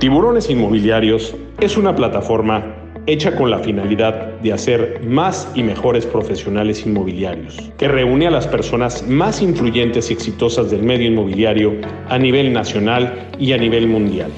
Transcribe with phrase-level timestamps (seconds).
[0.00, 2.74] Tiburones Inmobiliarios es una plataforma
[3.06, 8.48] hecha con la finalidad de hacer más y mejores profesionales inmobiliarios, que reúne a las
[8.48, 11.74] personas más influyentes y exitosas del medio inmobiliario
[12.08, 14.30] a nivel nacional y a nivel mundial.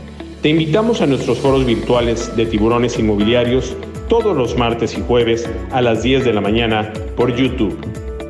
[0.43, 3.77] Te invitamos a nuestros foros virtuales de tiburones inmobiliarios
[4.09, 7.79] todos los martes y jueves a las 10 de la mañana por YouTube.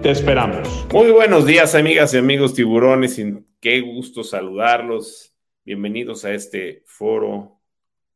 [0.03, 0.87] Te esperamos.
[0.93, 3.19] Muy buenos días, amigas y amigos tiburones.
[3.59, 5.32] Qué gusto saludarlos.
[5.65, 7.61] Bienvenidos a este foro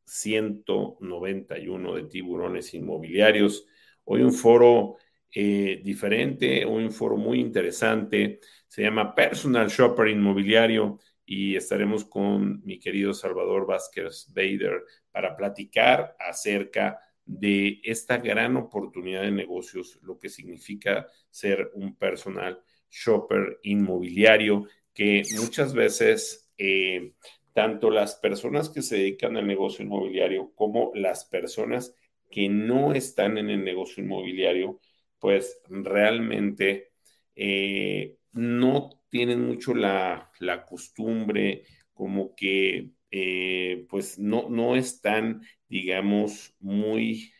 [0.03, 3.65] 191 de tiburones inmobiliarios.
[4.03, 4.97] Hoy un foro
[5.33, 8.41] eh, diferente, un foro muy interesante.
[8.67, 16.17] Se llama Personal Shopper Inmobiliario y estaremos con mi querido Salvador Vázquez Bader para platicar
[16.19, 24.67] acerca de esta gran oportunidad de negocios, lo que significa ser un personal shopper inmobiliario,
[24.93, 27.13] que muchas veces eh,
[27.53, 31.95] tanto las personas que se dedican al negocio inmobiliario como las personas
[32.29, 34.79] que no están en el negocio inmobiliario,
[35.19, 36.91] pues realmente
[37.35, 40.31] eh, no tienen mucho la,
[40.69, 47.31] costumbre, como que eh, pues no, no están digamos, muy,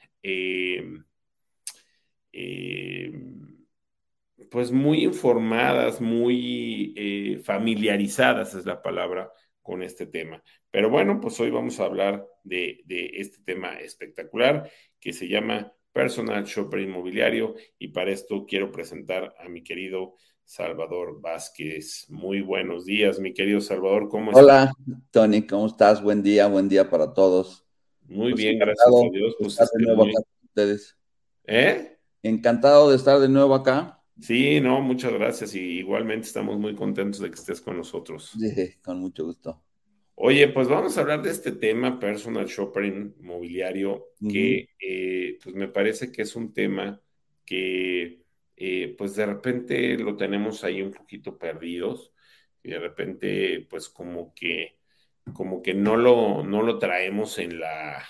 [4.50, 10.42] pues muy informadas, muy eh, familiarizadas es la palabra con este tema.
[10.72, 15.74] Pero bueno, pues hoy vamos a hablar de, de este tema espectacular que se llama
[15.92, 22.06] Personal Shopper Inmobiliario y para esto quiero presentar a mi querido Salvador Vázquez.
[22.10, 24.44] Muy buenos días, mi querido Salvador, ¿cómo estás?
[24.44, 24.72] Hola,
[25.12, 26.02] Tony, ¿cómo estás?
[26.02, 27.66] Buen día, buen día para todos.
[28.04, 29.36] Muy pues bien, gracias a Dios.
[29.40, 30.98] Pues de nuevo acá con ustedes.
[31.46, 31.98] ¿Eh?
[32.24, 33.97] Encantado de estar de nuevo acá.
[34.20, 38.32] Sí, no, muchas gracias y igualmente estamos muy contentos de que estés con nosotros.
[38.40, 39.62] Sí, con mucho gusto.
[40.16, 45.68] Oye, pues vamos a hablar de este tema, personal shopping mobiliario, que eh, pues me
[45.68, 47.00] parece que es un tema
[47.46, 48.24] que
[48.56, 52.12] eh, pues de repente lo tenemos ahí un poquito perdidos
[52.64, 54.78] y de repente pues como que
[55.34, 58.04] como que no lo, no lo traemos en la,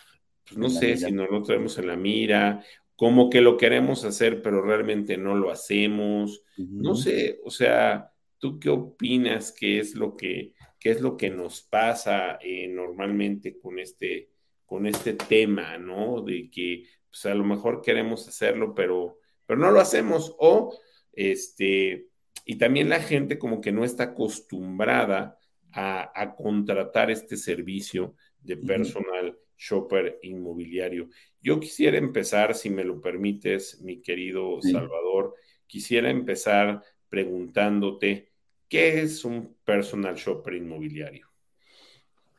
[0.46, 2.64] pues no sé si no lo traemos en la mira,
[2.97, 6.44] como que lo queremos hacer, pero realmente no lo hacemos.
[6.58, 11.30] No sé, o sea, ¿tú qué opinas qué es lo que, qué es lo que
[11.30, 14.31] nos pasa eh, normalmente con este,
[14.66, 16.22] con este tema, ¿no?
[16.22, 20.36] De que pues a lo mejor queremos hacerlo, pero, pero no lo hacemos.
[20.40, 20.75] O
[21.13, 22.07] este,
[22.46, 25.38] y también la gente como que no está acostumbrada
[25.72, 31.09] a, contratar este servicio de personal shopper inmobiliario.
[31.41, 35.35] Yo quisiera empezar, si me lo permites, mi querido Salvador,
[35.66, 38.31] quisiera empezar preguntándote,
[38.68, 41.28] ¿qué es un personal shopper inmobiliario?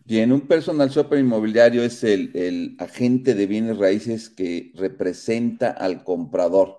[0.04, 6.78] Bien, un personal shopper inmobiliario es el, agente de bienes raíces que representa al comprador.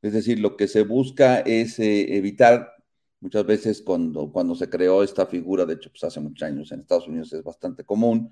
[0.00, 2.76] Es decir, lo que se busca es eh, evitar
[3.20, 6.80] Muchas veces cuando, cuando se creó esta figura, de hecho, pues hace muchos años en
[6.80, 8.30] Estados Unidos es bastante común,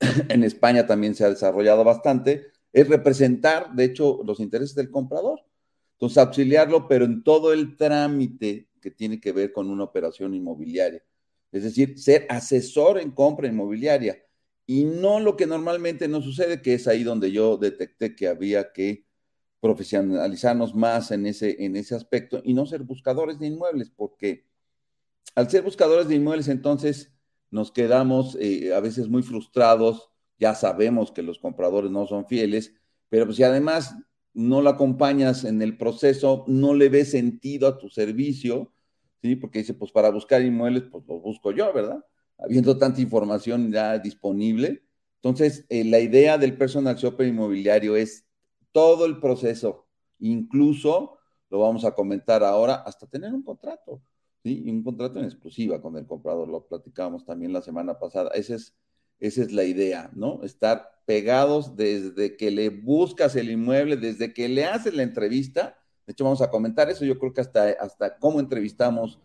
[0.28, 5.40] en España también se ha desarrollado bastante, es representar, de hecho, los intereses del comprador.
[5.92, 11.02] Entonces, auxiliarlo, pero en todo el trámite que tiene que ver con una operación inmobiliaria.
[11.52, 14.22] Es decir, ser asesor en compra inmobiliaria
[14.66, 18.72] y no lo que normalmente no sucede, que es ahí donde yo detecté que había
[18.72, 19.06] que
[19.60, 24.44] profesionalizarnos más en ese, en ese aspecto y no ser buscadores de inmuebles, porque
[25.34, 27.15] al ser buscadores de inmuebles entonces
[27.50, 32.74] nos quedamos eh, a veces muy frustrados, ya sabemos que los compradores no son fieles,
[33.08, 33.96] pero pues si además
[34.34, 38.72] no lo acompañas en el proceso, no le ves sentido a tu servicio,
[39.22, 39.36] ¿sí?
[39.36, 42.04] Porque dice, pues para buscar inmuebles, pues lo busco yo, ¿verdad?
[42.38, 44.82] Habiendo tanta información ya disponible.
[45.22, 48.26] Entonces, eh, la idea del personal shopper inmobiliario es
[48.72, 51.16] todo el proceso, incluso,
[51.48, 54.02] lo vamos a comentar ahora, hasta tener un contrato,
[54.46, 54.62] ¿sí?
[54.70, 58.30] un contrato en exclusiva con el comprador, lo platicamos también la semana pasada.
[58.34, 58.74] Esa es,
[59.18, 60.44] esa es la idea, ¿no?
[60.44, 65.76] Estar pegados desde que le buscas el inmueble, desde que le haces la entrevista.
[66.06, 67.04] De hecho, vamos a comentar eso.
[67.04, 69.18] Yo creo que hasta, hasta cómo entrevistamos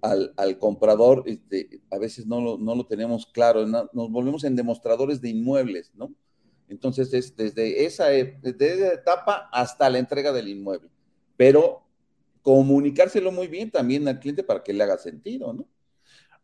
[0.00, 3.66] al, comprador, este, a veces no lo, no lo tenemos claro.
[3.66, 6.14] nos volvemos en demostradores de inmuebles, ¿no?
[6.68, 10.88] Entonces es desde esa, e, desde esa etapa hasta la entrega del inmueble.
[11.36, 11.81] Pero
[12.42, 15.68] comunicárselo muy bien también al cliente para que le haga sentido, ¿no?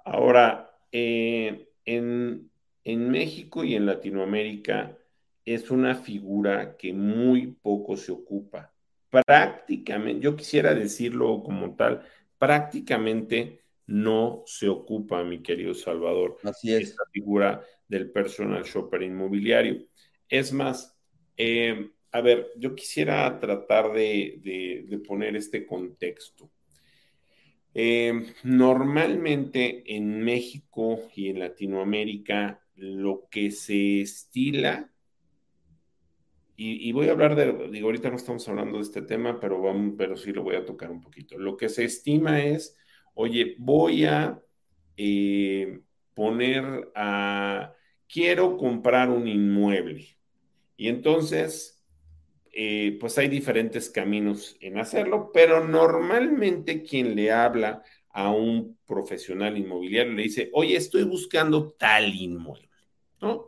[0.05, 2.51] Ahora, eh, en,
[2.85, 4.97] en México y en Latinoamérica
[5.45, 8.73] es una figura que muy poco se ocupa.
[9.11, 12.03] Prácticamente, yo quisiera decirlo como tal,
[12.39, 16.91] prácticamente no se ocupa, mi querido Salvador, Así es.
[16.91, 19.87] esta figura del personal shopper inmobiliario.
[20.29, 20.95] Es más,
[21.39, 26.51] eh, a ver, yo quisiera tratar de, poner este contexto.
[27.75, 34.91] Eh, normalmente en México y en Latinoamérica lo que se estila,
[36.61, 39.95] y, voy a hablar de, digo, ahorita no estamos hablando de este tema, pero, vamos,
[39.97, 41.39] pero sí lo voy a tocar un poquito.
[41.39, 42.77] Lo que se estima es,
[43.15, 44.43] oye, voy a
[44.97, 45.79] eh,
[46.15, 47.75] poner a,
[48.09, 50.19] quiero comprar un inmueble.
[50.77, 51.78] Y entonces,
[52.61, 59.57] eh, pues hay diferentes caminos en hacerlo, pero normalmente quien le habla a un profesional
[59.57, 62.69] inmobiliario le dice, oye, estoy buscando tal inmueble,
[63.21, 63.47] ¿no?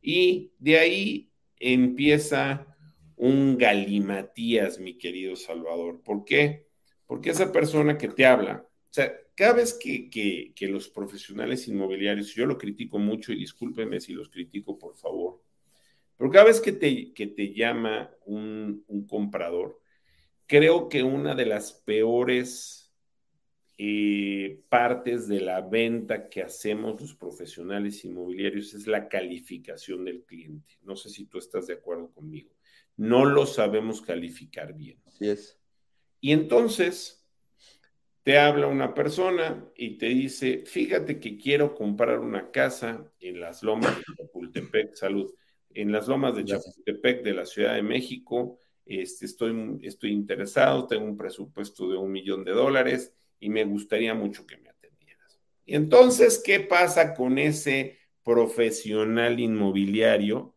[0.00, 2.74] Y de ahí empieza
[3.16, 6.00] un galimatías, mi querido Salvador.
[6.02, 6.66] ¿Por qué?
[7.04, 12.46] Porque esa persona que te habla, o sea, cada vez que, los profesionales inmobiliarios, yo
[12.46, 15.42] lo critico mucho y discúlpeme si los critico, por favor,
[16.16, 19.80] pero cada vez que te, que te llama un, comprador,
[20.46, 22.94] creo que una de las peores
[23.78, 30.78] eh, partes de la venta que hacemos los profesionales inmobiliarios es la calificación del cliente.
[30.82, 32.50] No sé si tú estás de acuerdo conmigo.
[32.96, 34.98] No lo sabemos calificar bien.
[35.04, 35.60] Así es.
[36.20, 37.26] Y entonces
[38.22, 43.62] te habla una persona y te dice, fíjate que quiero comprar una casa en las
[43.62, 45.32] lomas de Chapultepec, salud
[45.76, 48.58] en las lomas de Chapultepec de la Ciudad de México.
[48.84, 54.14] Este, estoy, estoy interesado, tengo un presupuesto de un millón de dólares y me gustaría
[54.14, 55.38] mucho que me atendieras.
[55.66, 60.54] Y entonces, ¿qué pasa con ese profesional inmobiliario?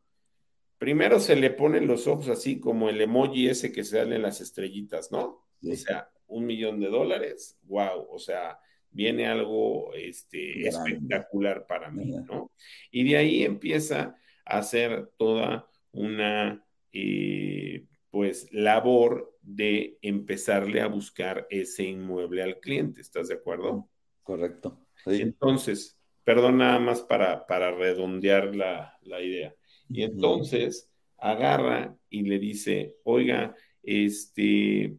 [0.77, 4.39] Primero se le ponen los ojos así como el emoji ese que sale en las
[4.39, 5.45] estrellitas, ¿no?
[5.61, 8.57] O sea, un millón de dólares, wow, o sea,
[8.89, 12.53] viene algo este, espectacular para mí, ¿no?
[12.91, 14.15] Y de ahí empieza
[14.49, 23.01] hacer toda una eh, pues labor de empezarle a buscar ese inmueble al cliente.
[23.01, 23.89] ¿Estás de acuerdo?
[24.23, 24.85] Correcto.
[25.05, 29.55] Entonces, perdón nada más para, para redondear la, idea.
[29.89, 34.95] Y entonces agarra y le dice, oiga, este,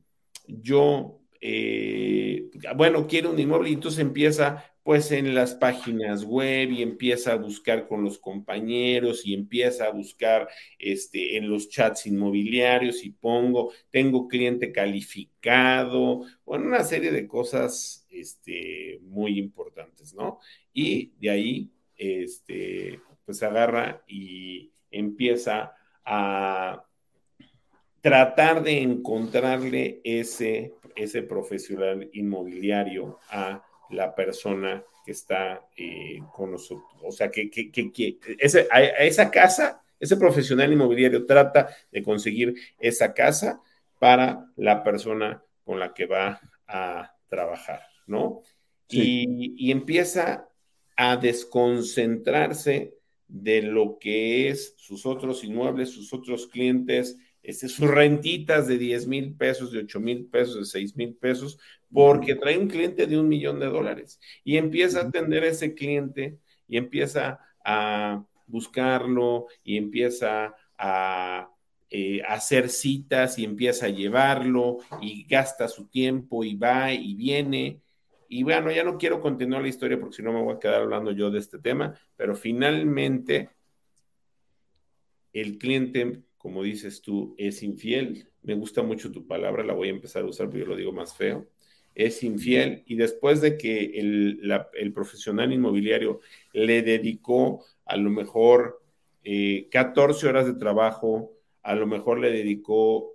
[0.46, 6.82] yo, eh, bueno, quiero un inmueble y entonces empieza pues en las páginas web y
[6.82, 10.48] empieza a buscar con los compañeros y empieza a buscar
[10.78, 18.06] este, en los chats inmobiliarios y pongo, tengo cliente calificado, bueno, una serie de cosas
[18.10, 20.38] este, muy importantes, ¿no?
[20.72, 25.74] Y de ahí, este, pues agarra y empieza
[26.04, 26.84] a
[28.00, 37.00] tratar de encontrarle ese, ese profesional inmobiliario a la persona que está eh, con nosotros.
[37.02, 42.54] O sea, que, que, que, ese, a, esa casa, ese profesional inmobiliario trata de conseguir
[42.78, 43.60] esa casa
[43.98, 48.42] para la persona con la que va a trabajar, ¿no?
[48.88, 50.48] Y, y empieza
[50.96, 52.94] a desconcentrarse
[53.28, 57.16] de lo que es sus otros inmuebles, sus otros clientes,
[57.50, 61.58] este, sus rentitas de 10 mil pesos, de 8 mil pesos, de 6 mil pesos,
[61.92, 65.74] porque trae un cliente de un millón de dólares y empieza a atender a ese
[65.74, 66.38] cliente
[66.68, 71.50] y empieza a buscarlo y empieza a
[71.90, 77.80] eh, hacer citas y empieza a llevarlo y gasta su tiempo y va y viene.
[78.28, 80.82] Y bueno, ya no quiero continuar la historia porque si no me voy a quedar
[80.82, 83.50] hablando yo de este tema, pero finalmente
[85.32, 88.26] el cliente como dices tú, es infiel.
[88.42, 90.90] Me gusta mucho tu palabra, la voy a empezar a usar, pero yo lo digo
[90.90, 91.46] más feo.
[91.94, 96.20] Es infiel y después de que el, profesional inmobiliario
[96.54, 98.82] le dedicó a lo mejor
[99.70, 101.30] 14 eh, horas de trabajo,
[101.62, 103.12] a lo mejor le dedicó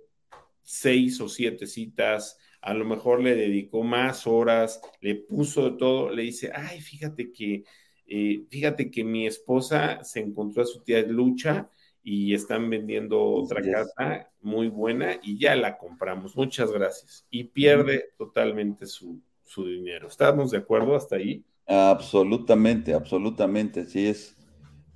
[0.62, 6.10] 6 o 7 citas, a lo mejor le dedicó más horas, le puso de todo,
[6.10, 7.64] le dice, ay, fíjate que,
[8.06, 11.68] eh, fíjate que mi esposa se encontró a su tía Lucha
[12.08, 16.36] y están vendiendo otra casa muy buena y ya la compramos.
[16.36, 17.26] Muchas gracias.
[17.30, 19.20] Y pierde totalmente su,
[19.56, 20.06] dinero.
[20.06, 21.44] ¿Estamos de acuerdo hasta ahí?
[21.66, 24.36] Absolutamente, absolutamente, sí es.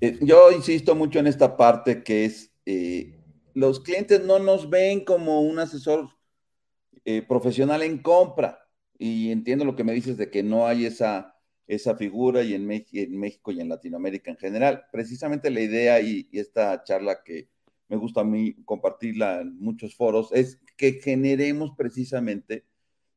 [0.00, 3.18] Eh, yo insisto mucho en esta parte que es, eh,
[3.54, 6.10] los clientes no nos ven como un asesor
[7.04, 8.60] eh, profesional en compra.
[8.96, 11.34] Y entiendo lo que me dices de que no hay esa
[11.74, 14.84] esa figura y en, México y en Latinoamérica en general.
[14.92, 17.48] Precisamente la idea y, esta charla que
[17.88, 22.66] me gusta a mí compartirla en muchos foros es que generemos precisamente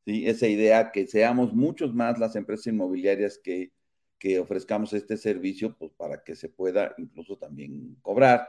[0.06, 3.72] esa idea, que seamos muchos más las empresas inmobiliarias que,
[4.20, 8.48] que ofrezcamos este servicio, pues para que se pueda incluso también cobrar.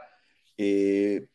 [0.57, 1.27] Eh,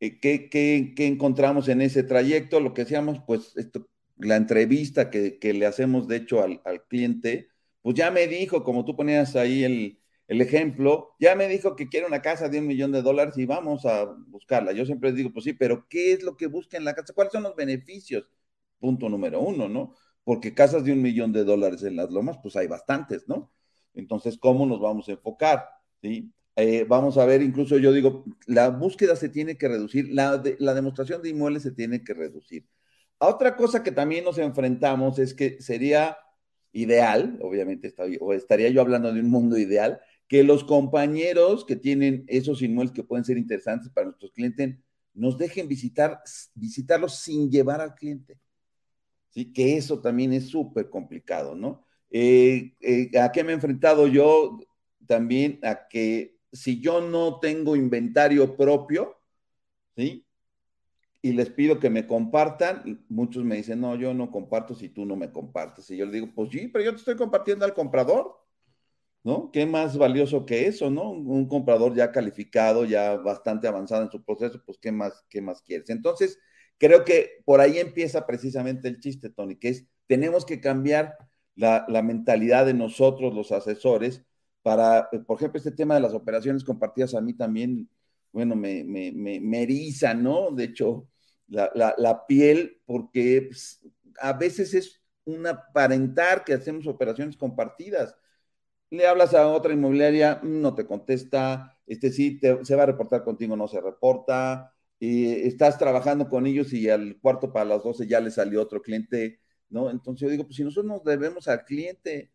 [0.00, 2.60] eh, ¿qué, encontramos en ese trayecto?
[2.60, 7.48] Lo que decíamos, pues esto, la entrevista que, le hacemos, de hecho, al, cliente,
[7.86, 11.88] pues ya me dijo, como tú ponías ahí el, el, ejemplo, ya me dijo que
[11.88, 14.72] quiere una casa de un millón de dólares y vamos a buscarla.
[14.72, 17.12] Yo siempre digo, pues sí, pero ¿qué es lo que busca en la casa?
[17.14, 18.28] ¿Cuáles son los beneficios?
[18.80, 19.94] Punto número uno, ¿no?
[20.24, 23.52] Porque casas de un millón de dólares en las lomas, pues hay bastantes, ¿no?
[23.94, 25.64] Entonces, ¿cómo nos vamos a enfocar?
[26.02, 26.32] ¿Sí?
[26.56, 30.74] Eh, vamos a ver, incluso yo digo, la búsqueda se tiene que reducir, la, la
[30.74, 32.66] demostración de inmuebles se tiene que reducir.
[33.20, 36.16] A otra cosa que también nos enfrentamos es que sería
[36.72, 42.24] ideal, obviamente o estaría yo hablando de un mundo ideal, que los compañeros que tienen
[42.26, 44.76] esos inmuebles que pueden ser interesantes para nuestros clientes
[45.14, 46.20] nos dejen visitar,
[46.54, 48.38] visitarlos sin llevar al cliente.
[49.30, 49.52] ¿Sí?
[49.52, 51.84] Que eso también es súper complicado, ¿no?
[52.10, 54.58] Eh, eh, ¿A qué me he enfrentado yo?
[55.06, 59.16] También a que si yo no tengo inventario propio,
[59.96, 60.25] ¿sí?
[61.26, 65.04] Y les pido que me compartan, muchos me dicen, no, yo no comparto si tú
[65.04, 65.90] no me compartes.
[65.90, 68.36] Y yo les digo, pues sí, pero yo te estoy compartiendo al comprador,
[69.24, 69.50] ¿no?
[69.50, 71.10] ¿Qué más valioso que eso, no?
[71.10, 75.62] Un comprador ya calificado, ya bastante avanzado en su proceso, pues ¿qué más, qué más
[75.62, 75.90] quieres?
[75.90, 76.38] Entonces,
[76.78, 81.16] creo que por ahí empieza precisamente el chiste, Tony, que es, tenemos que cambiar
[81.56, 84.24] la, mentalidad de nosotros, los asesores,
[84.62, 87.90] para, por ejemplo, este tema de las operaciones compartidas a mí también,
[88.30, 90.52] bueno, me, me, me, eriza, ¿no?
[90.52, 91.08] De hecho,
[91.48, 93.80] la, piel, porque pues,
[94.20, 98.16] a veces es un aparentar que hacemos operaciones compartidas.
[98.90, 103.56] Le hablas a otra inmobiliaria, no te contesta, este sí, se va a reportar contigo,
[103.56, 108.20] no se reporta, y estás trabajando con ellos y al cuarto para las 12 ya
[108.20, 109.90] le salió otro cliente ¿no?
[109.90, 112.32] Entonces yo digo, pues si nosotros nos debemos al cliente,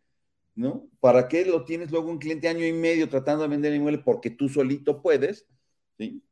[0.55, 0.89] ¿no?
[0.99, 4.29] ¿Para qué lo tienes luego un cliente año y medio tratando de vender inmueble porque
[4.31, 5.47] tú solito puedes,
[5.97, 6.23] ¿sí?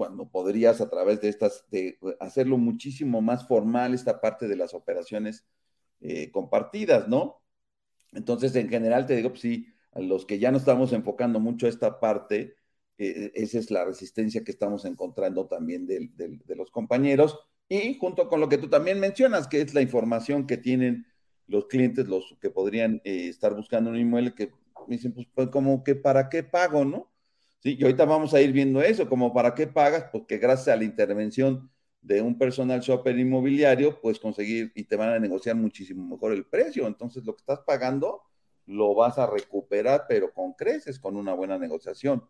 [0.00, 4.72] Cuando podrías a través de estas, de hacerlo muchísimo más formal esta parte de las
[4.72, 5.44] operaciones
[6.00, 7.42] eh, compartidas, ¿no?
[8.12, 11.68] Entonces, en general te digo, pues sí, a los que ya no estamos enfocando mucho
[11.68, 12.54] esta parte,
[12.96, 17.38] eh, esa es la resistencia que estamos encontrando también de los compañeros
[17.68, 21.06] y junto con lo que tú también mencionas, que es la información que tienen
[21.46, 24.46] los clientes, los que podrían eh, estar buscando un inmueble, que
[24.86, 27.09] me dicen, pues, pues, como que para qué pago, ¿no?
[27.60, 30.76] Sí, y ahorita vamos a ir viendo eso, como para qué pagas, porque gracias a
[30.76, 36.06] la intervención de un personal shopper inmobiliario, pues conseguir y te van a negociar muchísimo
[36.06, 36.86] mejor el precio.
[36.86, 38.22] Entonces, lo que estás pagando
[38.66, 42.24] lo vas a recuperar, pero con creces, con una buena negociación.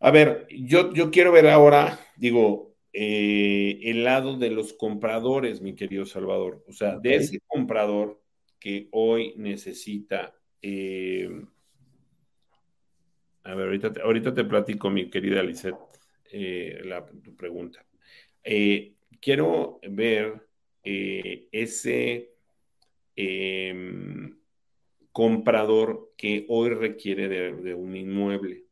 [0.00, 5.74] A ver, yo, yo quiero ver ahora, digo, eh, el lado de los compradores, mi
[5.74, 6.64] querido Salvador.
[6.68, 8.22] O sea, de ese comprador
[8.58, 10.34] que hoy necesita.
[10.62, 11.28] Eh,
[13.44, 15.76] a ver, ahorita te, ahorita te platico, mi querida Lisette,
[16.32, 17.84] eh, la, tu pregunta.
[19.20, 20.46] quiero ver
[20.82, 22.32] ese
[23.16, 24.36] em,
[25.12, 28.64] comprador que hoy requiere de, un inmueble.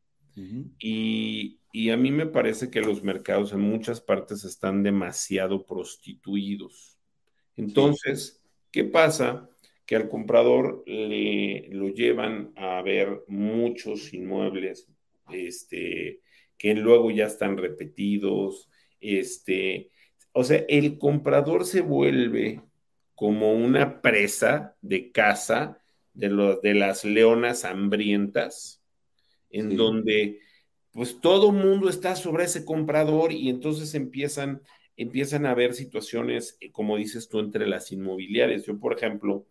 [0.79, 6.99] Y y a mí me parece que los mercados en muchas partes están demasiado prostituidos.
[7.57, 9.49] Entonces, ¿qué pasa?
[9.93, 14.89] Que al comprador le lo llevan a ver muchos inmuebles,
[15.31, 16.23] este,
[16.57, 18.71] que luego ya están repetidos,
[19.03, 19.91] este,
[20.33, 22.63] o sea, el comprador se vuelve
[23.15, 25.79] como una presa de caza
[26.15, 28.83] de, de las leonas hambrientas,
[29.51, 30.41] en donde
[30.93, 34.63] pues todo mundo está sobre ese comprador y entonces empiezan,
[34.97, 38.65] empiezan a haber situaciones, como dices tú, entre las inmobiliarias.
[38.65, 39.45] Yo, por ejemplo,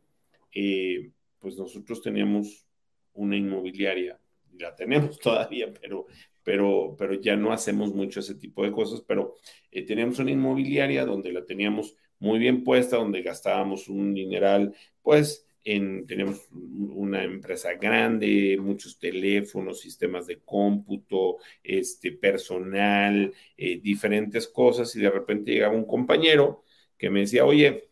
[0.53, 2.65] eh, pues nosotros teníamos
[3.13, 4.19] una inmobiliaria,
[4.57, 6.07] la tenemos todavía, pero,
[6.43, 9.35] pero, pero ya no hacemos mucho ese tipo de cosas, pero
[9.71, 15.47] eh, teníamos una inmobiliaria donde la teníamos muy bien puesta, donde gastábamos un dineral, pues
[15.63, 25.01] tenemos una empresa grande, muchos teléfonos, sistemas de cómputo, este, personal, eh, diferentes cosas, y
[25.01, 26.63] de repente llegaba un compañero
[26.97, 27.90] que me decía, oye,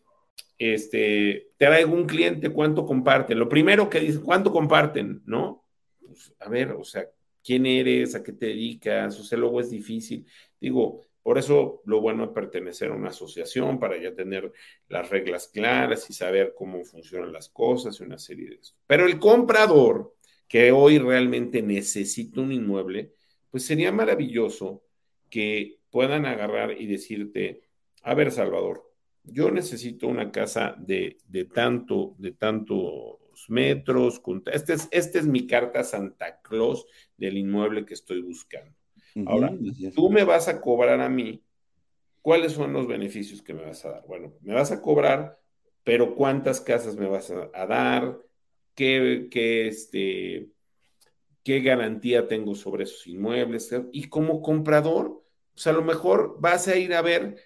[0.60, 3.38] este, te traigo un cliente, ¿cuánto comparten?
[3.38, 5.22] Lo primero que dice, ¿cuánto comparten?
[5.24, 5.64] ¿No?
[6.06, 7.08] Pues, a ver, o sea,
[7.42, 8.14] ¿quién eres?
[8.14, 9.18] ¿A qué te dedicas?
[9.18, 10.26] O sea, luego es difícil.
[10.60, 14.52] Digo, por eso lo bueno es pertenecer a una asociación para ya tener
[14.88, 18.74] las reglas claras y saber cómo funcionan las cosas y una serie de eso.
[18.86, 20.14] Pero el comprador
[20.46, 23.14] que hoy realmente necesita un inmueble,
[23.50, 24.84] pues sería maravilloso
[25.30, 27.62] que puedan agarrar y decirte,
[28.02, 28.89] a ver, Salvador,
[29.24, 34.20] yo necesito una casa de, de tanto, de tantos metros.
[34.52, 36.86] Este es, este es mi carta Santa Claus
[37.16, 38.74] del inmueble que estoy buscando.
[39.26, 39.52] Ahora,
[39.94, 41.42] tú me vas a cobrar a mí,
[42.22, 44.04] ¿cuáles son los beneficios que me vas a dar?
[44.06, 45.38] Bueno, me vas a cobrar,
[45.82, 48.18] pero ¿cuántas casas me vas a, dar?
[48.74, 50.50] ¿Qué, qué, este,
[51.42, 53.74] ¿Qué garantía tengo sobre esos inmuebles?
[53.92, 57.36] Y como comprador, pues a lo mejor vas a ir a ver,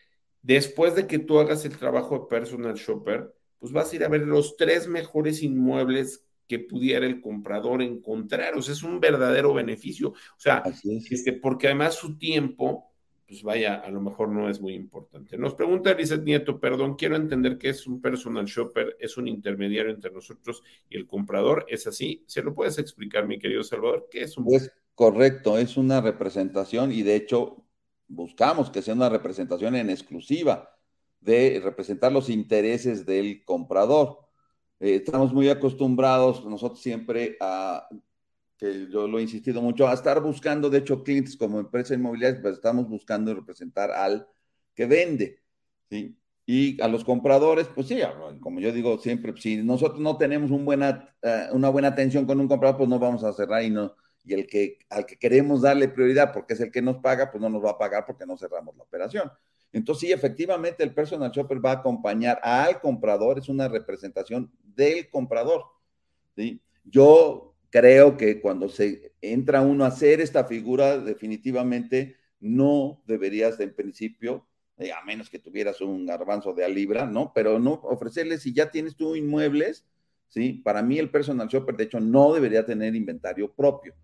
[0.44, 4.08] después de que tú hagas el trabajo de personal shopper, pues vas a ir a
[4.08, 8.54] ver los tres mejores inmuebles que pudiera el comprador encontrar.
[8.54, 10.10] O sea, es un verdadero beneficio.
[10.10, 10.62] O sea,
[11.10, 12.92] este, porque además su tiempo,
[13.26, 15.38] pues vaya, a lo mejor no es muy importante.
[15.38, 19.90] Nos pregunta Lizeth Nieto, perdón, quiero entender que es un personal shopper, es un intermediario
[19.90, 21.64] entre nosotros y el comprador.
[21.70, 22.22] ¿Es así?
[22.26, 24.08] ¿Se lo puedes explicar, mi querido Salvador?
[24.10, 24.44] ¿Qué es un...
[24.44, 27.63] Pues correcto, es una representación y de hecho
[28.08, 30.70] buscamos que sea una representación en exclusiva
[31.20, 34.18] de representar los intereses del comprador.
[34.80, 37.88] Eh, estamos muy acostumbrados nosotros siempre a,
[38.58, 42.40] que yo lo he insistido mucho, a estar buscando, de hecho, clientes como empresa inmobiliaria,
[42.40, 44.28] pues estamos buscando representar al
[44.74, 45.42] que vende,
[45.90, 46.16] ¿sí?
[46.46, 47.98] Y a los compradores, pues sí,
[48.40, 52.76] como yo digo siempre, si nosotros no tenemos eh, una buena atención con un comprador,
[52.76, 53.94] pues no vamos a cerrar y no,
[54.24, 57.40] y el que al que queremos darle prioridad porque es el que nos paga, pues
[57.40, 59.30] no nos va a pagar porque no cerramos la operación.
[59.72, 65.10] Entonces, sí, efectivamente, el personal shopper va a acompañar al comprador, es una representación del
[65.10, 65.64] comprador.
[66.36, 66.60] ¿sí?
[66.84, 73.74] Yo creo que cuando se entra uno a hacer esta figura, definitivamente no deberías, en
[73.74, 77.32] principio, eh, a menos que tuvieras un garbanzo de a libra, ¿no?
[77.34, 79.86] Pero no ofrecerle, si ya tienes tú inmuebles,
[80.28, 80.52] ¿sí?
[80.52, 83.94] Para mí el personal shopper, de hecho, no debería tener inventario propio.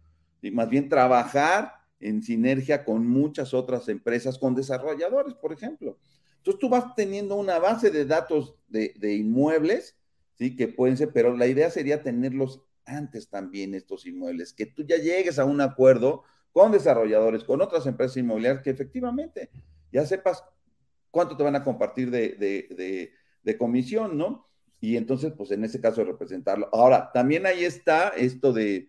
[0.41, 0.51] ¿Sí?
[0.51, 5.99] Más bien trabajar en sinergia con muchas otras empresas, con desarrolladores, por ejemplo.
[6.39, 9.97] Entonces tú vas teniendo una base de datos de, inmuebles,
[10.39, 10.57] ¿sí?
[10.57, 14.97] Que pueden ser, pero la idea sería tenerlos antes también, estos inmuebles, que tú ya
[14.97, 19.51] llegues a un acuerdo con desarrolladores, con otras empresas inmobiliarias, que efectivamente
[19.93, 20.43] ya sepas
[21.11, 24.47] cuánto te van a compartir de, de, de comisión, ¿no?
[24.81, 26.71] Y entonces, pues en ese caso, representarlo.
[26.73, 28.89] Ahora, también ahí está esto de,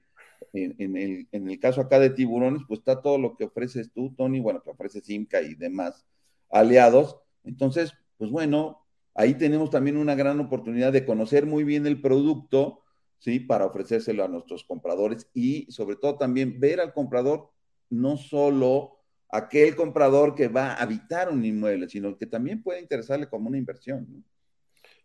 [0.53, 4.13] en, el, en, el, caso acá de tiburones, pues está todo lo que ofreces tú,
[4.15, 6.05] Tony, bueno, que ofrece Simca y demás
[6.49, 7.17] aliados.
[7.43, 12.83] Entonces, pues bueno, ahí tenemos también una gran oportunidad de conocer muy bien el producto,
[13.19, 13.39] ¿sí?
[13.39, 17.49] Para ofrecérselo a nuestros compradores y sobre todo también ver al comprador,
[17.89, 18.99] no solo
[19.29, 23.57] aquel comprador que va a habitar un inmueble, sino que también puede interesarle como una
[23.57, 24.05] inversión.
[24.09, 24.23] ¿no?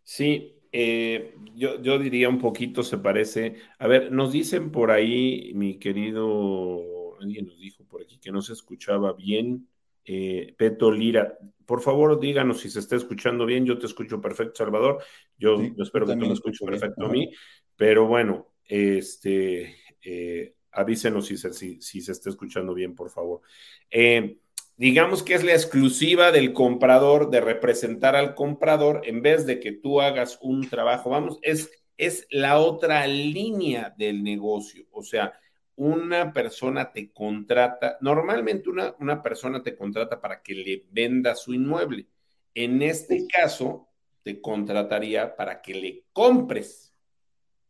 [0.03, 3.55] Sí, eh, yo, yo, diría un poquito se parece.
[3.79, 8.43] A ver, nos dicen por ahí, mi querido, alguien nos dijo por aquí que no
[8.43, 9.67] se escuchaba bien.
[10.05, 11.35] Eh, Peto Lira,
[11.65, 13.65] por favor díganos si se está escuchando bien.
[13.65, 15.03] Yo te escucho perfecto, Salvador.
[15.35, 17.31] Yo, espero que tú me escuches perfecto a mí.
[17.75, 23.41] Pero bueno, este, eh, avísenos si se, si, si se está escuchando bien, por favor.
[23.89, 24.37] Eh,
[24.77, 29.73] digamos que es la exclusiva del comprador de representar al comprador en vez de que
[29.73, 35.33] tú hagas un trabajo, vamos, es, es la otra línea del negocio, o sea,
[35.75, 41.53] una persona te contrata, normalmente una, una persona te contrata para que le venda su
[41.53, 42.07] inmueble.
[42.55, 43.87] En este caso,
[44.23, 46.93] te contrataría para que le compres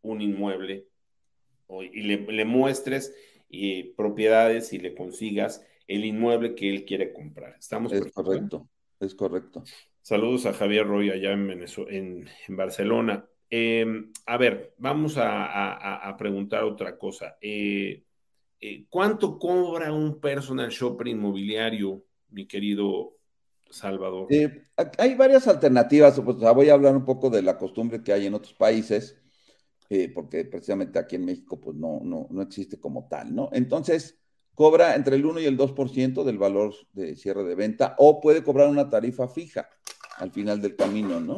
[0.01, 0.87] un inmueble
[1.69, 3.13] y le, muestres
[3.49, 7.55] eh, propiedades y le consigas el inmueble que él quiere comprar.
[7.57, 8.69] ¿Estamos es correcto,
[8.99, 9.63] es correcto.
[10.01, 13.25] Saludos a Javier Roy allá en, Barcelona.
[13.49, 17.37] Em, a ver, vamos a, preguntar otra cosa.
[17.41, 18.03] Eh,
[18.59, 23.17] eh, ¿Cuánto cobra un personal shopper inmobiliario, mi querido
[23.69, 24.27] Salvador?
[24.29, 24.63] Eh,
[24.97, 26.19] hay varias alternativas.
[26.19, 29.21] Pues, voy a hablar un poco de la costumbre que hay en otros países,
[30.13, 33.49] porque precisamente aquí en México pues no, no, no existe como tal, ¿no?
[33.53, 34.19] Entonces,
[34.57, 38.43] cobra entre el 1 y el 2% del valor de cierre de venta o puede
[38.43, 39.69] cobrar una tarifa fija
[40.17, 41.37] al final del camino, ¿no?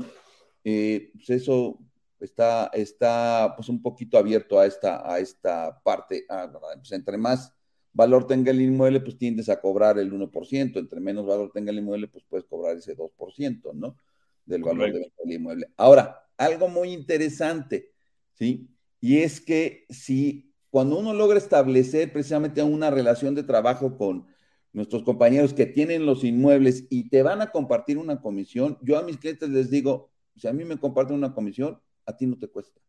[0.63, 1.77] Eh, pues eso
[2.17, 6.23] está, está pues un poquito abierto a esta, a esta parte.
[6.29, 7.53] Ah, pues entre más
[7.91, 10.79] valor tenga el inmueble, pues tiendes a cobrar el 1%.
[10.79, 13.97] Entre menos valor tenga el inmueble, pues puedes cobrar ese 2%, ¿no?
[14.45, 15.67] Del valor de venta del inmueble.
[15.75, 17.91] Ahora, algo muy interesante,
[18.32, 18.69] ¿sí?
[19.01, 24.27] Y es que si cuando uno logra establecer precisamente una relación de trabajo con
[24.71, 29.03] nuestros compañeros que tienen los inmuebles y te van a compartir una comisión, yo a
[29.03, 32.47] mis clientes les digo, si a mí me comparten una comisión, a ti no te
[32.47, 32.79] cuesta.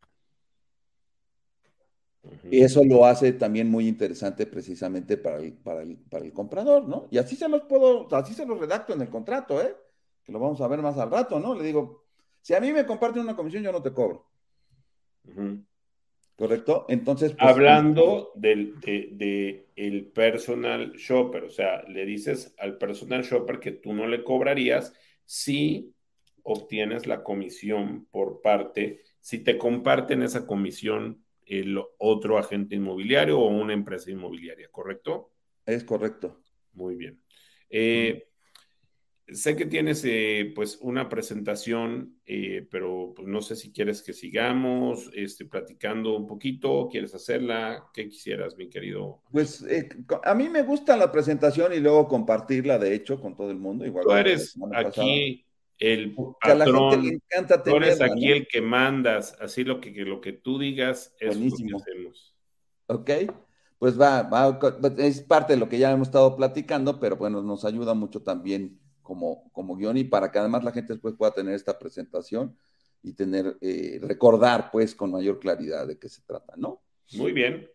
[2.51, 7.09] Y eso lo hace también muy interesante precisamente para el, para, el, comprador, ¿no?
[7.11, 9.75] Y así se los puedo, así se los redacto en el contrato, ¿eh?
[10.23, 11.55] Que lo vamos a ver más al rato, ¿no?
[11.55, 12.05] Le digo,
[12.43, 14.27] si a mí me comparten una comisión, yo no te cobro.
[16.41, 16.87] ¿Correcto?
[16.89, 17.33] Entonces.
[17.33, 23.73] Pues, Hablando del de, el personal shopper, o sea, le dices al personal shopper que
[23.73, 24.95] tú no le cobrarías
[25.27, 25.93] si
[26.43, 33.49] obtienes la comisión por parte, si te comparten esa comisión el otro agente inmobiliario o
[33.49, 35.33] una empresa inmobiliaria, ¿correcto?
[35.67, 36.41] Es correcto.
[36.73, 37.21] Muy bien.
[37.69, 38.30] Eh,
[39.33, 44.13] sé que tienes eh, pues una presentación, eh, pero pues, no sé si quieres que
[44.13, 49.23] sigamos este, platicando un poquito, quieres hacerla, ¿qué quisieras, mi querido?
[49.31, 49.65] Pues
[50.25, 53.87] a mí me gusta la presentación y luego compartirla, de hecho, con todo el mundo.
[53.87, 55.45] Igual Tú eres aquí
[55.79, 60.33] el patrón, le encanta tú eres aquí el que mandas, así lo que, lo que
[60.33, 62.37] tú digas es lo que hacemos.
[62.87, 63.11] Ok,
[63.79, 64.59] pues va, va,
[64.99, 68.79] es parte de lo que ya hemos estado platicando, pero bueno, nos ayuda mucho también
[69.11, 72.57] como, como guion y para que además la gente después pueda tener esta presentación
[73.03, 76.81] y tener, eh, recordar pues con mayor claridad de qué se trata, ¿no?
[77.15, 77.69] Muy bien.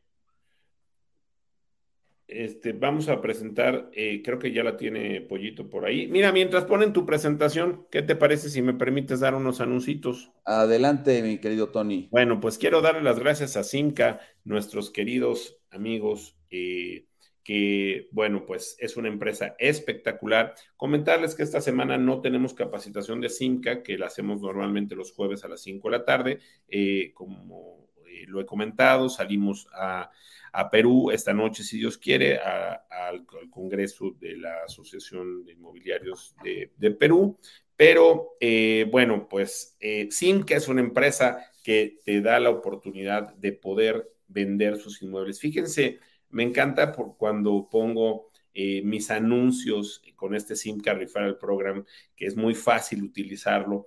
[2.26, 6.08] Este, vamos a presentar, eh, creo que ya la tiene Pollito por ahí.
[6.08, 10.32] Mira, mientras ponen tu presentación, ¿qué te parece si me permites dar unos anuncios?
[10.46, 12.08] Adelante, mi querido Tony.
[12.12, 17.08] Bueno, pues quiero darle las gracias a Simca, nuestros queridos amigos, eh,
[17.46, 20.56] que, bueno, pues es una empresa espectacular.
[20.76, 25.46] Comentarles que esta semana no tenemos capacitación de Simca, que la hacemos normalmente los jueves
[25.46, 26.40] a las 5 de la tarde.
[26.68, 27.88] Eh, como
[28.28, 30.12] lo he comentado, salimos a
[30.56, 36.92] a Perú esta noche, si Dios quiere, al, Congreso de la Asociación de Inmobiliarios de,
[36.92, 37.38] Perú.
[37.76, 40.08] Pero eh, bueno, pues eh,
[40.46, 45.40] que es una empresa que te da la oportunidad de poder vender sus inmuebles.
[45.40, 46.00] Fíjense,
[46.36, 52.36] me encanta por cuando pongo eh, mis anuncios con este SIMCA Referral Program, que es
[52.36, 53.86] muy fácil utilizarlo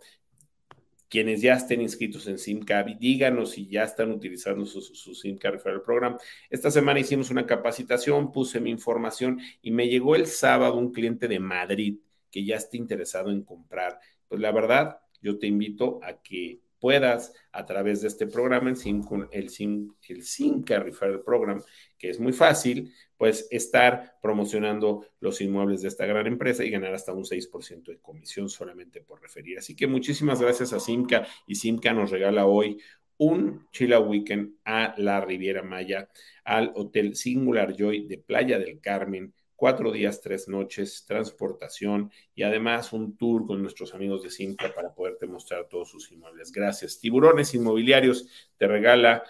[1.11, 5.83] quienes ya estén inscritos en SimCab, díganos si ya están utilizando su, su, SimCab Referral
[5.83, 6.17] Program.
[6.49, 11.29] Esta semana hicimos una capacitación, puse mi información y me llegó el sábado un cliente
[11.29, 11.99] de Madrid
[12.31, 14.01] que ya está interesado en comprar.
[14.27, 18.77] Pues la verdad, yo te invito a que puedas a través de este programa, el
[18.77, 21.63] SIM, el SIM, el SimCab Referral Program,
[21.99, 26.95] que es muy fácil, pues estar promocionando los inmuebles de esta gran empresa y ganar
[26.95, 29.59] hasta un 6% de comisión solamente por referir.
[29.59, 32.79] Así que muchísimas gracias a Simca y Simca nos regala hoy
[33.19, 36.09] un Chila Weekend a la Riviera Maya,
[36.45, 42.93] al Hotel Singular Joy de Playa del Carmen, cuatro días, tres noches, transportación y además
[42.93, 46.53] un tour con nuestros amigos de Simca para poderte mostrar todos sus inmuebles.
[46.53, 47.01] Gracias.
[47.01, 49.25] Tiburones Inmobiliarios te regala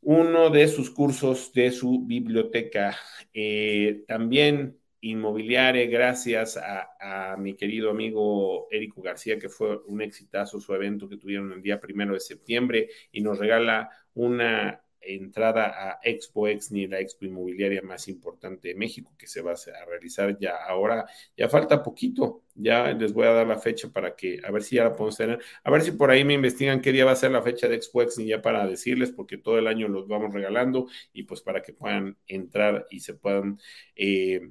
[0.00, 2.96] uno de sus cursos de su biblioteca.
[3.34, 10.74] Eh, también inmobiliaria, gracias a, mi querido amigo Érico García, que fue un exitazo su
[10.74, 16.48] evento que tuvieron el día primero de septiembre y nos regala una entrada a Expo
[16.48, 21.06] Exni, la expo inmobiliaria más importante de México, que se va a realizar ya ahora,
[21.36, 24.76] ya falta poquito, ya les voy a dar la fecha para que, a ver si
[24.76, 27.16] ya la podemos tener, a ver si por ahí me investigan qué día va a
[27.16, 30.32] ser la fecha de Expo Exni ya para decirles, porque todo el año los vamos
[30.32, 33.58] regalando y pues para que puedan entrar y se puedan...
[33.96, 34.50] Eh,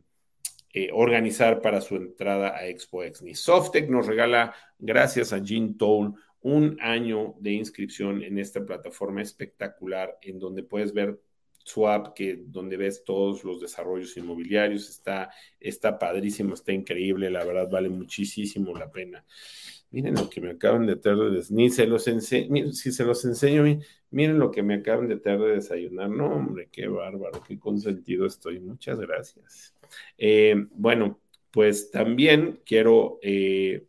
[0.72, 3.34] eh, organizar para su entrada a Expo Exni.
[3.34, 10.18] Softec nos regala, gracias a Jean Toll, un año de inscripción en esta plataforma espectacular
[10.22, 11.20] en donde puedes ver
[11.64, 17.70] Swap, que donde ves todos los desarrollos inmobiliarios, está, está padrísimo, está increíble, la verdad
[17.70, 19.24] vale muchísimo la pena.
[19.92, 23.26] Miren lo que me acaban de traer de ni se los enseño, si se los
[23.26, 23.64] enseño,
[24.12, 26.10] miren lo que me acaban de traer de desayunar.
[26.10, 28.60] No, hombre, qué bárbaro, qué consentido estoy.
[28.60, 29.76] Muchas gracias.
[30.18, 31.20] Eh, bueno,
[31.52, 33.88] pues también quiero eh,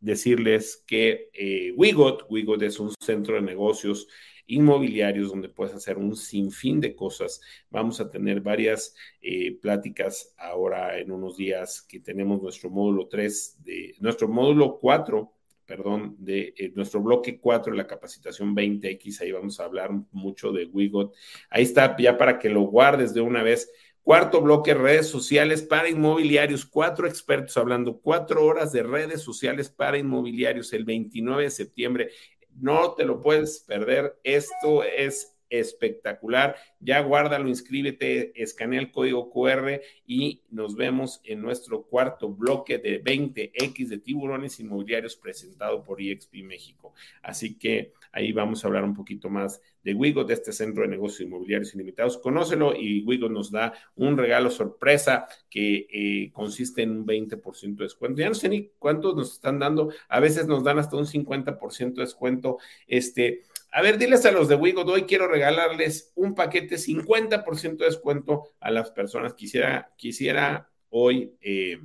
[0.00, 4.08] decirles que eh, Wigot, Wigot es un centro de negocios
[4.46, 7.40] inmobiliarios donde puedes hacer un sinfín de cosas.
[7.70, 13.56] Vamos a tener varias eh, pláticas ahora en unos días que tenemos nuestro módulo 3
[13.62, 15.34] de nuestro módulo 4
[15.68, 20.50] perdón, de eh, nuestro bloque 4 de la capacitación 20X, ahí vamos a hablar mucho
[20.50, 21.12] de Wigot.
[21.50, 23.70] Ahí está, ya para que lo guardes de una vez.
[24.08, 26.64] Cuarto bloque, redes sociales para inmobiliarios.
[26.64, 32.10] Cuatro expertos hablando, cuatro horas de redes sociales para inmobiliarios el 29 de septiembre.
[32.54, 34.18] No te lo puedes perder.
[34.24, 36.56] Esto es espectacular.
[36.80, 43.04] Ya guárdalo, inscríbete, escanea el código QR y nos vemos en nuestro cuarto bloque de
[43.04, 46.94] 20X de tiburones inmobiliarios presentado por EXP México.
[47.20, 50.88] Así que ahí vamos a hablar un poquito más de Wigo, de este centro de
[50.88, 52.18] negocios inmobiliarios ilimitados.
[52.18, 57.84] Conócelo y Wigo nos da un regalo sorpresa que eh, consiste en un 20% de
[57.84, 58.20] descuento.
[58.20, 61.94] Ya no sé ni cuántos nos están dando, a veces nos dan hasta un 50%
[61.94, 62.58] de descuento.
[62.86, 67.84] Este, A ver, diles a los de Wigo, hoy quiero regalarles un paquete 50% de
[67.86, 69.34] descuento a las personas.
[69.34, 71.78] Quisiera, quisiera hoy, eh,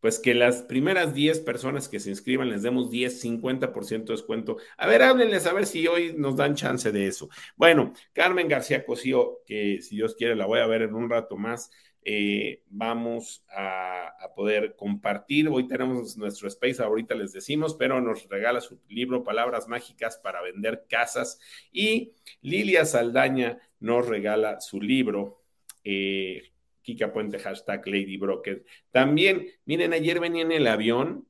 [0.00, 4.56] pues que las primeras 10 personas que se inscriban les demos 10, 50% de descuento.
[4.76, 7.28] A ver, háblenles a ver si hoy nos dan chance de eso.
[7.56, 11.36] Bueno, Carmen García Cosío, que si Dios quiere la voy a ver en un rato
[11.36, 11.70] más.
[12.02, 15.48] Eh, vamos a, poder compartir.
[15.48, 20.40] Hoy tenemos nuestro space, ahorita les decimos, pero nos regala su libro Palabras Mágicas para
[20.40, 21.38] vender casas
[21.72, 25.42] y Lilia Saldaña nos regala su libro.
[25.84, 28.64] Eh, Kika Puente, hashtag Lady Broker.
[28.90, 31.26] También, miren, ayer venía en el avión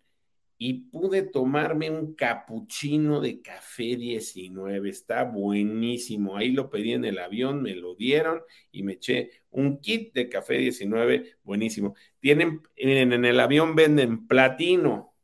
[0.62, 4.90] y pude tomarme un capuchino de café 19.
[4.90, 6.36] Está buenísimo.
[6.36, 10.28] Ahí lo pedí en el avión, me lo dieron y me eché un kit de
[10.28, 11.36] café 19.
[11.42, 11.94] Buenísimo.
[12.20, 15.14] Tienen, en el avión venden platino,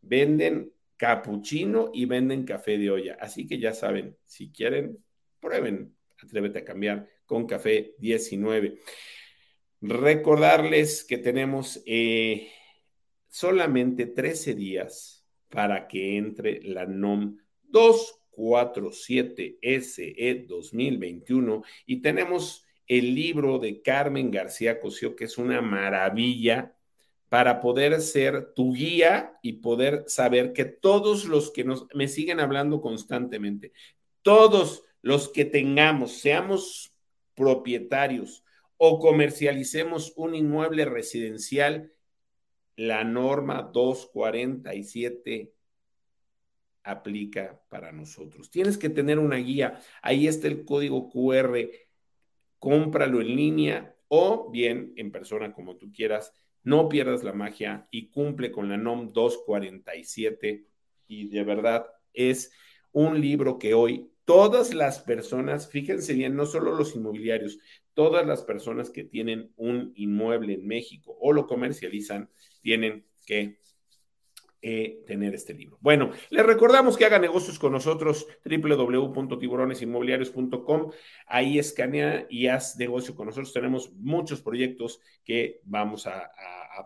[0.00, 3.18] venden capuchino y venden café de olla.
[3.20, 5.04] Así que ya saben, si quieren,
[5.38, 5.94] prueben.
[6.22, 8.78] Atrévete a cambiar con café 19.
[9.80, 12.48] Recordarles que tenemos eh,
[13.28, 23.60] solamente 13 días para que entre la NOM 247 SE 2021 y tenemos el libro
[23.60, 26.74] de Carmen García Cosío, que es una maravilla
[27.28, 32.40] para poder ser tu guía y poder saber que todos los que nos, me siguen
[32.40, 33.72] hablando constantemente,
[34.22, 36.94] todos los que tengamos, seamos
[37.34, 38.42] propietarios
[38.78, 41.92] o comercialicemos un inmueble residencial,
[42.76, 45.52] la norma 247
[46.84, 48.50] aplica para nosotros.
[48.50, 49.80] Tienes que tener una guía.
[50.00, 51.68] Ahí está el código QR.
[52.58, 56.32] Cómpralo en línea o bien en persona como tú quieras.
[56.62, 60.66] No pierdas la magia y cumple con la NOM 247.
[61.08, 62.52] Y de verdad es
[62.92, 67.58] un libro que hoy todas las personas, fíjense bien, no solo los inmobiliarios,
[67.98, 72.30] todas las personas que tienen un inmueble en México o lo comercializan,
[72.62, 73.58] tienen que
[74.60, 75.78] tener este libro.
[75.80, 80.92] Bueno, les recordamos que haga negocios con nosotros, www.tiburonesinmobiliarios.com.
[81.26, 83.52] Ahí escanea y haz negocio con nosotros.
[83.52, 86.30] Tenemos muchos proyectos que vamos a,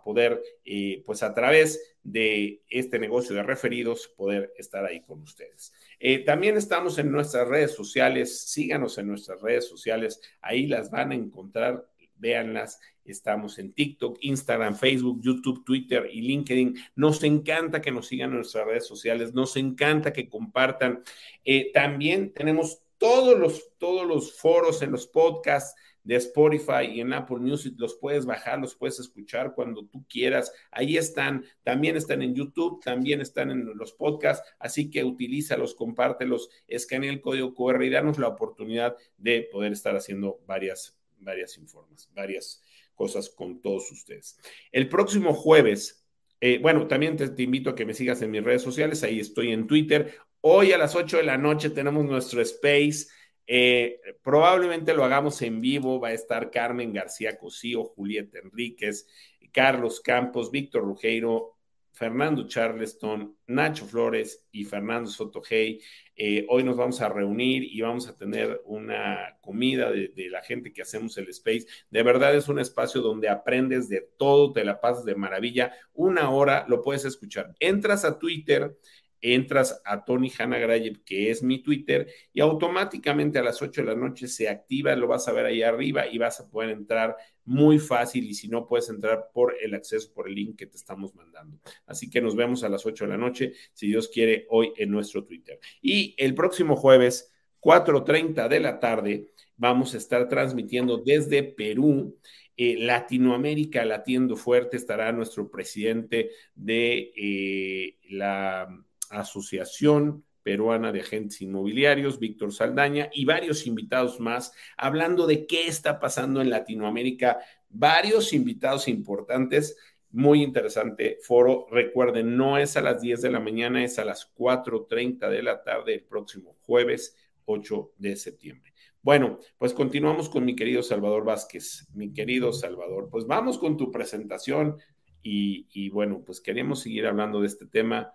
[0.04, 5.72] poder, eh, pues a través de este negocio de referidos, poder estar ahí con ustedes.
[6.00, 8.50] Eh, también estamos en nuestras redes sociales.
[8.50, 10.20] Síganos en nuestras redes sociales.
[10.40, 12.80] Ahí las van a encontrar véanlas.
[13.04, 16.76] Estamos en TikTok, Instagram, Facebook, YouTube, Twitter y LinkedIn.
[16.96, 21.02] Nos encanta que nos sigan en nuestras redes sociales, nos encanta que compartan.
[21.44, 27.12] Eh, también tenemos todos los, todos los foros en los podcasts de Spotify y en
[27.12, 30.52] Apple Music, los puedes bajar, los puedes escuchar cuando tú quieras.
[30.70, 36.50] Ahí están, también están en YouTube, también están en los podcasts, así que utilízalos, compártelos,
[36.66, 42.08] escanea el código QR y danos la oportunidad de poder estar haciendo varias varias informes,
[42.14, 42.62] varias
[43.02, 44.38] cosas con todos ustedes.
[44.70, 46.06] El próximo jueves,
[46.40, 49.50] eh, bueno, también te, invito a que me sigas en mis redes sociales, ahí estoy
[49.50, 50.14] en Twitter.
[50.40, 53.08] Hoy a las 8 de la noche tenemos nuestro space.
[53.44, 55.98] Eh, probablemente lo hagamos en vivo.
[55.98, 59.08] Va a estar Carmen García Cosío, Julieta Enríquez,
[59.50, 61.51] Carlos Campos, Víctor Rugeiro,
[61.92, 65.80] Fernando Charleston, Nacho Flores y Fernando Sotogey.
[66.16, 70.42] Eh, hoy nos vamos a reunir y vamos a tener una comida de, de, la
[70.42, 71.66] gente que hacemos el Space.
[71.90, 75.72] De verdad es un espacio donde aprendes de todo, te la pasas de maravilla.
[75.92, 77.54] Una hora lo puedes escuchar.
[77.60, 78.76] Entras a Twitter
[79.22, 83.86] entras a Tony Hanna Grayev, que es mi Twitter, y automáticamente a las 8 de
[83.86, 87.16] la noche se activa, lo vas a ver ahí arriba y vas a poder entrar
[87.44, 90.76] muy fácil y si no puedes entrar por el acceso, por el link que te
[90.76, 91.58] estamos mandando.
[91.86, 94.90] Así que nos vemos a las 8 de la noche, si Dios quiere, hoy en
[94.90, 95.58] nuestro Twitter.
[95.80, 102.18] Y el próximo jueves, 4.30 de la tarde, vamos a estar transmitiendo desde Perú.
[102.56, 108.68] Eh, Latinoamérica latiendo fuerte estará nuestro presidente de eh, la
[109.12, 116.00] Asociación Peruana de Agentes Inmobiliarios, Víctor Saldaña, y varios invitados más, hablando de qué está
[116.00, 117.38] pasando en Latinoamérica.
[117.68, 119.76] Varios invitados importantes,
[120.10, 121.66] muy interesante foro.
[121.70, 125.62] Recuerden, no es a las 10 de la mañana, es a las 4.30 de la
[125.62, 128.72] tarde el próximo jueves 8 de septiembre.
[129.00, 131.88] Bueno, pues continuamos con mi querido Salvador Vázquez.
[131.94, 134.76] Mi querido Salvador, pues vamos con tu presentación
[135.22, 138.12] y, y bueno, pues queremos seguir hablando de este tema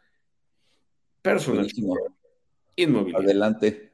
[1.33, 1.67] Personal.
[2.75, 3.27] Inmobiliario.
[3.27, 3.87] Adelante.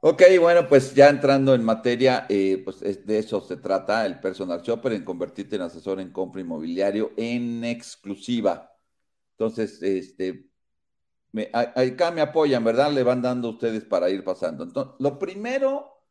[0.00, 4.62] Ok, bueno, pues ya entrando en materia, eh, pues de eso se trata el personal
[4.62, 8.72] shopper, en convertirte en asesor en compra inmobiliario en exclusiva.
[9.32, 10.48] Entonces, este,
[11.32, 12.92] me, acá me apoyan, ¿verdad?
[12.92, 14.62] Le van dando ustedes para ir pasando.
[14.64, 16.04] Entonces, lo primero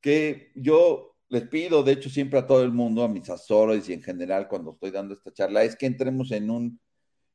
[0.00, 3.92] que yo les pido, de hecho, siempre a todo el mundo, a mis asesores y
[3.92, 6.80] en general cuando estoy dando esta charla, es que entremos en un,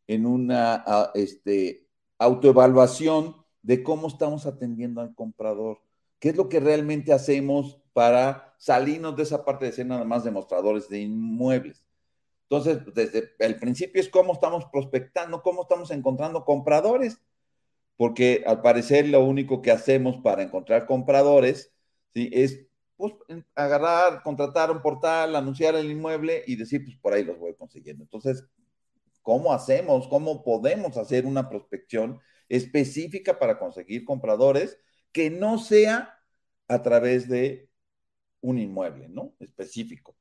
[0.08, 5.80] en una este, autoevaluación de cómo estamos atendiendo al comprador.
[6.20, 10.24] ¿Qué es lo que realmente hacemos para salirnos de esa parte de ser nada más
[10.24, 11.86] demostradores de inmuebles?
[12.50, 17.20] Entonces, desde el principio es cómo estamos prospectando, cómo estamos encontrando compradores,
[17.98, 21.72] porque al parecer lo único que hacemos para encontrar compradores
[22.14, 22.30] ¿sí?
[22.34, 23.14] es pues,
[23.56, 28.04] agarrar, contratar un portal, anunciar el inmueble y decir, pues por ahí los voy consiguiendo.
[28.04, 28.46] Entonces,
[29.22, 30.08] ¿cómo hacemos?
[30.08, 34.80] ¿Cómo podemos hacer una prospección específica para conseguir compradores
[35.12, 36.20] que no sea
[36.68, 37.70] a través de
[38.42, 39.34] un inmueble, ¿no?
[39.40, 40.16] Específico,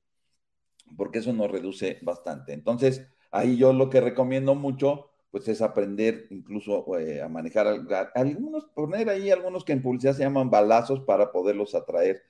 [0.96, 2.52] porque eso nos reduce bastante.
[2.52, 7.66] Entonces, ahí yo lo que recomiendo mucho, pues es aprender incluso eh, a manejar
[8.14, 12.22] algunos, poner ahí algunos que en publicidad se llaman balazos para poderlos atraer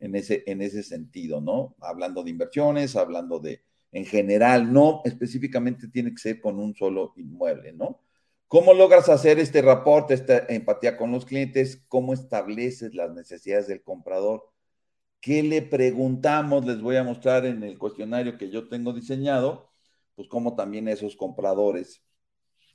[0.00, 1.76] en ese, en ese sentido, ¿no?
[1.80, 7.12] Hablando de inversiones, hablando de, en general, no específicamente tiene que ser con un solo
[7.16, 8.00] inmueble, ¿no?
[8.48, 11.84] ¿Cómo logras hacer este reporte, esta empatía con los clientes?
[11.86, 14.50] ¿Cómo estableces las necesidades del comprador?
[15.20, 16.66] ¿Qué le preguntamos?
[16.66, 19.70] Les voy a mostrar en el cuestionario que yo tengo diseñado,
[20.16, 22.02] pues cómo también esos compradores,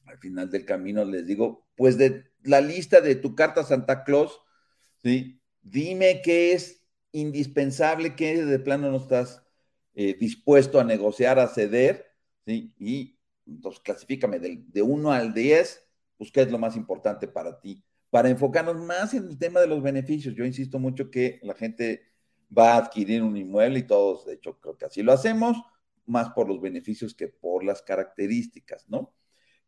[0.06, 4.40] al final del camino les digo, pues de la lista de tu carta Santa Claus,
[5.02, 5.42] ¿sí?
[5.62, 6.85] Dime qué es
[7.16, 9.42] indispensable que de plano no estás
[9.94, 12.06] eh, dispuesto a negociar, a ceder,
[12.46, 12.74] ¿sí?
[12.78, 17.60] Y entonces clasifícame de, de 1 al 10, pues qué es lo más importante para
[17.60, 20.36] ti, para enfocarnos más en el tema de los beneficios.
[20.36, 22.04] Yo insisto mucho que la gente
[22.56, 25.58] va a adquirir un inmueble y todos, de hecho, creo que así lo hacemos,
[26.06, 29.14] más por los beneficios que por las características, ¿no?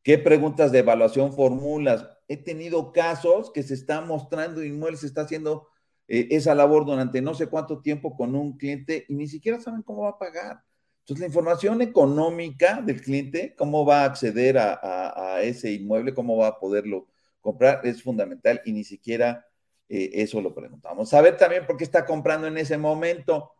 [0.04, 2.08] ¿Qué preguntas de evaluación formulas?
[2.28, 5.68] He tenido casos que se están mostrando inmuebles, se está haciendo
[6.08, 9.84] eh, esa labor durante no sé cuánto tiempo con un cliente y ni siquiera saben
[9.84, 10.64] cómo va a pagar.
[11.08, 16.48] Entonces, la información económica del cliente, cómo va a acceder a, ese inmueble, cómo va
[16.48, 17.08] a poderlo
[17.40, 19.46] comprar, es fundamental y ni siquiera
[19.88, 21.10] eh, eso lo preguntamos.
[21.10, 23.54] Saber también por qué está comprando en ese momento,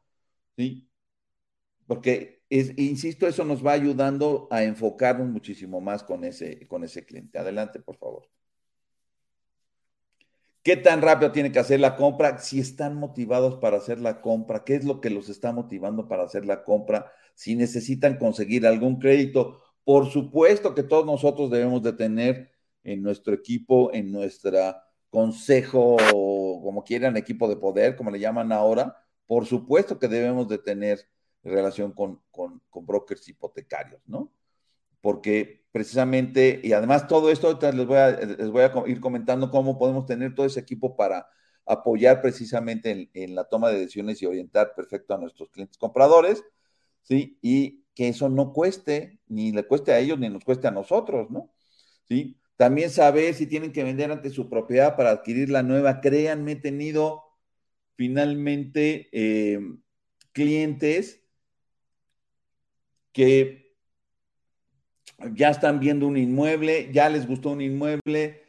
[0.58, 0.90] ¿sí?
[1.88, 7.06] Porque, es, insisto, eso nos va ayudando a enfocarnos muchísimo más con ese, con ese
[7.06, 7.40] cliente.
[7.40, 8.28] Adelante, por favor.
[10.64, 12.40] ¿Qué tan rápido tiene que hacer la compra?
[12.40, 16.24] Si están motivados para hacer la compra, ¿qué es lo que los está motivando para
[16.24, 17.12] hacer la compra?
[17.36, 22.52] Si necesitan conseguir algún crédito, por supuesto que todos nosotros debemos de tener
[22.84, 24.76] en nuestro equipo, en nuestro
[25.10, 30.58] consejo, como quieran, equipo de poder, como le llaman ahora, por supuesto que debemos de
[30.58, 31.08] tener
[31.44, 34.32] relación con, con brokers hipotecarios, ¿no?
[35.02, 39.78] Porque precisamente, y además todo esto, les voy, a, les voy a ir comentando cómo
[39.78, 41.28] podemos tener todo ese equipo para
[41.68, 46.44] apoyar precisamente en, la toma de decisiones y orientar perfecto a nuestros clientes compradores,
[47.04, 47.38] ¿sí?
[47.42, 51.30] Y que eso no cueste, ni le cueste a ellos, ni nos cueste a nosotros,
[51.30, 51.52] ¿no?
[52.08, 52.40] ¿Sí?
[52.56, 56.02] También saber si tienen que vender ante su propiedad para adquirir la nueva.
[56.02, 57.24] Créanme, he tenido
[57.96, 59.60] finalmente eh,
[60.32, 61.24] clientes
[63.12, 63.67] que
[65.34, 68.44] ya están viendo un inmueble, ya les gustó un inmueble,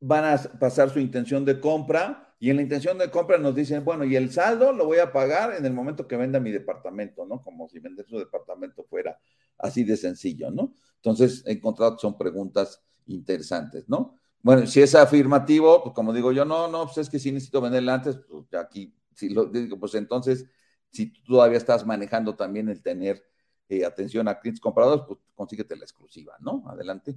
[0.00, 3.84] van a pasar su intención de compra y en la intención de compra nos dicen,
[3.84, 7.24] bueno, y el saldo lo voy a pagar en el momento que venda mi departamento,
[7.24, 7.42] ¿no?
[7.42, 9.18] Como si vender su departamento fuera
[9.58, 10.74] así de sencillo, ¿no?
[10.96, 14.18] Entonces, he encontrado que son preguntas interesantes, ¿no?
[14.42, 17.62] Bueno, si es afirmativo, pues como digo yo, no, no, pues es que si necesito
[17.62, 20.46] venderla antes, pues aquí, si lo digo, pues entonces,
[20.90, 23.24] si tú todavía estás manejando también el tener
[23.68, 26.64] eh, atención a clientes compradores, pues consíguete la exclusiva, ¿no?
[26.68, 27.16] Adelante.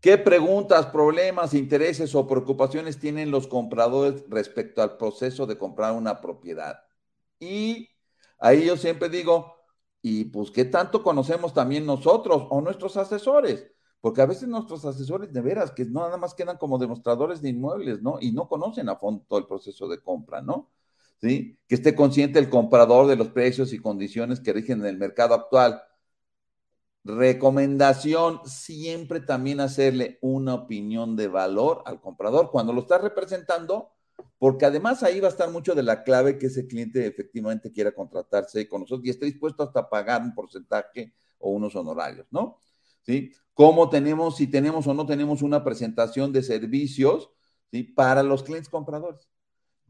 [0.00, 6.22] ¿Qué preguntas, problemas, intereses o preocupaciones tienen los compradores respecto al proceso de comprar una
[6.22, 6.82] propiedad?
[7.38, 7.88] Y
[8.38, 9.56] ahí yo siempre digo,
[10.00, 13.70] y pues, ¿qué tanto conocemos también nosotros o nuestros asesores?
[14.00, 17.50] Porque a veces nuestros asesores, de veras, que no nada más quedan como demostradores de
[17.50, 18.16] inmuebles, ¿no?
[18.20, 20.70] Y no conocen a fondo todo el proceso de compra, ¿no?
[21.20, 25.34] Que esté consciente el comprador de los precios y condiciones que rigen en el mercado
[25.34, 25.82] actual.
[27.04, 33.90] Recomendación, siempre también hacerle una opinión de valor al comprador cuando lo está representando,
[34.38, 37.92] porque además ahí va a estar mucho de la clave que ese cliente efectivamente quiera
[37.92, 42.58] contratarse con nosotros y esté dispuesto hasta pagar un porcentaje o unos honorarios, ¿no?
[43.02, 43.32] ¿Sí?
[43.54, 47.30] ¿Cómo tenemos, si tenemos o no tenemos una presentación de servicios,
[47.70, 47.82] ¿sí?
[47.82, 49.26] Para los clientes compradores.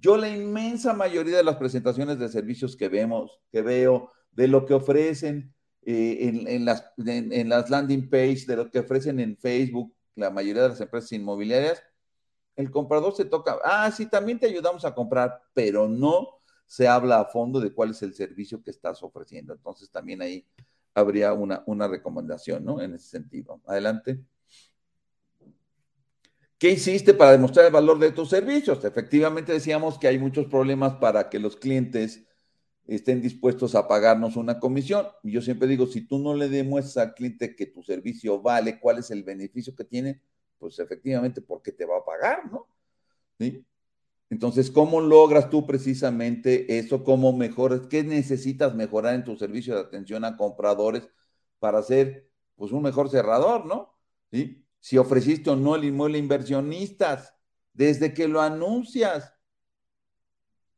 [0.01, 4.64] Yo la inmensa mayoría de las presentaciones de servicios que vemos, que veo, de lo
[4.64, 10.62] que ofrecen eh, en, las, landing pages, de lo que ofrecen en Facebook, la mayoría
[10.62, 11.82] de las empresas inmobiliarias,
[12.57, 17.20] el comprador se toca, ah, sí, también te ayudamos a comprar, pero no se habla
[17.20, 19.53] a fondo de cuál es el servicio que estás ofreciendo.
[19.53, 20.46] Entonces también ahí
[20.94, 22.80] habría una, una recomendación, ¿no?
[22.80, 23.61] En ese sentido.
[23.66, 24.20] Adelante.
[26.61, 28.84] ¿Qué hiciste para demostrar el valor de tus servicios?
[28.84, 32.26] Efectivamente decíamos que hay muchos problemas para que los clientes
[32.86, 35.06] estén dispuestos a pagarnos una comisión.
[35.22, 38.78] Y yo siempre digo, si tú no le demuestras al cliente que tu servicio vale,
[38.78, 40.20] cuál es el beneficio que tiene,
[40.58, 42.68] pues efectivamente, ¿por qué te va a pagar, no?
[43.38, 43.64] ¿Sí?
[44.28, 47.04] Entonces, ¿cómo logras tú precisamente eso?
[47.04, 47.86] ¿Cómo mejoras?
[47.88, 51.08] ¿Qué necesitas mejorar en tu servicio de atención a compradores
[51.58, 53.96] para ser, pues, un mejor cerrador, no?
[54.30, 54.66] ¿Sí?
[54.80, 57.34] Si ofreciste o no el inmueble a inversionistas,
[57.72, 59.32] desde que lo anuncias,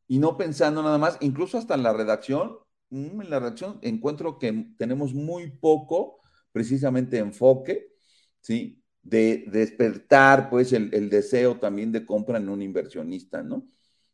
[0.07, 2.59] y no pensando nada más, incluso hasta en la redacción,
[2.91, 6.21] mm, en la redacción encuentro que tenemos muy poco,
[6.53, 7.93] precisamente, enfoque,
[8.41, 8.83] ¿sí?
[9.03, 13.67] De, despertar, pues, el, deseo también de compra en un inversionista, ¿no?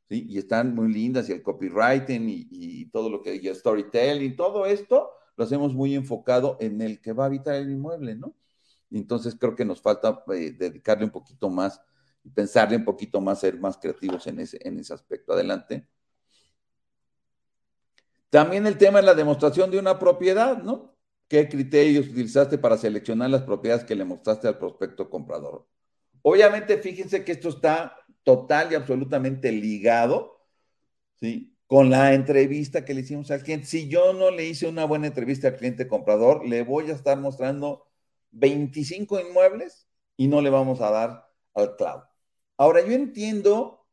[0.09, 0.26] ¿Sí?
[0.28, 4.66] Y están muy lindas, y el copywriting, y, todo lo que, y el storytelling, todo
[4.66, 8.34] esto lo hacemos muy enfocado en el que va a habitar el inmueble, ¿no?
[8.91, 11.80] Entonces creo que nos falta eh, dedicarle un poquito más
[12.34, 15.32] pensarle un poquito más, ser más creativos en ese, en ese aspecto.
[15.32, 15.86] Adelante.
[18.30, 20.95] También el tema de la demostración de una propiedad, ¿no?
[21.28, 25.66] ¿Qué criterios utilizaste para seleccionar las propiedades que le mostraste al prospecto comprador?
[26.22, 30.43] Obviamente, fíjense que esto está total y absolutamente ligado,
[31.14, 31.55] ¿sí?
[31.66, 33.66] Con la entrevista que le hicimos al cliente.
[33.66, 37.18] Si yo no le hice una buena entrevista al cliente comprador, le voy a estar
[37.18, 37.88] mostrando
[38.33, 42.05] 25 inmuebles y no le vamos a dar al clavo.
[42.57, 43.87] Ahora, yo entiendo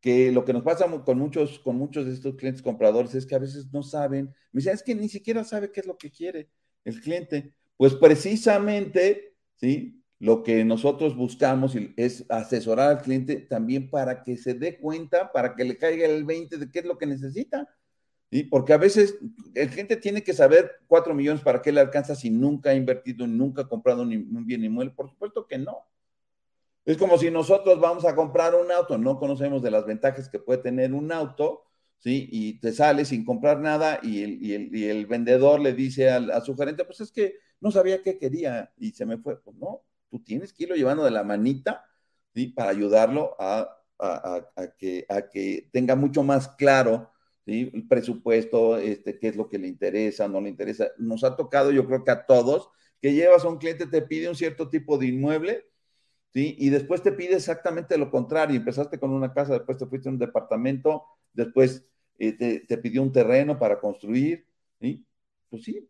[0.00, 3.36] que lo que nos pasa con muchos, con muchos de estos clientes compradores es que
[3.36, 6.10] a veces no saben, me dicen, es que ni siquiera sabe qué es lo que
[6.10, 6.50] quiere
[6.84, 7.54] el cliente.
[7.76, 10.02] Pues precisamente, ¿sí?
[10.18, 15.54] Lo que nosotros buscamos es asesorar al cliente también para que se dé cuenta, para
[15.54, 17.68] que le caiga el 20 de qué es lo que necesita.
[18.50, 19.18] Porque a veces
[19.54, 23.26] el cliente tiene que saber 4 millones para qué le alcanza si nunca ha invertido,
[23.26, 24.94] nunca ha comprado un, un bien inmueble.
[24.94, 25.86] Por supuesto que no.
[26.84, 30.40] Es como si nosotros vamos a comprar un auto, no conocemos de las ventajas que
[30.40, 31.64] puede tener un auto,
[31.98, 32.28] ¿sí?
[32.32, 37.00] Y te sale sin comprar nada y el, vendedor le dice a, su gerente, pues
[37.00, 39.40] es que no sabía qué quería y se me fue.
[39.40, 41.84] Pues no, tú tienes que irlo llevando de la manita,
[42.34, 42.48] ¿sí?
[42.48, 43.78] Para ayudarlo a,
[44.76, 47.11] que, a que tenga mucho más claro,
[47.46, 50.88] El presupuesto, este, qué es lo que le interesa, no le interesa.
[50.98, 52.70] Nos ha tocado, yo creo que a todos,
[53.00, 55.66] que llevas a un cliente, te pide un cierto tipo de inmueble,
[56.32, 56.54] ¿sí?
[56.58, 58.56] Y después te pide exactamente lo contrario.
[58.56, 61.84] Empezaste con una casa, después te fuiste a un departamento, después
[62.18, 64.46] eh, te, pidió un terreno para construir,
[64.80, 65.04] ¿sí?
[65.50, 65.86] Pues sí,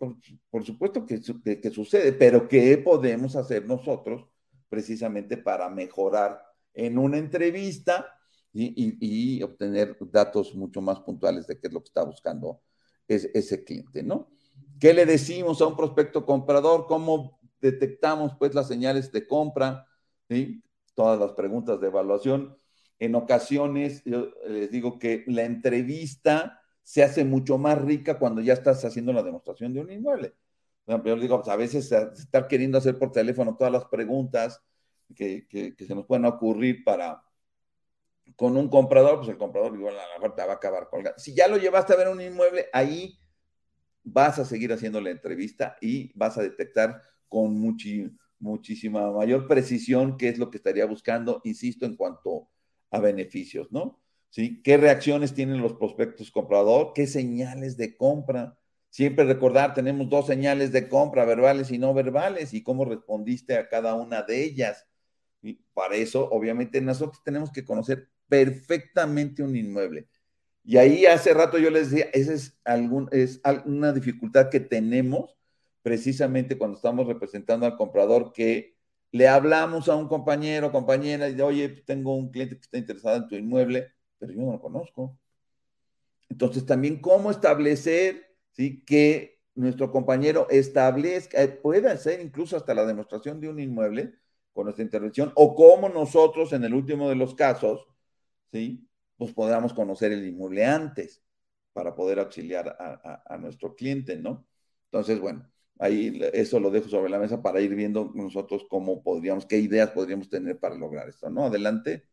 [0.50, 1.20] por, supuesto que,
[1.60, 4.26] que, sucede, pero ¿qué podemos hacer nosotros
[4.68, 6.42] precisamente para mejorar
[6.74, 8.06] en una entrevista
[8.52, 12.60] y, obtener datos mucho más puntuales de qué es lo que está buscando
[13.08, 14.30] ese cliente, ¿no?
[14.78, 16.86] ¿Qué le decimos a un prospecto comprador?
[16.86, 19.86] ¿Cómo detectamos pues las señales de compra?
[20.94, 22.56] todas las preguntas de evaluación.
[22.98, 28.54] En ocasiones, yo les digo que la entrevista se hace mucho más rica cuando ya
[28.54, 30.34] estás haciendo la demostración de un inmueble.
[30.86, 34.60] Yo digo, pues, a veces estar queriendo hacer por teléfono todas las preguntas
[35.14, 35.46] que,
[35.78, 37.22] se nos pueden ocurrir para
[38.36, 41.18] con un comprador, pues el comprador igual a la te va a acabar colgando.
[41.18, 43.18] Si ya lo llevaste a ver un inmueble, ahí
[44.04, 47.58] vas a seguir haciendo la entrevista y vas a detectar con
[48.38, 52.48] muchísima mayor precisión qué es lo que estaría buscando, insisto, en cuanto
[52.90, 54.00] a beneficios, ¿no?
[54.28, 54.62] ¿Sí?
[54.62, 56.92] ¿Qué reacciones tienen los prospectos comprador?
[56.94, 58.58] ¿Qué señales de compra?
[58.88, 63.68] Siempre recordar, tenemos dos señales de compra, verbales y no verbales, y cómo respondiste a
[63.68, 64.86] cada una de ellas.
[65.42, 70.08] Y para eso, obviamente, nosotros tenemos que conocer perfectamente un inmueble.
[70.64, 75.36] Y ahí hace rato yo les decía, esa es, algún, es una dificultad que tenemos
[75.82, 78.76] precisamente cuando estamos representando al comprador que
[79.10, 83.16] le hablamos a un compañero compañera y de, oye, tengo un cliente que está interesado
[83.16, 85.18] en tu inmueble, pero yo no lo conozco.
[86.30, 88.82] Entonces, también cómo establecer ¿sí?
[88.84, 94.14] que nuestro compañero establezca, eh, puede hacer incluso hasta la demostración de un inmueble
[94.52, 97.86] con nuestra intervención, o cómo nosotros, en el último de los casos,
[98.52, 98.86] ¿sí?
[99.16, 101.22] pues podamos conocer el inmueble antes
[101.72, 104.46] para poder auxiliar a, a nuestro cliente, ¿no?
[104.90, 109.46] Entonces, bueno, ahí eso lo dejo sobre la mesa para ir viendo nosotros cómo podríamos,
[109.46, 111.46] qué ideas podríamos tener para lograr esto, ¿no?
[111.46, 112.04] Adelante.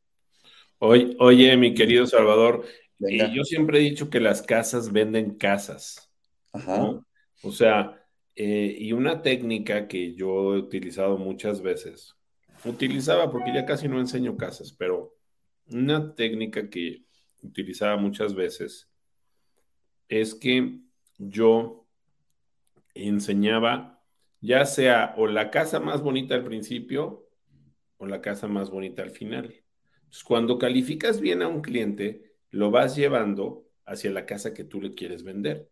[0.79, 2.65] Oye, oye mi querido Salvador,
[3.07, 6.11] eh, yo siempre he dicho que las casas venden casas.
[6.53, 7.01] Ajá.
[7.43, 8.01] O sea,
[8.35, 12.15] eh, y una técnica que yo he utilizado muchas veces
[12.65, 15.15] utilizaba, porque ya casi no enseño casas, pero
[15.71, 17.05] una técnica que
[17.41, 18.89] utilizaba muchas veces
[20.07, 20.79] es que
[21.17, 21.87] yo
[22.93, 24.01] enseñaba
[24.41, 27.27] ya sea o la casa más bonita al principio
[27.97, 29.53] o la casa más bonita al final.
[29.95, 34.81] Entonces, cuando calificas bien a un cliente, lo vas llevando hacia la casa que tú
[34.81, 35.69] le quieres vender.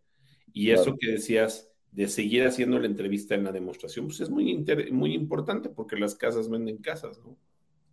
[0.54, 4.66] Y eso que decías de seguir haciendo la entrevista en la demostración, pues es muy,
[4.92, 7.38] muy importante porque las casas venden casas, ¿no?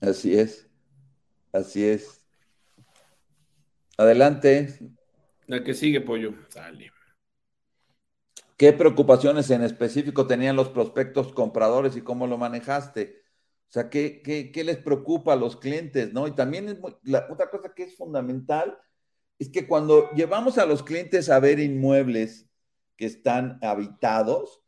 [0.00, 0.68] Así es,
[1.52, 2.24] así es.
[3.96, 4.78] Adelante.
[5.46, 6.34] La que sigue, pollo.
[6.48, 6.90] Sale.
[8.56, 13.22] ¿Qué preocupaciones en específico tenían los prospectos compradores y cómo lo manejaste?
[13.68, 16.12] O sea, ¿qué, qué, les preocupa a los clientes?
[16.12, 16.28] ¿no?
[16.28, 18.78] Y también la, otra cosa que es fundamental
[19.38, 22.48] es que cuando llevamos a los clientes a ver inmuebles
[22.96, 24.62] que están habitados,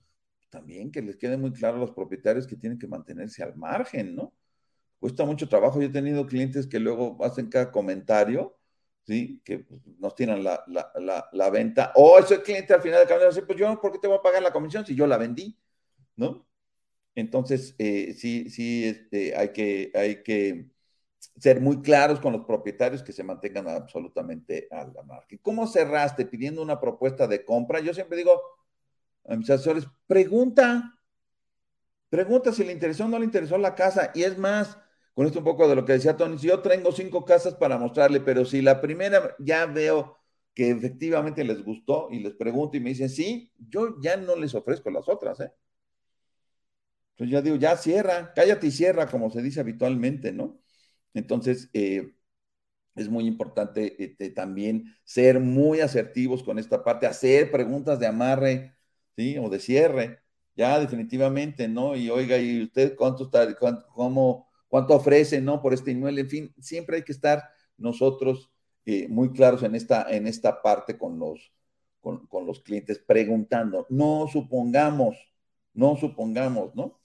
[0.50, 4.14] también que les quede muy claro a los propietarios que tienen que mantenerse al margen,
[4.14, 4.32] ¿no?
[4.98, 5.80] Cuesta mucho trabajo.
[5.80, 8.56] Yo he tenido clientes que luego hacen cada comentario,
[9.06, 9.40] ¿sí?
[9.44, 9.66] Que
[9.98, 10.64] nos tiran la,
[11.32, 11.92] la, venta.
[11.96, 14.22] O ese cliente al final de camino dice, pues yo, ¿por qué te voy a
[14.22, 15.58] pagar la comisión si yo la vendí?
[16.16, 16.46] ¿No?
[17.14, 20.66] Entonces, eh, sí, sí, este, hay, que, hay que
[21.38, 25.36] ser muy claros con los propietarios que se mantengan absolutamente a la marca.
[25.42, 27.80] ¿Cómo cerraste pidiendo una propuesta de compra?
[27.80, 28.40] Yo siempre digo
[29.28, 30.98] a mis asesores, pregunta,
[32.08, 34.12] pregunta si le interesó o no le interesó la casa.
[34.14, 34.78] Y es más,
[35.14, 37.78] con esto un poco de lo que decía Tony, si yo tengo cinco casas para
[37.78, 40.18] mostrarle, pero si la primera ya veo
[40.54, 44.54] que efectivamente les gustó y les pregunto y me dicen sí, yo ya no les
[44.54, 45.52] ofrezco las otras, ¿eh?
[47.10, 50.58] Entonces ya digo, ya cierra, cállate y cierra, como se dice habitualmente, ¿no?
[51.16, 52.12] Entonces, eh,
[52.94, 58.76] es muy importante este, también ser muy asertivos con esta parte, hacer preguntas de amarre,
[59.16, 59.38] ¿sí?
[59.38, 60.20] O de cierre,
[60.54, 61.96] ya definitivamente, ¿no?
[61.96, 63.54] Y oiga, ¿y usted cuánto está,
[63.94, 65.62] cómo, cuánto ofrece, ¿no?
[65.62, 67.44] Por este inmueble, en fin, siempre hay que estar
[67.78, 68.50] nosotros
[68.84, 71.50] eh, muy claros en esta, en esta parte con los,
[72.02, 75.16] con, con los clientes, preguntando, no supongamos,
[75.72, 77.00] no supongamos, ¿no?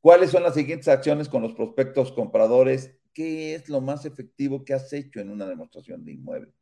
[0.00, 4.74] ¿Cuáles son las siguientes acciones con los prospectos compradores ¿qué es lo más efectivo que
[4.74, 6.52] has hecho en una demostración de inmueble?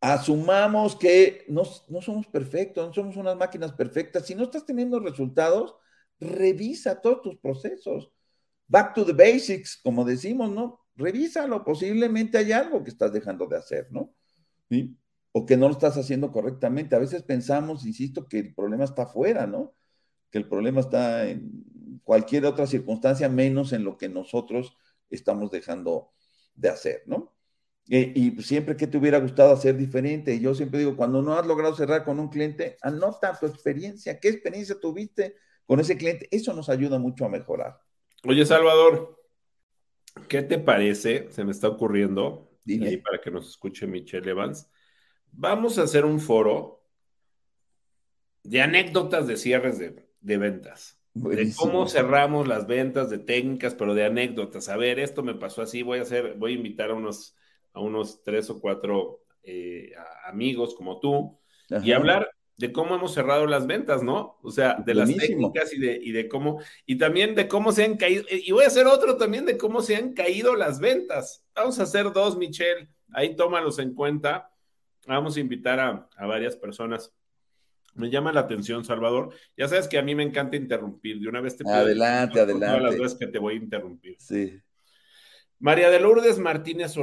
[0.00, 1.66] Asumamos que no,
[2.00, 4.24] somos perfectos, no somos unas máquinas perfectas.
[4.24, 5.76] Si no estás teniendo resultados,
[6.18, 8.12] revisa todos tus procesos.
[8.66, 10.80] Back to the basics, como decimos, ¿no?
[10.96, 14.14] Revísalo, posiblemente hay algo que estás dejando de hacer, ¿no?
[15.32, 16.96] O que no lo estás haciendo correctamente.
[16.96, 19.74] A veces pensamos, insisto, que el problema está afuera, ¿no?
[20.30, 24.78] Que el problema está en cualquier otra circunstancia, menos en lo que nosotros
[25.10, 26.12] estamos dejando
[26.54, 27.34] de hacer, ¿no?
[27.86, 31.74] Y siempre que te hubiera gustado hacer diferente, yo siempre digo, cuando no has logrado
[31.74, 35.36] cerrar con un cliente, anota tu experiencia, qué experiencia tuviste
[35.66, 37.78] con ese cliente, eso nos ayuda mucho a mejorar.
[38.26, 39.22] Oye, Salvador,
[40.28, 41.30] ¿qué te parece?
[41.30, 44.70] Se me está ocurriendo, ahí para que nos escuche Michelle Evans.
[45.30, 46.86] Vamos a hacer un foro
[48.44, 51.03] de anécdotas de cierres de, de ventas.
[51.14, 54.68] De cómo cerramos las ventas, de técnicas, pero de anécdotas.
[54.68, 57.36] A ver, esto me pasó así, voy a hacer, voy a invitar a unos,
[57.72, 59.92] a unos tres o cuatro eh,
[60.26, 61.38] amigos como tú
[61.82, 64.38] y hablar de cómo hemos cerrado las ventas, ¿no?
[64.42, 67.84] O sea, de las técnicas y de, y de cómo, y también de cómo se
[67.84, 71.44] han caído, y voy a hacer otro también de cómo se han caído las ventas.
[71.54, 74.50] Vamos a hacer dos, Michelle, ahí tómalos en cuenta.
[75.06, 77.12] Vamos a invitar a, a varias personas
[77.94, 79.34] me llama la atención, Salvador.
[79.56, 81.20] Ya sabes que a mí me encanta interrumpir.
[81.20, 82.66] De una vez te pido Adelante, adelante.
[82.66, 84.16] Todas las veces que te voy a interrumpir.
[84.18, 84.60] Sí.
[85.60, 86.94] María de Lourdes Martínez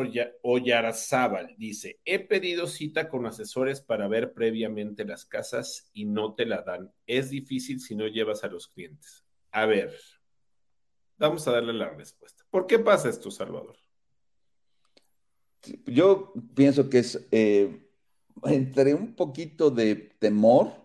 [0.44, 6.46] Oyarazábal dice: He pedido cita con asesores para ver previamente las casas y no te
[6.46, 6.92] la dan.
[7.08, 9.26] Es difícil si no llevas a los clientes.
[9.52, 9.96] A ver,
[11.18, 12.44] vamos a darle la respuesta.
[12.50, 13.78] ¿Por qué pasa esto, Salvador?
[15.86, 17.88] Yo pienso que es eh,
[18.44, 20.81] entre un poquito de temor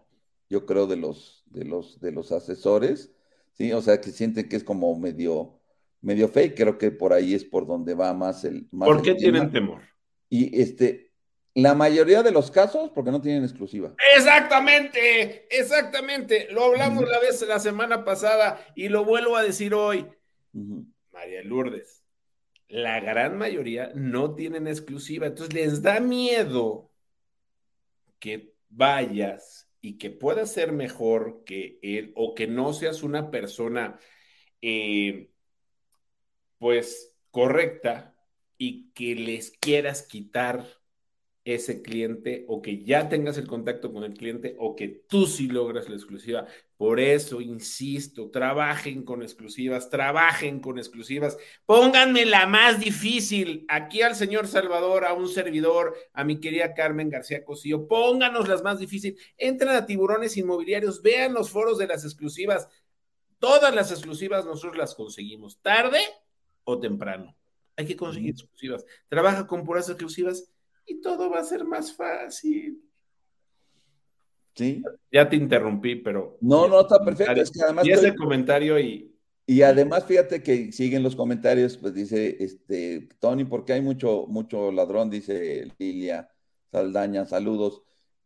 [0.49, 3.12] yo creo, de los, de los, de los asesores,
[3.53, 3.72] ¿sí?
[3.72, 5.61] O sea, que sienten que es como medio,
[6.01, 8.66] medio fake, creo que por ahí es por donde va más el...
[8.70, 9.82] ¿Por qué tienen temor?
[10.28, 11.12] Y este,
[11.55, 13.94] la mayoría de los casos, porque no tienen exclusiva.
[14.16, 16.49] Exactamente, exactamente.
[16.51, 20.07] Lo hablamos la vez la semana pasada y lo vuelvo a decir hoy.
[21.12, 22.05] María Lourdes,
[22.68, 26.90] la gran mayoría no tienen exclusiva, entonces les da miedo
[28.18, 33.99] que vayas y que puedas ser mejor que él o que no seas una persona
[34.61, 35.31] eh,
[36.59, 38.16] pues correcta
[38.59, 40.66] y que les quieras quitar
[41.47, 45.47] ese cliente o que ya tengas el contacto con el cliente o que tú sí
[45.47, 46.44] logras la exclusiva.
[46.76, 53.64] Por eso, insisto, trabajen con exclusivas, trabajen con exclusivas, pónganme la más difícil.
[53.68, 58.64] Aquí al señor Salvador, a un servidor, a mi querida Carmen García Cosío, pónganos las
[58.64, 59.22] más difíciles.
[59.38, 62.68] Entren a tiburones inmobiliarios, vean los foros de las exclusivas.
[63.38, 66.01] Todas las exclusivas nosotros las conseguimos, tarde
[66.64, 67.36] o temprano.
[67.76, 68.84] Hay que conseguir exclusivas.
[69.09, 70.51] Trabaja con puras exclusivas
[70.87, 72.82] y todo va a ser más fácil.
[74.55, 74.82] Sí.
[75.12, 76.39] Ya te interrumpí, pero.
[76.41, 77.41] No, no, está perfecto.
[77.41, 79.12] Es que además y ese comentario y.
[79.49, 84.72] Y además, fíjate que siguen los comentarios, pues dice, este, Tony, porque hay mucho, mucho
[84.72, 86.28] ladrón, dice Lilia
[86.72, 87.82] Saldaña, saludos.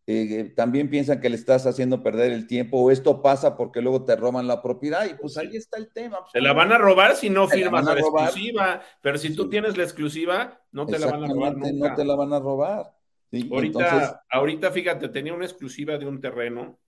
[0.07, 4.05] Eh, también piensan que le estás haciendo perder el tiempo o esto pasa porque luego
[4.05, 6.19] te roban la propiedad y pues ahí está el tema.
[6.33, 9.85] Te la van a robar si no firmas la, exclusiva, pero si tú tienes la
[9.85, 11.91] exclusiva, no te la van a robar nunca.
[11.91, 12.97] No te la van a robar.
[13.53, 16.81] ahorita, ahorita, fíjate, tenía una exclusiva de un terreno,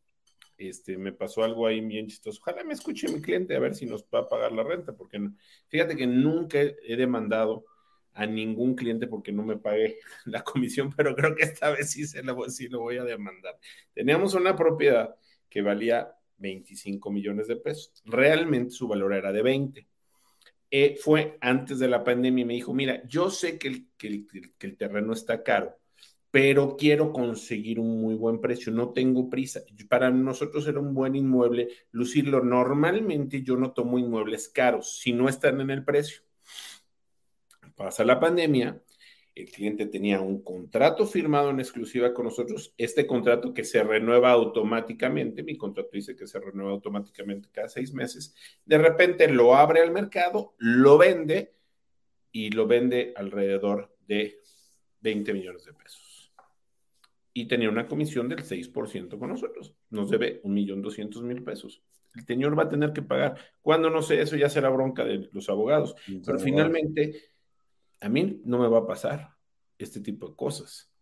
[0.56, 2.40] este, me pasó algo ahí bien chistoso.
[2.42, 5.20] Ojalá me escuche mi cliente a ver si nos va a pagar la renta, porque
[5.68, 7.64] fíjate que nunca he demandado
[8.14, 12.06] a ningún cliente porque no me pague la comisión, pero creo que esta vez sí,
[12.06, 13.58] se lo, sí lo voy a demandar.
[13.94, 15.14] Teníamos una propiedad
[15.48, 18.02] que valía 25 millones de pesos.
[18.04, 19.88] Realmente su valor era de 20.
[20.70, 24.06] Eh, fue antes de la pandemia y me dijo, mira, yo sé que el, que,
[24.08, 24.26] el,
[24.58, 25.78] que el terreno está caro,
[26.30, 29.60] pero quiero conseguir un muy buen precio, no tengo prisa.
[29.90, 32.42] Para nosotros era un buen inmueble lucirlo.
[32.42, 36.22] Normalmente yo no tomo inmuebles caros si no están en el precio
[37.76, 38.80] pasa la pandemia,
[39.34, 44.30] el cliente tenía un contrato firmado en exclusiva con nosotros, este contrato que se renueva
[44.32, 49.80] automáticamente, mi contrato dice que se renueva automáticamente cada seis meses, de repente lo abre
[49.80, 51.54] al mercado, lo vende
[52.30, 54.38] y lo vende alrededor de
[55.00, 56.32] 20 millones de pesos.
[57.34, 61.82] Y tenía una comisión del 6% con nosotros, nos debe 1.200.000 pesos.
[62.14, 63.38] El señor va a tener que pagar.
[63.62, 65.96] Cuando no sé, eso ya será bronca de los abogados.
[66.26, 67.31] Pero finalmente
[68.02, 69.30] a mí no me va a pasar
[69.78, 70.92] este tipo de cosas,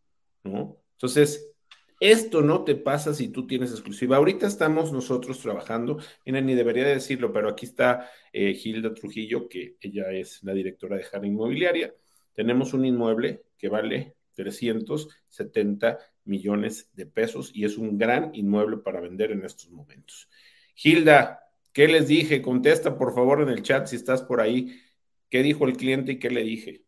[0.45, 0.83] ¿no?
[0.93, 1.51] Entonces,
[1.99, 4.17] esto no te pasa si tú tienes exclusiva.
[4.17, 9.77] Ahorita estamos nosotros trabajando, mira, ni debería decirlo, pero aquí está eh, Gilda Trujillo, que
[9.81, 11.95] ella es la directora de Jara Inmobiliaria.
[12.33, 19.01] Tenemos un inmueble que vale 370 millones de pesos y es un gran inmueble para
[19.01, 20.29] vender en estos momentos.
[20.75, 21.41] Gilda,
[21.73, 22.41] ¿qué les dije?
[22.41, 24.81] Contesta por favor en el chat si estás por ahí.
[25.29, 26.85] ¿Qué dijo el cliente y qué le dije?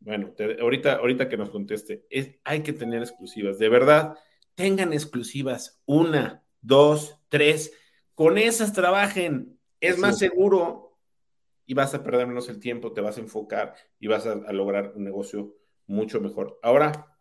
[0.00, 3.58] Bueno, ahorita, ahorita que nos conteste, es, hay que tener exclusivas.
[3.58, 4.14] De verdad,
[4.54, 5.80] tengan exclusivas.
[5.86, 7.72] Una, dos, tres.
[8.14, 9.58] Con esas trabajen.
[9.80, 10.98] Es más seguro
[11.66, 14.92] y vas a perder menos el tiempo, te vas a enfocar y vas a, lograr
[14.96, 15.54] un negocio
[15.86, 16.58] mucho mejor.
[16.62, 17.16] Ahora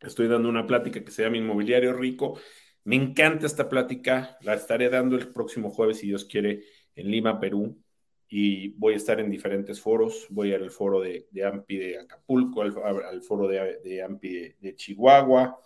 [0.00, 2.38] estoy dando una plática que se llama Inmobiliario Rico.
[2.84, 4.36] Me encanta esta plática.
[4.42, 6.62] La estaré dando el próximo jueves, si Dios quiere,
[6.94, 7.82] en Lima, Perú
[8.32, 10.28] y voy a estar en diferentes foros.
[10.30, 15.58] Voy al foro de, AMPI de Acapulco, al, foro de, AMPI de, Chihuahua.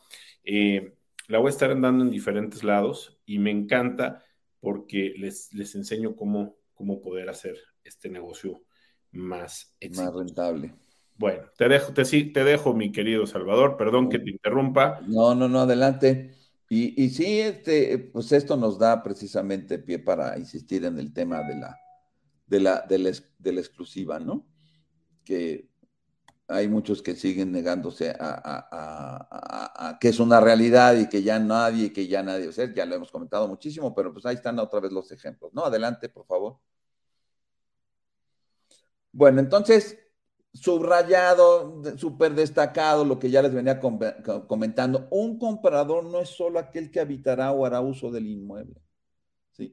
[0.42, 0.94] Eh,
[1.28, 4.24] la voy a estar andando en diferentes lados y me encanta
[4.60, 8.62] porque les, les enseño cómo, cómo poder hacer este negocio
[9.12, 10.74] más, más rentable.
[11.16, 15.00] Bueno, te dejo, te, te dejo, mi querido Salvador, perdón que te interrumpa.
[15.06, 16.32] No, no, no, adelante.
[16.70, 21.42] Y, y sí, este, pues esto nos da precisamente pie para insistir en el tema
[21.42, 21.78] de la,
[22.46, 22.98] de la, de
[23.52, 24.46] la, exclusiva, ¿no?
[25.24, 25.68] Que
[26.48, 32.06] hay muchos que siguen negándose a, que es una realidad y que ya nadie, que
[32.06, 34.92] ya nadie, o sea, ya lo hemos comentado muchísimo, pero pues ahí están otra vez
[34.92, 35.64] los ejemplos, ¿no?
[35.64, 36.58] Adelante, por favor.
[39.12, 39.98] Bueno, entonces,
[40.52, 46.90] subrayado, súper destacado, lo que ya les venía comentando, un comprador no es solo aquel
[46.90, 48.83] que habitará o hará uso del inmueble.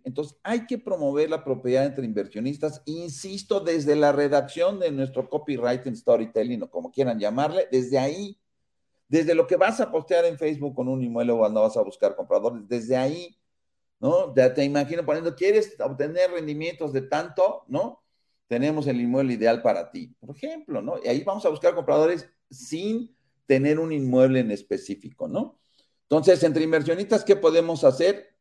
[0.04, 5.96] Entonces, hay que promover la propiedad entre inversionistas, insisto, desde la redacción de nuestro copywriting,
[5.96, 8.38] storytelling o como quieran llamarle, desde ahí,
[9.08, 11.82] desde lo que vas a postear en Facebook con un inmueble o cuando vas a
[11.82, 13.38] buscar compradores, desde ahí,
[14.00, 14.34] ¿no?
[14.36, 18.04] Ya te imagino poniendo, ¿quieres obtener rendimientos de tanto, ¿no?
[18.48, 20.96] Tenemos el inmueble ideal para ti, por ejemplo, ¿no?
[21.04, 23.16] Y ahí vamos a buscar compradores sin
[23.46, 25.60] tener un inmueble en específico, ¿no?
[26.04, 28.36] Entonces, entre inversionistas, ¿qué podemos hacer?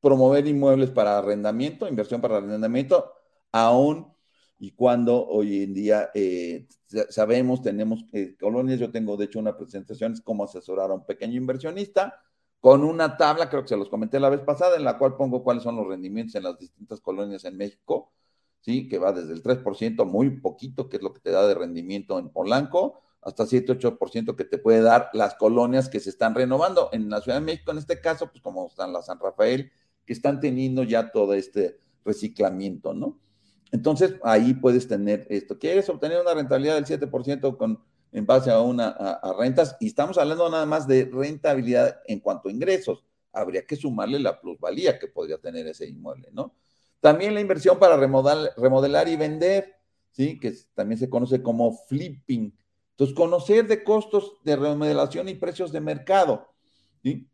[0.00, 3.12] Promover inmuebles para arrendamiento, inversión para arrendamiento,
[3.52, 4.12] aún
[4.58, 6.66] y cuando hoy en día eh,
[7.10, 11.06] sabemos, tenemos eh, colonias, yo tengo de hecho una presentación, es cómo asesorar a un
[11.06, 12.20] pequeño inversionista,
[12.60, 15.44] con una tabla, creo que se los comenté la vez pasada, en la cual pongo
[15.44, 18.12] cuáles son los rendimientos en las distintas colonias en México,
[18.60, 18.88] ¿sí?
[18.88, 22.18] que va desde el 3%, muy poquito, que es lo que te da de rendimiento
[22.18, 26.88] en Polanco, hasta 7-8% que te puede dar las colonias que se están renovando.
[26.92, 29.70] En la Ciudad de México, en este caso, pues como están la San Rafael,
[30.08, 33.20] que están teniendo ya todo este reciclamiento, ¿no?
[33.72, 35.58] Entonces, ahí puedes tener esto.
[35.58, 39.76] ¿Quieres obtener una rentabilidad del 7% con, en base a, una, a, rentas?
[39.80, 43.04] Y estamos hablando nada más de rentabilidad en cuanto a ingresos.
[43.34, 46.54] Habría que sumarle la plusvalía que podría tener ese inmueble, ¿no?
[47.00, 49.74] También la inversión para remodelar, remodelar y vender,
[50.12, 50.40] ¿sí?
[50.40, 52.56] Que también se conoce como flipping.
[52.92, 56.48] Entonces, conocer de costos de remodelación y precios de mercado,
[57.02, 57.28] ¿sí?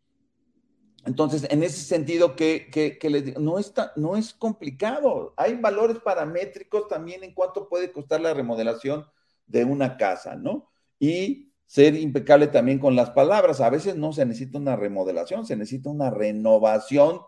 [1.07, 5.34] Entonces, en ese sentido, que, que, les digo, no, está, no es complicado.
[5.36, 9.07] Hay valores paramétricos también en cuánto puede costar la remodelación
[9.46, 10.70] de una casa, ¿no?
[10.98, 13.61] Y ser impecable también con las palabras.
[13.61, 17.20] A veces no se necesita una remodelación, se necesita una renovación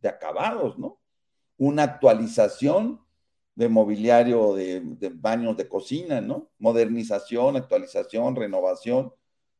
[0.00, 1.00] de acabados, ¿no?
[1.56, 3.00] Una actualización
[3.54, 6.50] de mobiliario, de, de baños de cocina, ¿no?
[6.58, 9.14] Modernización, actualización, renovación.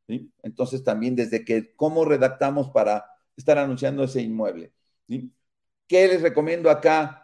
[0.07, 0.31] ¿sí?
[0.43, 4.73] Entonces, también desde que, ¿cómo redactamos para estar anunciando ese inmueble.
[5.07, 7.21] ¿Qué les recomiendo acá?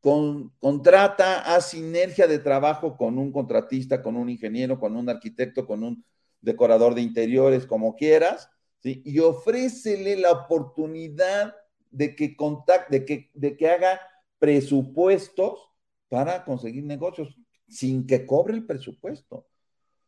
[0.00, 5.66] Con, contrata a sinergia de trabajo con un contratista, con un ingeniero, con un arquitecto,
[5.66, 6.04] con un
[6.42, 8.50] decorador de interiores, como quieras,
[8.82, 11.54] y ofrécele la oportunidad
[11.90, 13.98] de que, contacte, de, que, de que haga
[14.38, 15.70] presupuestos
[16.10, 19.46] para conseguir negocios sin que cobre el presupuesto.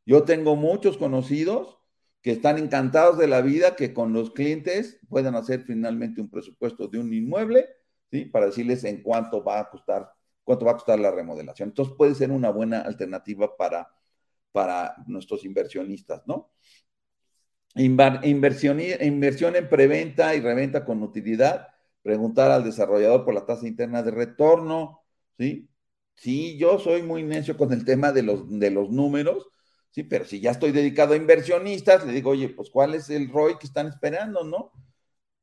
[0.04, 1.78] Yo tengo muchos conocidos
[2.26, 6.88] que están encantados de la vida, que con los clientes puedan hacer finalmente un presupuesto
[6.88, 7.68] de un inmueble,
[8.10, 8.24] ¿sí?
[8.24, 10.10] Para decirles en cuánto va a costar,
[10.42, 11.68] cuánto va a costar la remodelación.
[11.68, 13.88] Entonces puede ser una buena alternativa para,
[14.50, 16.50] para nuestros inversionistas, ¿no?
[17.76, 21.68] Inversión, inversión en preventa y reventa con utilidad,
[22.02, 25.04] preguntar al desarrollador por la tasa interna de retorno,
[25.38, 25.70] ¿sí?
[26.16, 29.46] Sí, yo soy muy necio con el tema de los, de los números,
[29.96, 33.30] Sí, pero si ya estoy dedicado a inversionistas, le digo, oye, pues ¿cuál es el
[33.30, 34.70] ROI que están esperando, no?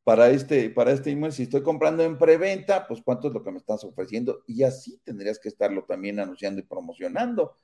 [0.04, 3.52] Para este, para este inmueble, si estoy comprando en preventa, pues cuánto es lo que
[3.52, 4.44] me estás ofreciendo.
[4.46, 7.58] Y así tendrías que estarlo también anunciando y promocionando,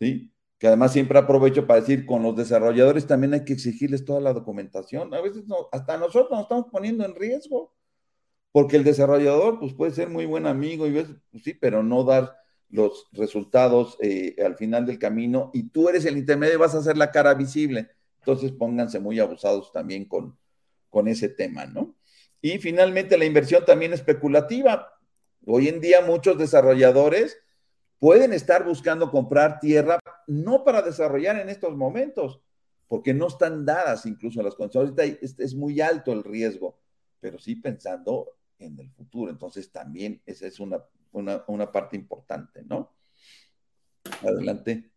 [0.00, 0.32] ¿sí?
[0.58, 4.32] Que además siempre aprovecho para decir, con los desarrolladores también hay que exigirles toda la
[4.32, 5.14] documentación.
[5.14, 7.74] A veces hasta nosotros nos estamos poniendo en riesgo,
[8.52, 12.04] porque el desarrollador, pues puede ser muy buen amigo y ves, pues, sí, pero no
[12.04, 12.43] dar
[12.74, 16.98] los resultados eh, al final del camino y tú eres el intermedio vas a hacer
[16.98, 17.88] la cara visible.
[18.18, 20.36] Entonces pónganse muy abusados también con,
[20.90, 21.94] con ese tema, ¿no?
[22.42, 24.92] Y finalmente la inversión también especulativa.
[25.46, 27.38] Hoy en día muchos desarrolladores
[28.00, 32.40] pueden estar buscando comprar tierra no para desarrollar en estos momentos,
[32.88, 35.18] porque no están dadas incluso las condiciones.
[35.22, 36.80] Es, es muy alto el riesgo,
[37.20, 39.30] pero sí pensando en el futuro.
[39.30, 40.82] Entonces también esa es una
[41.14, 42.94] una, parte importante, ¿no?
[44.22, 44.90] Adelante.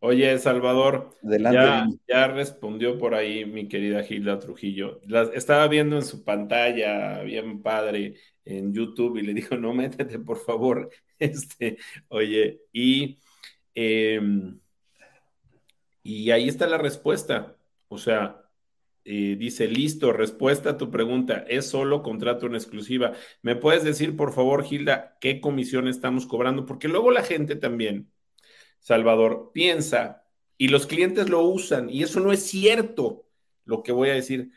[0.00, 5.00] Oye, Salvador, ya, ya, respondió por ahí mi querida Gilda Trujillo.
[5.32, 10.38] estaba viendo en su pantalla, bien padre, en YouTube, y le dijo, no, métete, por
[10.38, 10.90] favor.
[11.22, 11.78] Este,
[12.08, 13.20] oye, y,
[13.76, 14.58] em,
[16.02, 17.56] y ahí está la respuesta.
[17.86, 18.41] O sea,
[19.04, 23.12] dice, listo, respuesta a tu pregunta, es solo contrato en exclusiva.
[23.42, 26.66] ¿Me puedes decir, por favor, Gilda, qué comisión estamos cobrando?
[26.66, 28.10] Porque luego la gente también,
[28.78, 30.24] Salvador, piensa
[30.56, 33.26] y los clientes lo usan y eso no es cierto,
[33.64, 34.50] lo que voy a decir.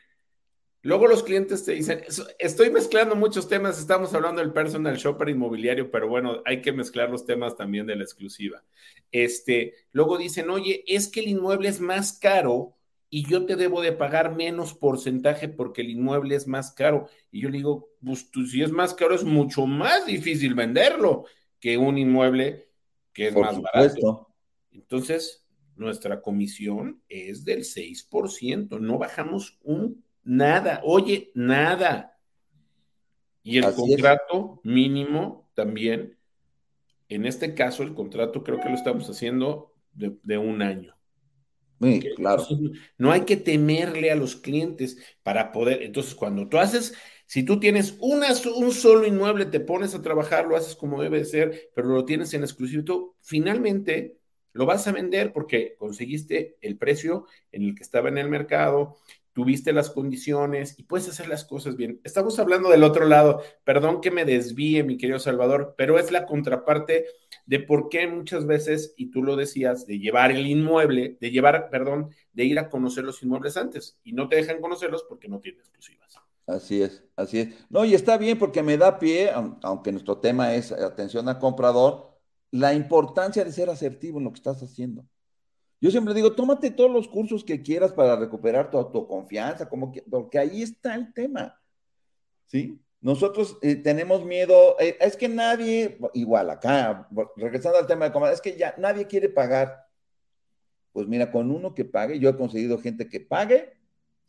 [0.84, 2.04] Luego los clientes te dicen,
[2.38, 7.10] estoy mezclando muchos temas, estamos hablando del personal shopper inmobiliario, pero bueno, hay que mezclar
[7.10, 8.64] los temas también de la exclusiva.
[9.12, 12.75] Este, luego dicen, oye, es que el inmueble es más caro
[13.16, 17.08] y yo te debo de pagar menos porcentaje porque el inmueble es más caro.
[17.32, 21.24] Y yo le digo, pues si es más caro es mucho más difícil venderlo
[21.62, 22.68] que un inmueble
[23.14, 24.36] que es más barato.
[24.70, 25.48] Entonces,
[25.78, 32.20] nuestra comisión es del 6%, no bajamos un nada, oye, nada.
[33.44, 36.18] Y el contrato mínimo también,
[37.08, 40.95] en este caso el contrato creo que lo estamos haciendo de un año
[42.16, 42.46] claro.
[42.98, 45.84] no hay que temerle a los clientes para poder.
[45.84, 46.94] Entonces, cuando tú haces,
[47.26, 51.26] si tú tienes una, un solo inmueble, te pones a trabajar, lo haces como debe
[51.26, 54.18] ser, pero lo tienes en exclusivo, tú finalmente
[54.54, 58.96] lo vas a vender porque conseguiste el precio en el que estaba en el mercado,
[59.34, 62.00] tuviste las condiciones y puedes hacer las cosas bien.
[62.06, 66.26] Estamos hablando del otro lado, perdón que me desvíe, mi querido Salvador, pero es la
[66.26, 67.06] contraparte
[67.46, 71.70] de por qué muchas veces, y tú lo decías, de llevar el inmueble, de llevar,
[71.70, 75.40] perdón, de ir a conocer los inmuebles antes y no te dejan conocerlos porque no
[75.40, 76.16] tienen exclusivas.
[76.48, 77.66] Así es, así es.
[77.70, 79.32] No, y está bien porque me da pie,
[79.64, 82.16] aunque nuestro tema es atención al comprador,
[82.52, 85.06] la importancia de ser asertivo en lo que estás haciendo.
[85.82, 90.02] Yo siempre digo, tómate todos los cursos que quieras para recuperar tu autoconfianza, como que,
[90.04, 91.60] porque ahí está el tema.
[92.48, 92.80] ¿Sí?
[93.06, 98.34] Nosotros eh, tenemos miedo, eh, es que nadie, igual acá, regresando al tema de comer,
[98.34, 99.86] es que ya nadie quiere pagar.
[100.92, 103.78] Pues mira, con uno que pague, yo he conseguido gente que pague,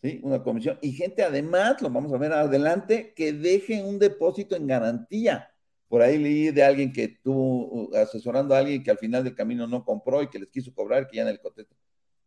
[0.02, 0.20] ¿sí?
[0.22, 4.66] Una comisión, y gente además, lo vamos a ver adelante, que deje un depósito en
[4.66, 5.50] garantía.
[5.88, 9.34] Por ahí leí de alguien que estuvo uh, asesorando a alguien que al final del
[9.34, 11.74] camino no compró y que les quiso cobrar, que ya en el contexto.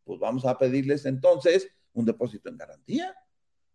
[0.04, 3.16] Pues vamos a pedirles entonces un depósito en garantía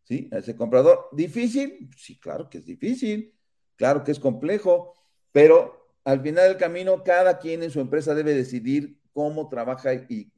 [0.05, 0.29] ¿sí?
[0.33, 1.09] A ese comprador.
[1.13, 1.91] ¿Difícil?
[1.97, 3.35] Sí, claro que es difícil,
[3.77, 4.95] claro que es complejo,
[5.33, 10.31] pero al final del camino cada quien en su empresa debe decidir cómo trabaja y,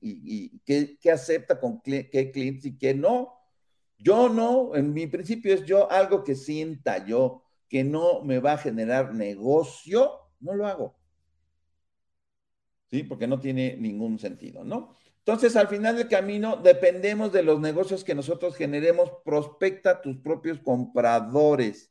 [0.65, 3.35] qué, acepta con qué clientes y qué no.
[3.99, 8.53] Yo no, en mi principio es yo algo que sienta yo que no me va
[8.53, 10.97] a generar negocio, no lo hago.
[12.91, 13.03] ¿Sí?
[13.03, 14.97] Porque no tiene ningún sentido, ¿no?
[15.27, 19.11] Entonces, al final del camino, dependemos de los negocios que nosotros generemos.
[19.25, 21.91] Prospecta tus propios compradores.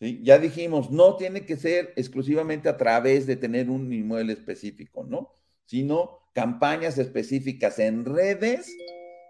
[0.00, 0.18] ¿Sí?
[0.22, 5.34] Ya dijimos, no tiene que ser exclusivamente a través de tener un inmueble específico, ¿no?
[5.66, 8.66] Sino campañas específicas en redes,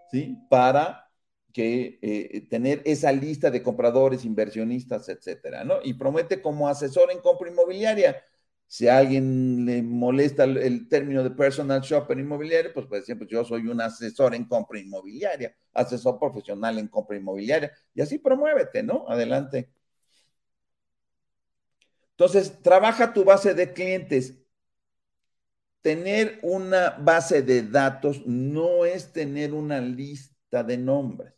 [0.09, 0.37] ¿sí?
[0.49, 1.11] Para
[1.51, 5.75] que eh, tener esa lista de compradores, inversionistas, etcétera, ¿no?
[5.83, 8.23] Y promete como asesor en compra inmobiliaria
[8.73, 13.29] si a alguien le molesta el, término de personal shopper inmobiliario, pues puede decir, pues
[13.29, 18.81] yo soy un asesor en compra inmobiliaria, asesor profesional en compra inmobiliaria, y así promuévete,
[18.81, 19.05] ¿no?
[19.07, 19.69] Adelante.
[22.13, 24.39] Entonces, trabaja tu base de clientes.
[25.83, 31.35] Tener una base de datos no es tener una lista de nombres.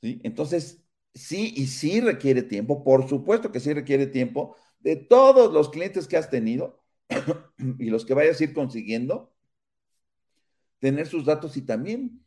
[0.00, 0.20] ¿sí?
[0.22, 0.80] Entonces,
[1.12, 6.06] sí y sí requiere tiempo, por supuesto que sí requiere tiempo, de todos los clientes
[6.06, 6.84] que has tenido
[7.78, 9.32] y los que vayas a ir consiguiendo,
[10.78, 12.22] tener sus datos y también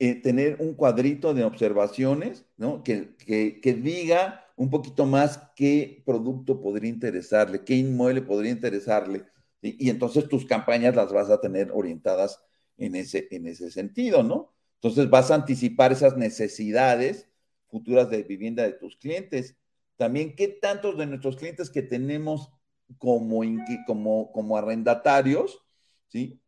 [0.00, 2.82] eh, tener un cuadrito de observaciones, ¿no?
[2.82, 3.14] Que,
[3.62, 9.24] diga un poquito más qué producto podría interesarle, qué inmueble podría interesarle.
[9.62, 12.42] Y entonces tus campañas las vas a tener orientadas
[12.76, 14.52] en ese, en ese sentido, ¿no?
[14.76, 17.28] Entonces vas a anticipar esas necesidades
[17.68, 19.59] futuras de vivienda de tus clientes
[20.00, 22.50] también, ¿qué tantos de nuestros clientes que tenemos
[22.96, 23.42] como,
[23.86, 25.62] como, como arrendatarios,
[26.08, 26.40] ¿sí?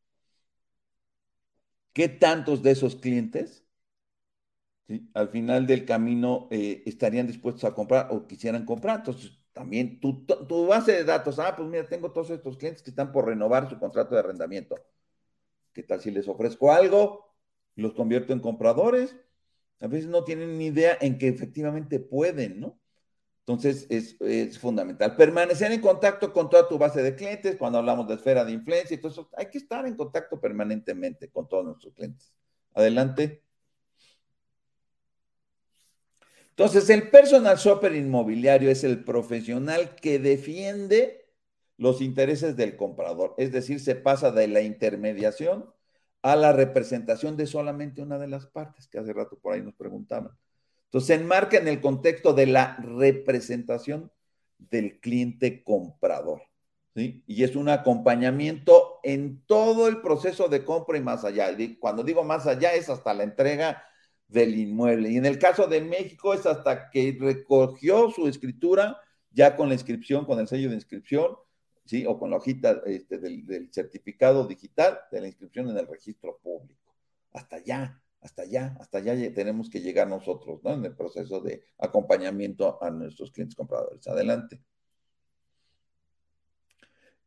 [1.93, 3.67] ¿Qué tantos de esos clientes,
[5.13, 9.01] al final del camino, eh, estarían dispuestos a comprar o quisieran comprar?
[9.01, 12.89] Entonces, también tu, tu, base de datos, ah, pues mira, tengo todos estos clientes que
[12.89, 14.77] están por renovar su contrato de arrendamiento.
[15.75, 17.37] ¿Qué tal si les ofrezco algo?
[17.75, 19.15] Los convierto en compradores.
[19.81, 22.82] A veces no tienen ni idea en que efectivamente pueden, ¿no?
[23.47, 25.17] Entonces, es, fundamental.
[25.17, 28.99] Permanecer en contacto con toda tu base de clientes, cuando hablamos de esfera de influencia
[29.03, 32.33] eso, hay que estar en contacto permanentemente con todos nuestros clientes.
[32.75, 33.43] Adelante.
[36.51, 41.23] Entonces, el personal shopper inmobiliario es el profesional que defiende
[41.79, 45.73] los intereses del comprador, es decir, se pasa de la intermediación
[46.23, 49.75] a la representación de solamente una de las partes, que hace rato por ahí nos
[49.75, 50.31] preguntaban.
[50.93, 54.13] Entonces se enmarca en el contexto de la representación
[54.59, 56.43] del cliente comprador.
[56.95, 57.25] ¿sí?
[57.27, 61.49] Y es un acompañamiento en todo el proceso de compra y más allá.
[61.81, 63.83] Cuando digo más allá es hasta la entrega
[64.29, 65.09] del inmueble.
[65.09, 69.75] Y en el caso de México es hasta que recogió su escritura ya con la
[69.75, 71.39] inscripción, con el sello de inscripción,
[71.87, 72.05] ¿sí?
[72.05, 76.39] o con la hojita este, del, del certificado digital de la inscripción en el registro
[76.43, 76.95] público.
[77.33, 80.73] Hasta allá hasta allá, hasta allá tenemos que llegar nosotros, ¿no?
[80.73, 84.07] En el proceso de acompañamiento a nuestros clientes compradores.
[84.07, 84.63] Adelante.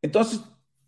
[0.00, 0.40] Entonces,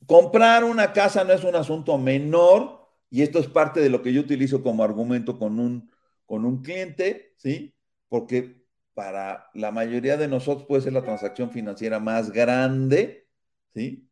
[0.07, 4.13] comprar una casa no es un asunto menor y esto es parte de lo que
[4.13, 5.91] yo utilizo como argumento con un,
[6.25, 7.75] con un cliente, ¿sí?
[8.09, 13.29] Porque para la mayoría de nosotros puede ser la transacción financiera más grande,
[13.75, 14.11] ¿sí?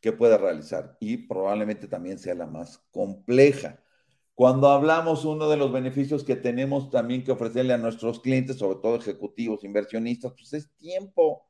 [0.00, 3.80] Que pueda realizar y probablemente también sea la más compleja.
[4.36, 8.80] Cuando hablamos, uno de los beneficios que tenemos también que ofrecerle a nuestros clientes, sobre
[8.82, 11.48] todo ejecutivos, inversionistas, pues es tiempo.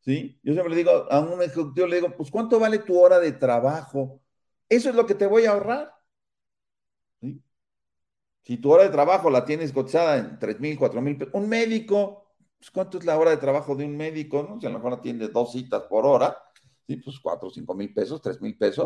[0.00, 0.38] ¿sí?
[0.42, 3.32] Yo siempre le digo a un ejecutivo, le digo, pues ¿cuánto vale tu hora de
[3.32, 4.20] trabajo?
[4.68, 5.94] Eso es lo que te voy a ahorrar.
[8.42, 11.48] Si tu hora de trabajo la tienes cotizada en 3 mil, 4 mil pesos, un
[11.48, 14.46] médico, pues ¿cuánto es la hora de trabajo de un médico?
[14.46, 14.60] ¿no?
[14.60, 16.36] Si a lo mejor atiende dos citas por hora,
[16.86, 16.96] ¿sí?
[16.96, 18.84] pues 4 o 5 mil pesos, 3 mil pesos,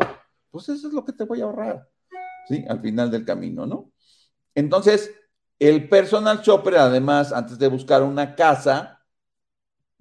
[0.49, 1.89] pues eso es lo que te voy a ahorrar.
[2.47, 2.65] ¿Sí?
[2.67, 3.91] Al final del camino, ¿no?
[4.55, 5.11] Entonces,
[5.59, 9.01] el personal shopper, además, antes de buscar una casa,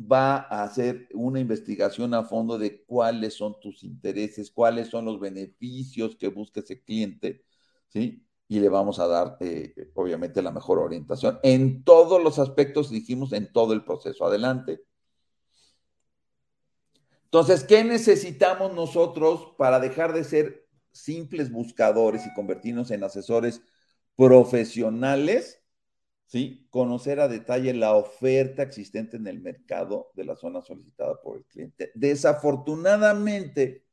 [0.01, 5.21] va a hacer una investigación a fondo de cuáles son tus intereses, cuáles son los
[5.21, 7.45] beneficios que busca ese cliente,
[7.89, 8.27] ¿sí?
[8.49, 13.33] Y le vamos a dar, eh, obviamente, la mejor orientación en todos los aspectos, dijimos,
[13.33, 14.25] en todo el proceso.
[14.25, 14.83] Adelante.
[17.25, 23.63] Entonces, ¿qué necesitamos nosotros para dejar de ser simples buscadores y convertirnos en asesores
[24.17, 25.63] profesionales?
[26.27, 26.67] ¿Sí?
[26.71, 31.45] Conocer a detalle la oferta existente en el mercado de la zona solicitada por el
[31.45, 31.91] cliente.
[31.95, 33.85] Desafortunadamente,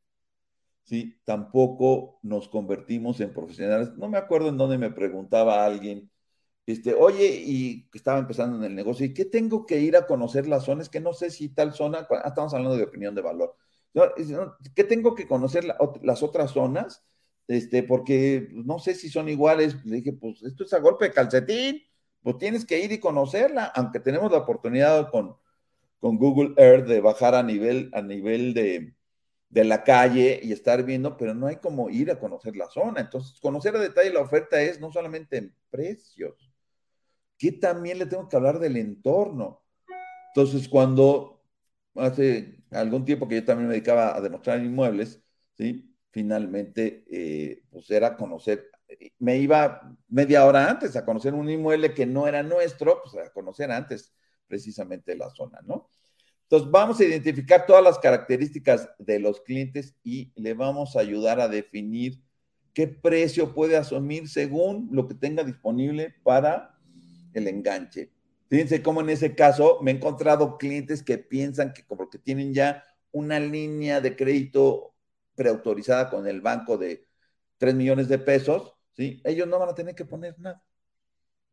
[0.84, 1.20] ¿sí?
[1.26, 3.92] Tampoco nos convertimos en profesionales.
[3.98, 6.10] No me acuerdo en dónde me preguntaba alguien,
[6.66, 10.48] este, oye, y estaba empezando en el negocio, ¿y qué tengo que ir a conocer
[10.48, 10.90] las zonas?
[10.90, 13.56] Que no sé si tal zona, ah, estamos hablando de opinión de valor.
[14.76, 15.66] ¿Qué tengo que conocer
[16.02, 17.04] las otras zonas?
[17.48, 19.84] Este, porque no sé si son iguales.
[19.86, 21.82] Le dije, pues esto es a golpe de calcetín,
[22.22, 25.38] pues tienes que ir y conocerla, aunque tenemos la oportunidad con,
[26.00, 28.94] con Google Earth de bajar a nivel, a nivel de,
[29.50, 33.02] de la calle y estar viendo, pero no hay como ir a conocer la zona.
[33.02, 36.52] Entonces, conocer a detalle la oferta es no solamente en precios,
[37.38, 39.64] que también le tengo que hablar del entorno.
[40.36, 41.42] Entonces, cuando
[41.96, 45.22] hace algún tiempo que yo también me dedicaba a demostrar inmuebles,
[45.58, 45.94] ¿sí?
[46.12, 48.70] Finalmente, eh, pues era conocer,
[49.20, 53.32] me iba media hora antes a conocer un inmueble que no era nuestro, pues a
[53.32, 54.14] conocer antes
[54.48, 55.90] precisamente la zona, ¿no?
[56.44, 61.42] Entonces, vamos a identificar todas las características de los clientes y le vamos a ayudar
[61.42, 62.22] a definir
[62.74, 66.78] qué precio puede asumir según lo que tenga disponible para
[67.34, 68.12] el enganche.
[68.50, 72.54] Fíjense cómo en ese caso me he encontrado clientes que piensan que como que tienen
[72.54, 74.94] ya una línea de crédito
[75.36, 77.06] preautorizada con el banco de
[77.58, 79.22] 3 millones de pesos, ¿sí?
[79.24, 80.64] Ellos no van a tener que poner nada.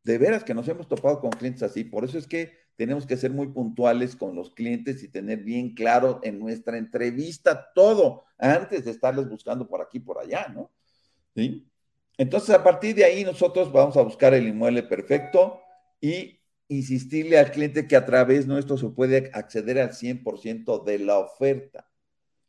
[0.03, 1.84] De veras que nos hemos topado con clientes así.
[1.84, 5.74] Por eso es que tenemos que ser muy puntuales con los clientes y tener bien
[5.74, 10.70] claro en nuestra entrevista todo antes de estarles buscando por aquí, por allá, ¿no?
[11.34, 11.70] ¿Sí?
[12.16, 15.61] Entonces, a partir de ahí, nosotros vamos a buscar el inmueble perfecto
[16.01, 21.18] y insistirle al cliente que a través nuestro se puede acceder al 100% de la
[21.18, 21.88] oferta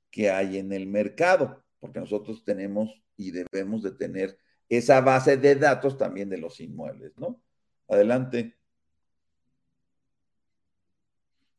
[0.10, 4.40] que hay en el mercado, porque nosotros tenemos y debemos de tener
[4.70, 7.42] esa base de datos también de los inmuebles, ¿no?
[7.88, 8.58] Adelante.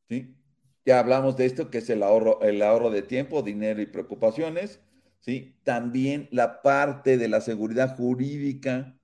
[0.09, 0.34] ¿Sí?
[0.84, 4.80] Ya hablamos de esto, que es el ahorro, el ahorro de tiempo, dinero y preocupaciones,
[5.20, 5.57] ¿sí?
[5.64, 8.96] También la parte de la seguridad jurídica,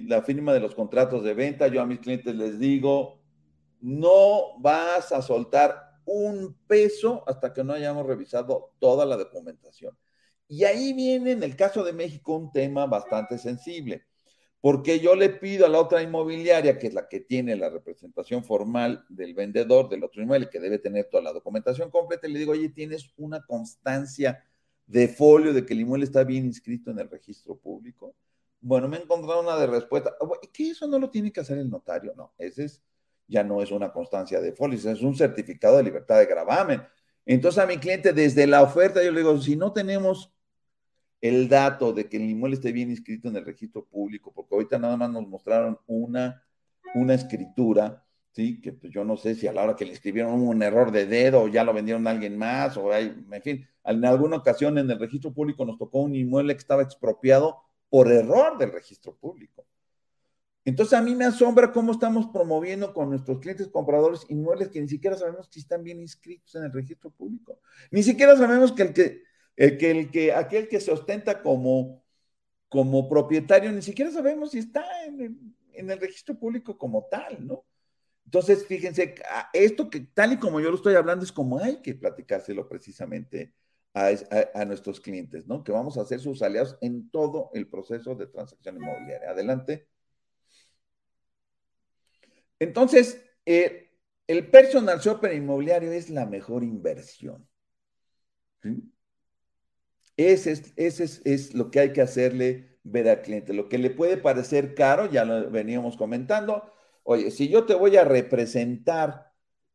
[0.00, 1.68] la firma de los contratos de venta.
[1.68, 3.20] Yo a mis clientes les digo,
[3.80, 9.96] no vas a soltar un peso hasta que no hayamos revisado toda la documentación.
[10.48, 14.04] Y ahí viene en el caso de México un tema bastante sensible,
[14.60, 18.44] porque yo le pido a la otra inmobiliaria, que es la que tiene la representación
[18.44, 22.38] formal del vendedor del otro inmueble, que debe tener toda la documentación completa, y le
[22.40, 24.44] digo, oye, tienes una constancia
[24.86, 28.14] de folio de que el inmueble está bien inscrito en el registro público.
[28.62, 30.14] Bueno, me he encontrado una de respuesta.
[30.20, 32.14] Ah, ¿Que eso no lo tiene que hacer el notario?
[32.16, 32.82] No, ese es,
[33.26, 36.82] ya no es una constancia de folios, es un certificado de libertad de gravamen.
[37.26, 40.32] Entonces a mi cliente desde la oferta yo le digo, si no tenemos
[41.20, 44.78] el dato de que el inmueble esté bien inscrito en el registro público, porque ahorita
[44.78, 46.44] nada más nos mostraron una,
[46.94, 48.60] una escritura, ¿sí?
[48.60, 51.06] Que pues yo no sé si a la hora que le escribieron un error de
[51.06, 54.78] dedo o ya lo vendieron a alguien más, o hay, en fin, en alguna ocasión
[54.78, 57.56] en el registro público nos tocó un inmueble que estaba expropiado
[57.92, 59.66] por error del registro público.
[60.64, 64.88] Entonces a mí me asombra cómo estamos promoviendo con nuestros clientes compradores inmuebles que ni
[64.88, 67.60] siquiera sabemos si están bien inscritos en el registro público.
[67.90, 69.22] Ni siquiera sabemos que el que,
[69.56, 72.02] el que, el que aquel que se ostenta como,
[72.70, 75.36] como propietario, ni siquiera sabemos si está en el,
[75.74, 77.66] en el registro público como tal, ¿no?
[78.24, 79.16] Entonces, fíjense,
[79.52, 83.52] esto que tal y como yo lo estoy hablando es como hay que platicárselo precisamente
[83.94, 85.62] a, nuestros clientes, ¿no?
[85.62, 89.30] Que vamos a ser sus aliados en todo el proceso de transacción inmobiliaria.
[89.30, 89.86] Adelante.
[92.58, 93.90] Entonces, eh,
[94.26, 97.46] el personal shopper inmobiliario es la mejor inversión.
[100.16, 103.52] Ese, es, ese es, lo que hay que hacerle ver al cliente.
[103.52, 106.72] Lo que le puede parecer caro, ya lo veníamos comentando.
[107.02, 109.31] Oye, si yo te voy a representar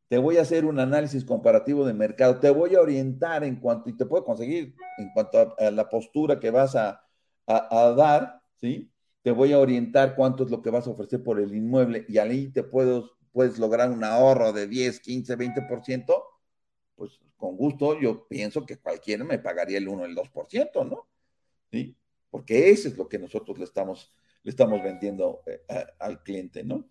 [0.08, 3.90] te voy a hacer un análisis comparativo de mercado, te voy a orientar en cuanto,
[3.90, 7.04] y te puedo conseguir en cuanto a, la postura que vas a,
[7.46, 8.92] dar, ¿sí?
[9.22, 12.18] Te voy a orientar cuánto es lo que vas a ofrecer por el inmueble y
[12.18, 16.24] ahí te puedo, puedes lograr un ahorro de 10, 15, 20%,
[16.96, 21.08] pues con gusto yo pienso que cualquiera me pagaría el 1, el 2%, ¿no?
[21.72, 21.96] ¿Sí?
[22.30, 25.62] Porque eso es lo que nosotros le estamos, le estamos vendiendo eh,
[26.00, 26.90] al cliente, ¿no?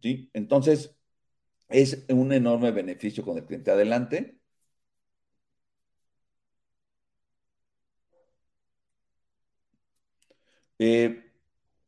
[0.00, 0.30] ¿Sí?
[0.32, 0.96] Entonces,
[1.68, 3.70] es un enorme beneficio con el cliente.
[3.70, 4.38] Adelante.
[10.78, 11.22] Eh,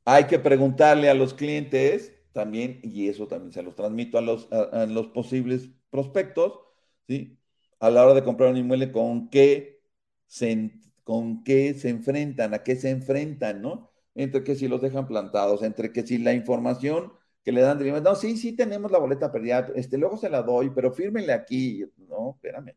[0.05, 4.51] hay que preguntarle a los clientes también, y eso también se los transmito a los,
[4.53, 6.61] a, los posibles prospectos,
[7.07, 7.39] ¿sí?
[7.81, 9.83] A la hora de comprar un inmueble, ¿con qué,
[10.27, 10.73] se,
[11.05, 12.55] ¿con qué se enfrentan?
[12.55, 13.91] ¿A qué se enfrentan, no?
[14.15, 17.13] Entre que si los dejan plantados, entre que si la información
[17.49, 20.43] que le dan de no, sí, sí tenemos la boleta perdida, este, luego se la
[20.43, 22.77] doy, pero fírmenle aquí, no, espérame,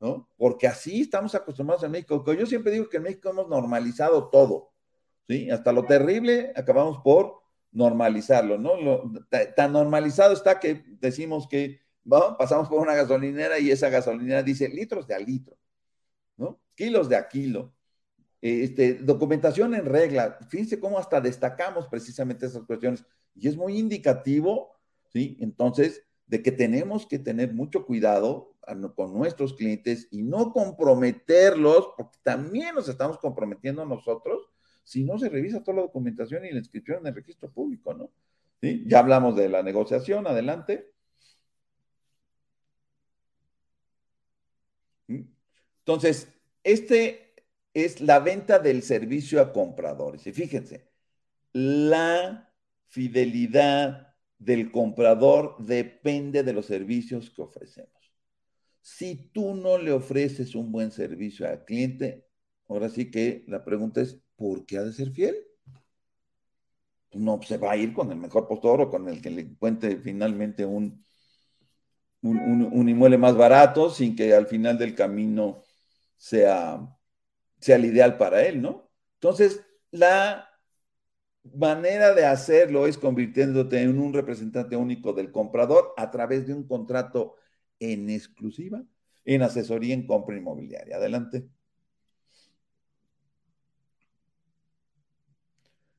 [0.00, 0.26] ¿no?
[0.38, 4.72] Porque así estamos acostumbrados en México, yo siempre digo que en México hemos normalizado todo,
[5.28, 5.50] ¿sí?
[5.50, 7.42] Hasta lo terrible acabamos por
[7.72, 8.72] normalizarlo, ¿no?
[9.54, 11.82] tan normalizado está que decimos que
[12.38, 15.58] pasamos por una gasolinera y esa gasolinera dice litros de a litro,
[16.38, 16.58] ¿no?
[16.74, 17.74] Kilos de a kilo.
[18.40, 20.38] Este, documentación en regla.
[20.48, 23.04] Fíjense cómo hasta destacamos precisamente esas cuestiones.
[23.34, 24.76] Y es muy indicativo,
[25.12, 25.36] ¿sí?
[25.40, 28.54] Entonces, de que tenemos que tener mucho cuidado
[28.94, 34.48] con nuestros clientes y no comprometerlos, porque también nos estamos comprometiendo nosotros
[34.84, 38.10] si no se revisa toda la documentación y la inscripción en el registro público, ¿no?
[38.60, 38.84] ¿Sí?
[38.86, 40.90] Ya hablamos de la negociación, adelante.
[45.80, 46.28] Entonces,
[46.62, 47.34] este
[47.74, 50.26] es la venta del servicio a compradores.
[50.26, 50.88] Y fíjense,
[51.52, 52.49] la
[52.90, 58.12] fidelidad del comprador depende de los servicios que ofrecemos.
[58.82, 62.26] Si tú no le ofreces un buen servicio al cliente,
[62.68, 65.36] ahora sí que la pregunta es, ¿por qué ha de ser fiel?
[67.12, 69.96] No se va a ir con el mejor postor o con el que le encuentre
[69.96, 71.04] finalmente un,
[72.22, 75.62] un, inmueble más barato sin que al final del camino
[76.16, 76.80] sea,
[77.60, 78.90] sea el ideal para él, ¿no?
[79.14, 80.49] Entonces, la
[81.44, 86.66] manera de hacerlo es convirtiéndote en un representante único del comprador a través de un
[86.66, 87.36] contrato
[87.78, 88.82] en exclusiva
[89.24, 90.96] en asesoría en compra inmobiliaria.
[90.96, 91.48] Adelante.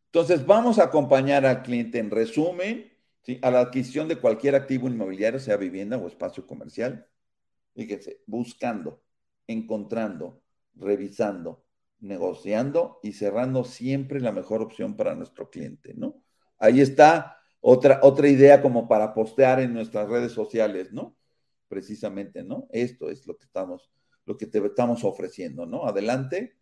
[0.07, 2.91] Entonces, vamos a acompañar al cliente en resumen
[3.41, 7.07] a la adquisición de cualquier activo inmobiliario, sea vivienda o espacio comercial.
[7.73, 9.01] Fíjense, buscando,
[9.47, 10.41] encontrando,
[10.75, 11.63] revisando,
[12.01, 16.21] negociando y cerrando siempre la mejor opción para nuestro cliente, ¿no?
[16.57, 21.15] Ahí está otra, otra idea como para postear en nuestras redes sociales, ¿no?
[21.67, 22.67] Precisamente, ¿no?
[22.71, 23.91] Esto es lo que estamos,
[24.25, 25.85] lo que te estamos ofreciendo, ¿no?
[25.85, 26.57] Adelante.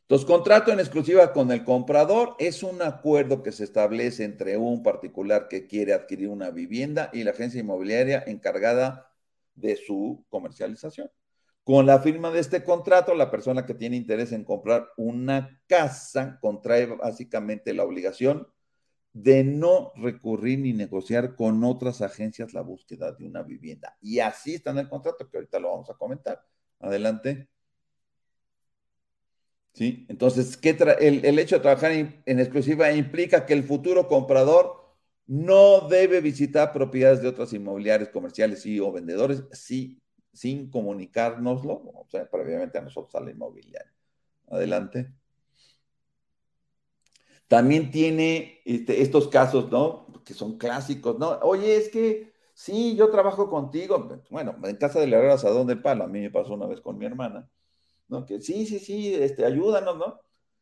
[0.00, 4.82] Entonces, contrato en exclusiva con el comprador es un acuerdo que se establece entre un
[4.82, 9.10] particular que quiere adquirir una vivienda y la agencia inmobiliaria encargada
[9.54, 11.10] de su comercialización.
[11.64, 16.38] Con la firma de este contrato, la persona que tiene interés en comprar una casa
[16.40, 18.46] contrae básicamente la obligación
[19.14, 23.96] de no recurrir ni negociar con otras agencias la búsqueda de una vivienda.
[24.00, 26.44] Y así está en el contrato, que ahorita lo vamos a comentar.
[26.80, 27.48] Adelante.
[29.72, 30.06] ¿sí?
[30.08, 34.84] Entonces, ¿qué el, hecho de trabajar en, exclusiva implica que el futuro comprador
[35.26, 40.02] no debe visitar propiedades de otras inmobiliarias comerciales y o vendedores sí,
[40.34, 43.92] sin comunicárnoslo, o sea, previamente a nosotros a la inmobiliaria.
[44.48, 45.12] Adelante.
[47.48, 50.06] También tiene este, estos casos, ¿no?
[50.24, 51.38] Que son clásicos, ¿no?
[51.42, 54.08] Oye, es que sí, yo trabajo contigo.
[54.30, 56.98] Bueno, en casa de la Asadón de Palo, a mí me pasó una vez con
[56.98, 57.48] mi hermana
[58.08, 58.24] ¿no?
[58.26, 60.20] Que sí, sí, sí, este, ayúdanos, ¿no?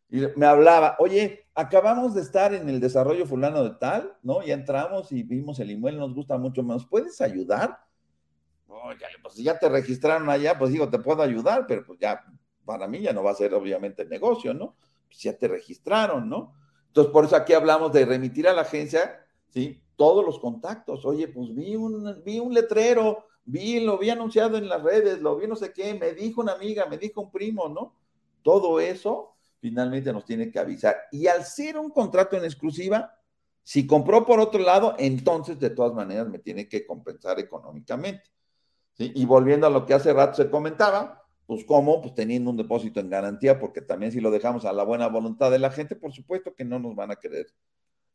[0.09, 4.43] Y me hablaba, oye, acabamos de estar en el desarrollo fulano de tal, ¿no?
[4.43, 7.79] Ya entramos y vimos el inmueble, nos gusta mucho, ¿nos puedes ayudar?
[8.85, 12.25] Oye, pues si ya te registraron allá, pues digo, te puedo ayudar, pero pues ya,
[12.65, 14.77] para mí ya no va a ser obviamente negocio, ¿no?
[15.09, 16.55] Pues ya te registraron, ¿no?
[16.87, 19.83] Entonces, por eso aquí hablamos de remitir a la agencia, ¿sí?
[19.97, 21.05] Todos los contactos.
[21.05, 25.37] Oye, pues vi un, vi un letrero, vi, lo vi anunciado en las redes, lo
[25.37, 27.95] vi no sé qué, me dijo una amiga, me dijo un primo, ¿no?
[28.43, 30.97] Todo eso finalmente nos tiene que avisar.
[31.13, 33.17] Y al ser un contrato en exclusiva,
[33.63, 38.25] si compró por otro lado, entonces de todas maneras me tiene que compensar económicamente.
[39.15, 43.01] Y volviendo a lo que hace rato se comentaba, pues cómo, pues teniendo un depósito
[43.01, 46.13] en garantía, porque también si lo dejamos a la buena voluntad de la gente, por
[46.13, 47.47] supuesto que no nos van a querer,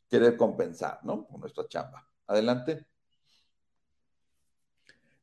[0.08, 1.26] querer compensar, ¿no?
[1.26, 2.08] Con nuestra chamba.
[2.26, 2.86] Adelante.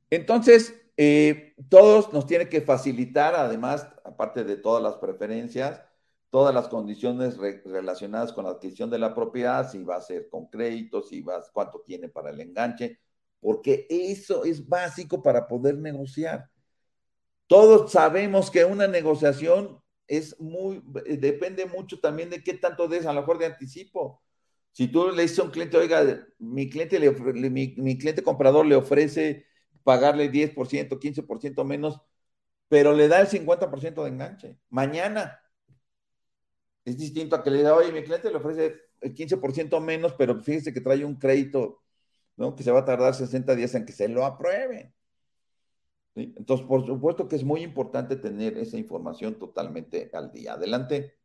[0.10, 5.82] Entonces, eh, todos nos tiene que facilitar, además, aparte de todas las preferencias,
[6.30, 10.48] todas las condiciones relacionadas con la adquisición de la propiedad, si va a ser con
[10.48, 13.00] crédito, si va, cuánto tiene para el enganche,
[13.46, 16.50] porque eso es básico para poder negociar.
[17.46, 20.82] Todos sabemos que una negociación es muy,
[21.20, 24.24] depende mucho también de qué tanto des a lo mejor de anticipo.
[24.72, 27.12] Si tú le dices a un cliente, oiga, mi cliente, le,
[27.52, 29.46] mi, cliente comprador le ofrece
[29.84, 32.02] pagarle 10%, 15% menos,
[32.68, 34.58] pero le da el 50% de enganche.
[34.70, 35.40] Mañana
[36.84, 40.42] es distinto a que le diga, oye, mi cliente le ofrece el 15% menos, pero
[40.42, 41.85] fíjese que trae un crédito,
[42.38, 42.56] ¿no?
[42.56, 44.94] Que se va a tardar 60 días en que se lo apruebe.
[46.16, 50.53] Entonces, por supuesto que es muy importante tener esa información totalmente al día.
[50.53, 51.18] Adelante.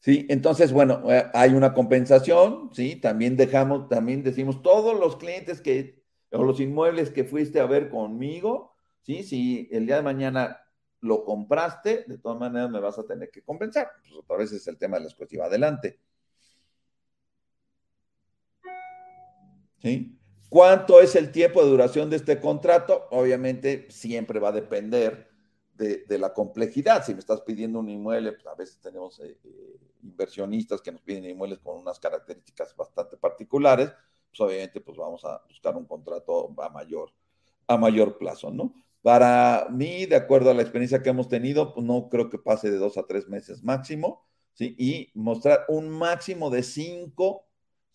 [0.00, 2.96] Sí, entonces, bueno, eh, hay una compensación, ¿sí?
[2.96, 7.88] También dejamos, también decimos, todos los clientes que, o los inmuebles que fuiste a ver
[7.88, 9.22] conmigo, ¿sí?
[9.22, 10.60] Si el día de mañana
[11.00, 13.88] lo compraste, de todas maneras me vas a tener que compensar.
[14.02, 15.46] Pues otra vez es el tema de la exclusiva.
[15.46, 16.00] Adelante.
[20.48, 23.08] ¿Cuánto es el tiempo de duración de este contrato?
[23.10, 25.28] Obviamente siempre va a depender
[25.76, 27.04] de, la complejidad.
[27.04, 31.00] Si me estás pidiendo un inmueble, pues a veces tenemos eh, eh, inversionistas que nos
[31.02, 33.92] piden inmuebles con unas características bastante particulares,
[34.30, 37.10] pues obviamente pues vamos a buscar un contrato a mayor,
[37.66, 38.72] a mayor plazo, ¿no?
[39.02, 42.70] Para mí, de acuerdo a la experiencia que hemos tenido, pues no creo que pase
[42.70, 44.24] de dos a tres meses máximo,
[44.54, 44.74] ¿sí?
[44.78, 47.46] Y mostrar un máximo de cinco,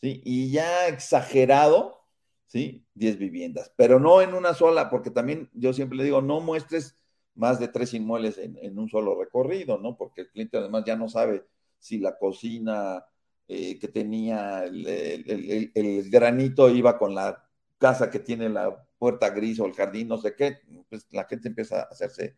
[0.01, 0.21] ¿sí?
[0.25, 2.05] Y ya exagerado,
[2.47, 2.85] ¿sí?
[2.93, 6.97] Diez viviendas, pero no en una sola, porque también yo siempre le digo, no muestres
[7.35, 9.95] más de tres inmuebles en, un solo recorrido, ¿no?
[9.97, 11.45] Porque el cliente además ya no sabe
[11.77, 13.05] si la cocina
[13.47, 17.45] eh, que tenía el, granito iba con la
[17.77, 20.57] casa que tiene la puerta gris o el jardín, no sé qué,
[20.89, 22.35] pues la gente empieza a hacerse,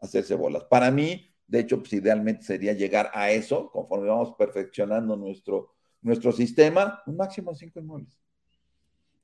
[0.00, 0.64] hacerse bolas.
[0.64, 5.74] Para mí, de hecho, pues idealmente sería llegar a eso, conforme vamos perfeccionando nuestro,
[6.04, 8.16] nuestro sistema, un máximo de cinco inmuebles.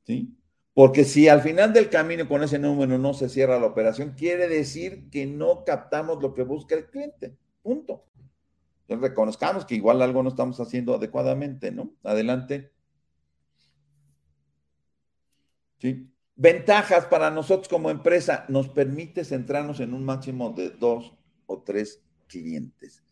[0.02, 0.34] ¿Sí?
[0.72, 4.48] Porque si al final del camino con ese número no se cierra la operación, quiere
[4.48, 7.36] decir que no captamos lo que busca el cliente.
[7.62, 8.06] Punto.
[8.82, 11.92] Entonces reconozcamos que igual algo no estamos haciendo adecuadamente, ¿no?
[12.02, 12.72] Adelante.
[15.78, 16.10] ¿Sí?
[16.34, 22.02] Ventajas para nosotros como empresa, nos permite centrarnos en un máximo de dos o tres
[22.26, 23.04] clientes.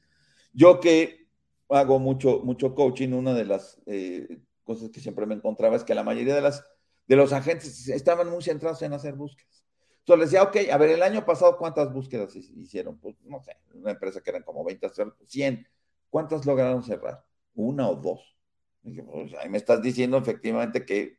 [0.54, 1.27] Yo que
[1.68, 5.94] hago mucho, mucho coaching, una de las eh, cosas que siempre me encontraba es que
[5.94, 6.64] la mayoría de, las,
[7.06, 9.64] de los agentes estaban muy centrados en hacer búsquedas.
[10.00, 12.98] Entonces les decía, ok, a ver, el año pasado, ¿cuántas búsquedas hicieron?
[12.98, 14.88] Pues no sé, una empresa que eran como 20,
[15.26, 15.66] 100.
[16.08, 17.24] ¿Cuántas lograron cerrar?
[17.54, 18.36] Una o dos.
[18.82, 21.18] dije, pues ahí me estás diciendo efectivamente que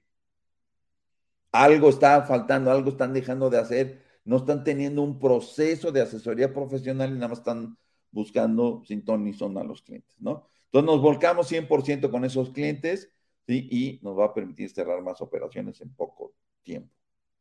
[1.51, 6.53] algo está faltando, algo están dejando de hacer, no están teniendo un proceso de asesoría
[6.53, 7.77] profesional y nada más están
[8.11, 10.49] buscando sin a los clientes, ¿no?
[10.65, 13.11] Entonces nos volcamos 100% con esos clientes
[13.47, 13.67] ¿sí?
[13.71, 16.33] y nos va a permitir cerrar más operaciones en poco
[16.63, 16.93] tiempo.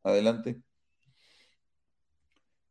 [0.02, 0.62] Adelante.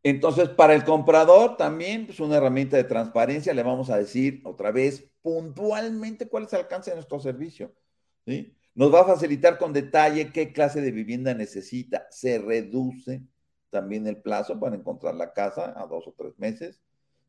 [0.04, 3.54] Entonces, para el comprador también es pues, una herramienta de transparencia.
[3.54, 7.74] Le vamos a decir otra vez puntualmente cuál es el alcance de nuestro servicio.
[8.26, 8.56] ¿sí?
[8.74, 12.08] Nos va a facilitar con detalle qué clase de vivienda necesita.
[12.10, 13.22] Se reduce
[13.70, 16.82] también el plazo para encontrar la casa a dos o tres meses.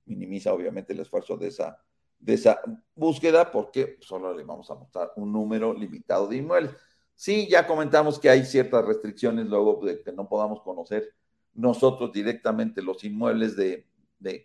[0.09, 1.78] Minimiza obviamente el esfuerzo de esa,
[2.18, 2.60] de esa
[2.94, 6.72] búsqueda porque solo le vamos a mostrar un número limitado de inmuebles.
[7.14, 11.14] Sí, ya comentamos que hay ciertas restricciones luego de que no podamos conocer
[11.55, 13.86] nosotros directamente los inmuebles de,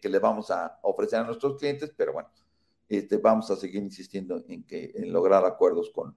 [0.02, 2.30] que le vamos a ofrecer a nuestros clientes, pero bueno,
[2.90, 6.15] este, vamos a seguir insistiendo en que en lograr acuerdos con,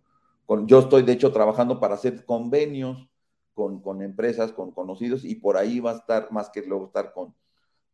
[0.66, 3.08] yo estoy, de hecho, trabajando para hacer convenios
[3.54, 7.34] con, empresas, con conocidos, y por ahí va a estar, más que luego estar con,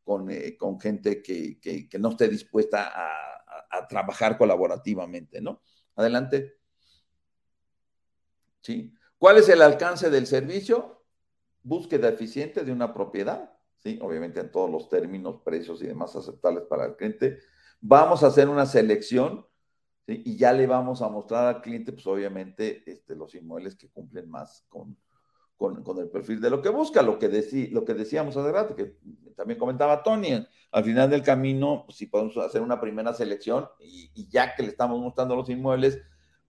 [0.04, 5.62] con, eh, gente que, no esté dispuesta a, a, trabajar colaborativamente, ¿no?
[5.96, 6.58] Adelante.
[8.60, 8.94] Sí.
[9.18, 11.04] ¿Cuál es el alcance del servicio?
[11.62, 13.98] Búsqueda eficiente de una propiedad, ¿sí?
[14.02, 17.38] Obviamente en todos los términos, precios y demás aceptables para el cliente.
[17.80, 19.46] Vamos a hacer una selección
[20.06, 24.28] y ya le vamos a mostrar al cliente, pues obviamente, este, los inmuebles que cumplen
[24.28, 24.96] más con,
[25.70, 27.28] con, el perfil de lo que busca, lo que,
[27.70, 28.96] lo que decíamos hace rato, que
[29.36, 34.54] también comentaba Tony, al final del camino, si podemos hacer una primera selección y, ya
[34.54, 36.00] que le estamos mostrando los inmuebles,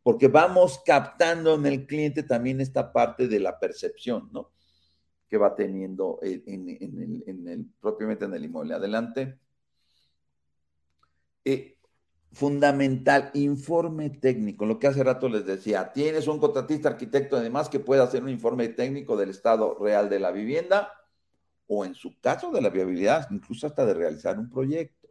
[0.01, 4.51] porque vamos captando en el cliente también esta parte de la percepción, ¿no?
[5.29, 8.73] Que va teniendo en, el, propiamente en el inmueble.
[8.73, 9.39] Adelante.
[11.45, 11.72] Eh,
[12.33, 17.79] fundamental, informe técnico, lo que hace rato les decía, tienes un contratista arquitecto además que
[17.79, 20.91] puede hacer un informe técnico del estado real de la vivienda
[21.67, 25.09] o en su caso de la viabilidad, incluso hasta de realizar un proyecto.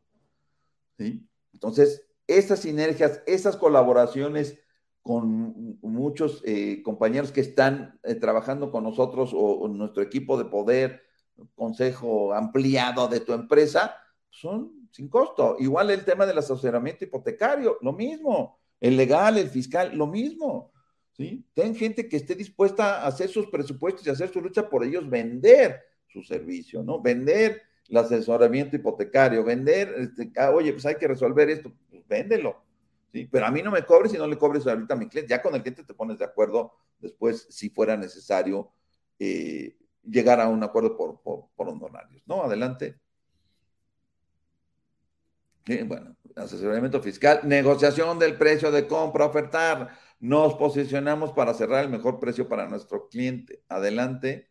[0.98, 1.24] ¿sí?
[1.52, 4.58] Entonces, esas sinergias, esas colaboraciones
[5.00, 11.02] con muchos eh, compañeros que están eh, trabajando con nosotros o, nuestro equipo de poder,
[11.54, 13.96] consejo ampliado de tu empresa,
[14.28, 15.56] son sin costo.
[15.58, 18.58] Igual el tema del asesoramiento hipotecario, lo mismo.
[18.78, 20.70] El legal, el fiscal, lo mismo.
[21.12, 21.44] ¿sí?
[21.54, 25.08] Ten gente que esté dispuesta a hacer sus presupuestos y hacer su lucha por ellos,
[25.08, 27.00] vender su servicio, ¿no?
[27.00, 32.62] Vender el asesoramiento hipotecario, vender, este, ah, oye, pues hay que resolver esto, pues véndelo.
[33.12, 33.28] ¿sí?
[33.30, 35.30] Pero a mí no me cobres y no le cobres ahorita a mi cliente.
[35.30, 38.70] Ya con el cliente te pones de acuerdo después, si fuera necesario,
[39.18, 42.22] eh, llegar a un acuerdo por, por, por honorarios.
[42.26, 42.42] ¿No?
[42.42, 43.00] Adelante.
[45.86, 49.96] Bueno, asesoramiento fiscal, negociación del precio de compra, ofertar.
[50.20, 53.62] Nos posicionamos para cerrar el mejor precio para nuestro cliente.
[53.68, 54.50] Adelante.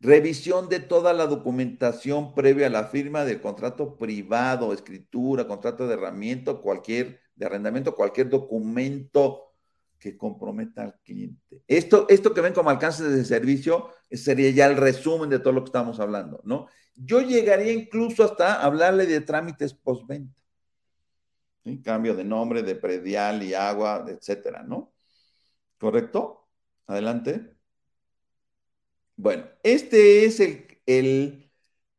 [0.00, 5.94] Revisión de toda la documentación previa a la firma del contrato privado, escritura, contrato de
[5.94, 9.47] herramienta, cualquier, de arrendamiento, cualquier documento
[9.98, 11.62] que comprometa al cliente.
[11.66, 15.62] Esto, esto que ven como alcance de servicio sería ya el resumen de todo lo
[15.62, 16.68] que estamos hablando, ¿no?
[16.94, 20.40] Yo llegaría incluso hasta hablarle de trámites postventa.
[21.64, 21.80] ¿sí?
[21.82, 24.92] Cambio de nombre, de predial y agua, etcétera, ¿no?
[25.78, 26.48] ¿Correcto?
[26.86, 27.54] Adelante.
[29.16, 31.50] Bueno, este es el, el,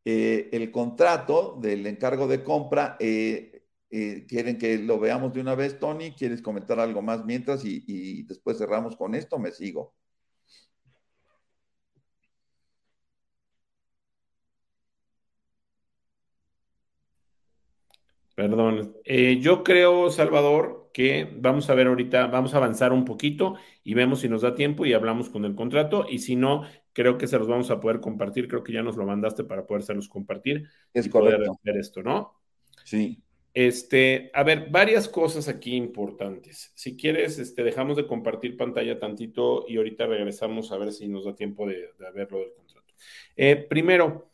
[0.06, 2.98] eh, contrato del encargo de compra.
[3.00, 3.49] Eh,
[3.90, 6.12] eh, ¿Quieren que lo veamos de una vez, Tony?
[6.14, 9.40] ¿Quieres comentar algo más mientras y, y después cerramos con esto?
[9.40, 9.96] Me sigo.
[18.36, 18.96] Perdón.
[19.42, 24.22] yo creo, Salvador, que vamos a ver ahorita, vamos a avanzar un poquito y vemos
[24.22, 26.06] si nos da tiempo y hablamos con el contrato.
[26.10, 26.64] Y si no,
[26.94, 28.48] creo que se los vamos a poder compartir.
[28.48, 30.70] Creo que ya nos lo mandaste para podérselos compartir.
[30.94, 31.38] Es y correcto.
[31.38, 32.40] poder ver esto, ¿no?
[32.86, 33.22] Sí.
[33.54, 36.72] Este, a ver, varias cosas aquí importantes.
[36.76, 41.26] Si quieres, este, dejamos de compartir pantalla tantito y ahorita regresamos a ver si nos
[41.26, 42.94] da tiempo de, de verlo del contrato.
[43.36, 44.32] Eh, primero,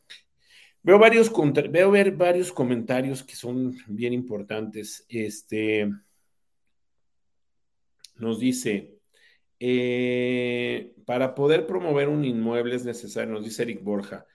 [0.84, 1.32] veo varios,
[1.70, 5.06] veo ver varios comentarios que son bien importantes.
[5.08, 5.90] Este,
[8.18, 8.98] nos dice,
[9.60, 14.26] eh, para poder promover un inmueble es necesario, nos dice Eric Borja,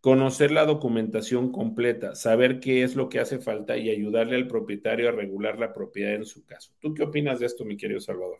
[0.00, 5.08] conocer la documentación completa, saber qué es lo que hace falta y ayudarle al propietario
[5.08, 6.72] a regular la propiedad en su caso.
[6.80, 8.38] ¿Tú qué opinas de esto, mi querido Salvador?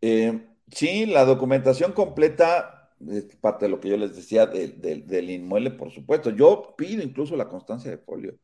[0.00, 5.70] Eh, sí, la documentación completa es parte de lo que yo les decía del inmueble,
[5.70, 6.30] por supuesto.
[6.30, 8.36] Yo pido incluso la constancia de folio.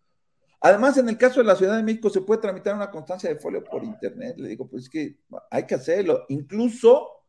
[0.61, 3.41] Además, en el caso de la Ciudad de México se puede tramitar una constancia de
[3.41, 4.37] folio por internet.
[4.37, 5.17] Le digo, pues es que
[5.51, 6.27] hay que hacerlo.
[6.29, 7.20] Incluso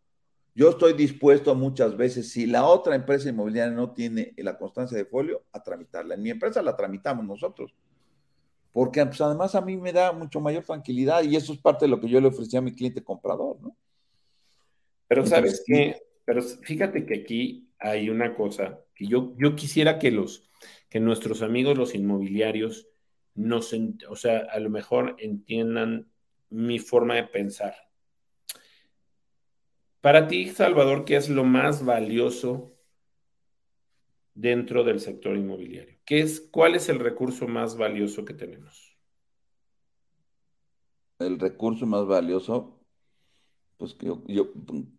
[0.54, 5.06] yo estoy dispuesto muchas veces, si la otra empresa inmobiliaria no tiene la constancia de
[5.06, 6.16] folio, a tramitarla.
[6.16, 7.74] En mi empresa la tramitamos nosotros.
[8.74, 11.90] Porque pues, además a mí me da mucho mayor tranquilidad y eso es parte de
[11.90, 13.76] lo que yo le ofrecí a mi cliente comprador, ¿no?
[15.08, 20.10] Pero sabes qué, pero fíjate que aquí hay una cosa que yo, yo quisiera que
[20.10, 20.50] los,
[20.90, 22.88] que nuestros amigos los inmobiliarios
[23.36, 23.76] nos,
[24.10, 26.10] o sea, a lo mejor entiendan
[26.50, 27.76] mi forma de pensar.
[30.02, 32.76] Para ti, Salvador, ¿qué es lo más valioso
[34.34, 36.00] dentro del sector inmobiliario?
[36.06, 38.98] ¿Qué es, ¿Cuál es el recurso más valioso que tenemos?
[41.20, 42.84] El recurso más valioso,
[43.78, 44.52] pues yo, yo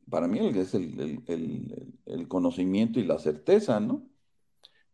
[0.08, 4.08] para mí es el, el, conocimiento y la certeza, ¿no?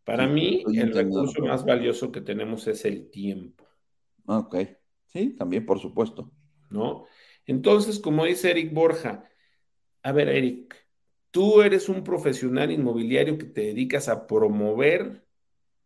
[0.04, 3.66] Para mí, el recurso más valioso que tenemos es el tiempo.
[4.26, 4.56] Ah, ok.
[5.04, 6.32] Sí, también, por supuesto.
[6.70, 7.04] ¿No?
[7.44, 9.28] Entonces, como dice Eric Borja,
[10.02, 10.74] a ver, Eric,
[11.30, 15.24] tú eres un profesional inmobiliario que te dedicas a promover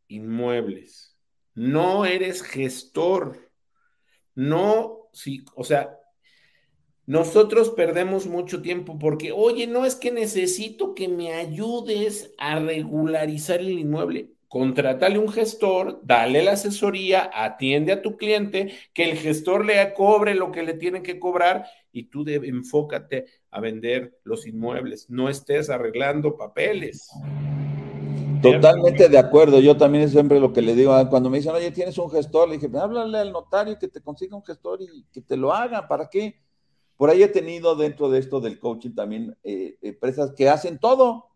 [0.08, 1.16] inmuebles.
[1.54, 3.50] No eres gestor.
[4.34, 5.98] No, sí, o sea,
[7.06, 13.60] nosotros perdemos mucho tiempo porque, oye, no es que necesito que me ayudes a regularizar
[13.60, 14.32] el inmueble.
[14.52, 20.34] Contrátale un gestor, dale la asesoría, atiende a tu cliente, que el gestor le cobre
[20.34, 25.08] lo que le tiene que cobrar y tú enfócate a vender los inmuebles.
[25.08, 27.08] No estés arreglando papeles.
[28.42, 29.58] Totalmente de acuerdo.
[29.58, 30.92] Yo también es siempre lo que le digo.
[31.08, 34.36] Cuando me dicen, oye, tienes un gestor, le dije, háblale al notario que te consiga
[34.36, 35.88] un gestor y que te lo haga.
[35.88, 36.42] ¿Para qué?
[36.98, 41.31] Por ahí he tenido dentro de esto del coaching también eh, empresas que hacen todo.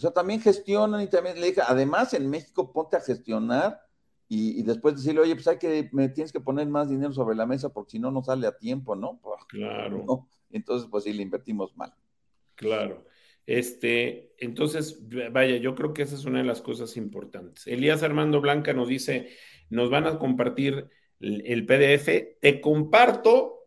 [0.00, 3.82] O sea, también gestionan y también le dije, además en México ponte a gestionar
[4.28, 7.44] y, después decirle, oye, pues hay que, me tienes que poner más dinero sobre la
[7.44, 9.20] mesa porque si no, no sale a tiempo, ¿no?
[9.22, 10.26] Pues, claro.
[10.50, 11.92] Entonces, pues sí, le invertimos mal.
[12.54, 13.04] Claro.
[13.44, 17.66] Este, entonces, vaya, yo creo que esa es una de las cosas importantes.
[17.66, 19.28] Elías Armando Blanca nos dice,
[19.68, 20.88] nos van a compartir
[21.20, 22.38] el PDF.
[22.40, 23.66] Te comparto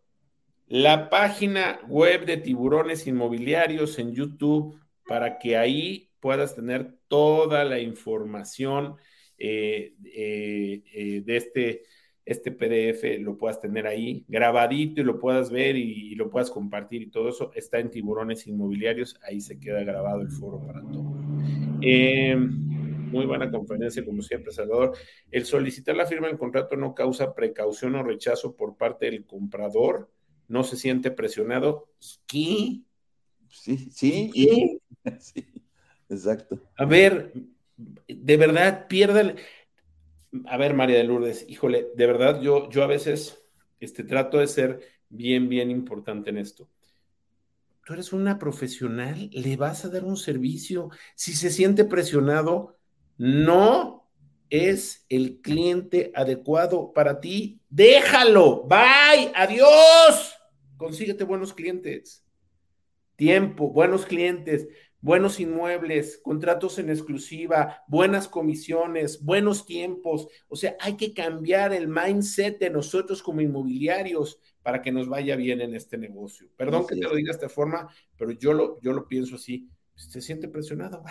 [0.66, 7.80] la página web de tiburones inmobiliarios en YouTube para que ahí puedas tener toda la
[7.80, 8.96] información
[9.38, 11.84] eh, eh, eh, de este
[12.26, 17.02] este PDF lo puedas tener ahí grabadito y lo puedas ver y, lo puedas compartir
[17.02, 21.12] y todo eso está en Tiburones Inmobiliarios, ahí se queda grabado el foro para todo.
[23.12, 24.96] Muy buena conferencia, como siempre, Salvador.
[25.30, 30.10] El solicitar la firma del contrato no causa precaución o rechazo por parte del comprador,
[30.48, 31.90] no se siente presionado.
[32.26, 32.80] ¿Qué?
[33.50, 34.78] Sí, sí, ¿Qué?
[35.20, 35.53] sí,
[36.14, 36.60] exacto.
[36.78, 37.34] A ver,
[38.08, 39.36] de verdad, pierda
[40.46, 43.44] a ver, María de Lourdes, híjole, de verdad yo, yo a veces
[43.80, 46.70] este, trato de ser bien, bien importante en esto.
[47.86, 50.90] Tú eres una profesional, le vas a dar un servicio.
[51.16, 52.78] Si se siente presionado,
[53.18, 54.10] no
[54.50, 57.60] es el cliente adecuado para ti.
[57.70, 58.64] Déjalo.
[58.64, 59.32] Bye.
[59.36, 60.34] Adiós.
[60.78, 62.26] Consíguete buenos clientes.
[63.18, 64.68] Tiempo, buenos clientes
[65.04, 70.30] buenos inmuebles, contratos en exclusiva, buenas comisiones, buenos tiempos.
[70.48, 75.36] O sea, hay que cambiar el mindset de nosotros como inmobiliarios para que nos vaya
[75.36, 76.48] bien en este negocio.
[76.56, 79.70] Perdón que te lo diga de esta forma, pero yo lo, yo lo pienso así.
[79.94, 81.04] Se siente presionado.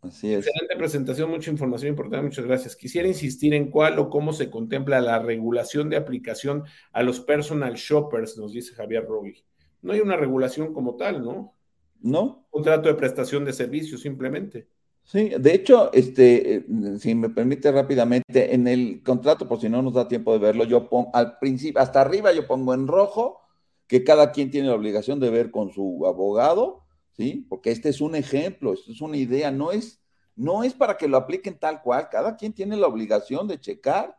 [0.00, 0.44] Así es.
[0.44, 2.74] Excelente presentación, mucha información importante, muchas gracias.
[2.74, 7.74] Quisiera insistir en cuál o cómo se contempla la regulación de aplicación a los personal
[7.74, 9.44] shoppers, nos dice Javier Rogui.
[9.82, 11.57] No hay una regulación como tal, ¿no?
[12.00, 12.46] ¿No?
[12.50, 14.68] Contrato de prestación de servicios, simplemente.
[15.04, 16.66] Sí, de hecho, este,
[16.98, 20.64] si me permite rápidamente, en el contrato, por si no nos da tiempo de verlo,
[20.64, 23.40] yo pongo al principio, hasta arriba yo pongo en rojo
[23.86, 27.46] que cada quien tiene la obligación de ver con su abogado, ¿sí?
[27.48, 30.02] Porque este es un ejemplo, esto es una idea, no es,
[30.36, 34.14] no es para que lo apliquen tal cual, cada quien tiene la obligación de checar,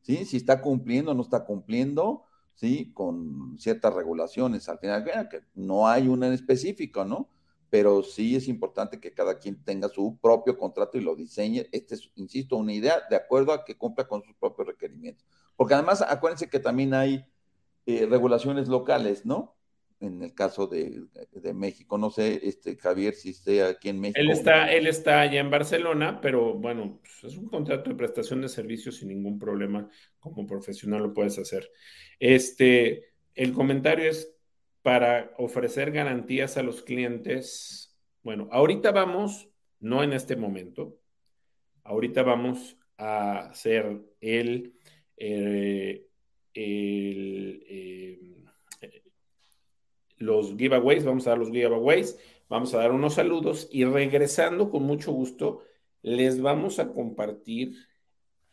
[0.00, 0.24] ¿sí?
[0.24, 2.92] Si está cumpliendo o no está cumpliendo, ¿sí?
[2.92, 4.68] Con ciertas regulaciones.
[4.68, 7.28] Al final, que no hay una en específico, ¿no?
[7.70, 11.68] Pero sí es importante que cada quien tenga su propio contrato y lo diseñe.
[11.72, 15.26] Este es, insisto, una idea de acuerdo a que cumpla con sus propios requerimientos.
[15.56, 17.24] Porque además, acuérdense que también hay
[17.86, 19.56] eh, regulaciones locales, ¿no?
[20.02, 21.04] En el caso de,
[21.54, 21.96] México.
[21.96, 24.20] No sé, este, Javier, si esté aquí en México.
[24.20, 28.40] Él está, él está allá en Barcelona, pero bueno, pues, es un contrato de prestación
[28.42, 29.88] de servicios sin ningún problema.
[30.18, 31.70] Como profesional lo puedes hacer.
[32.18, 34.34] Este, el comentario es
[34.82, 37.96] para ofrecer garantías a los clientes.
[38.22, 39.48] Bueno, ahorita vamos,
[39.80, 40.98] no en este momento,
[41.84, 44.74] ahorita vamos a hacer el,
[45.16, 46.06] eh,
[46.54, 48.41] el, eh,
[50.22, 52.18] los giveaways, vamos a dar los giveaways,
[52.48, 55.62] vamos a dar unos saludos y regresando con mucho gusto,
[56.02, 57.74] les vamos a compartir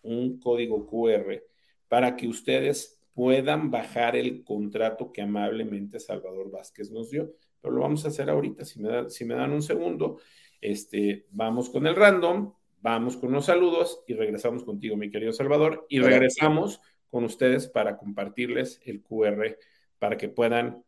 [0.01, 1.43] un código QR
[1.87, 7.33] para que ustedes puedan bajar el contrato que amablemente Salvador Vázquez nos dio.
[7.61, 10.19] Pero lo vamos a hacer ahorita, si me, si me dan un segundo,
[10.61, 15.85] este, vamos con el random, vamos con unos saludos y regresamos contigo, mi querido Salvador,
[15.89, 16.79] y regresamos
[17.09, 19.57] con ustedes para compartirles el QR
[19.97, 20.83] para que puedan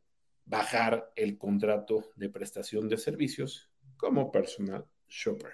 [0.45, 5.53] bajar el contrato de prestación de servicios como personal shopper.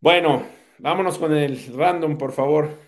[0.00, 0.46] Bueno,
[0.78, 2.86] vámonos con el random, por favor.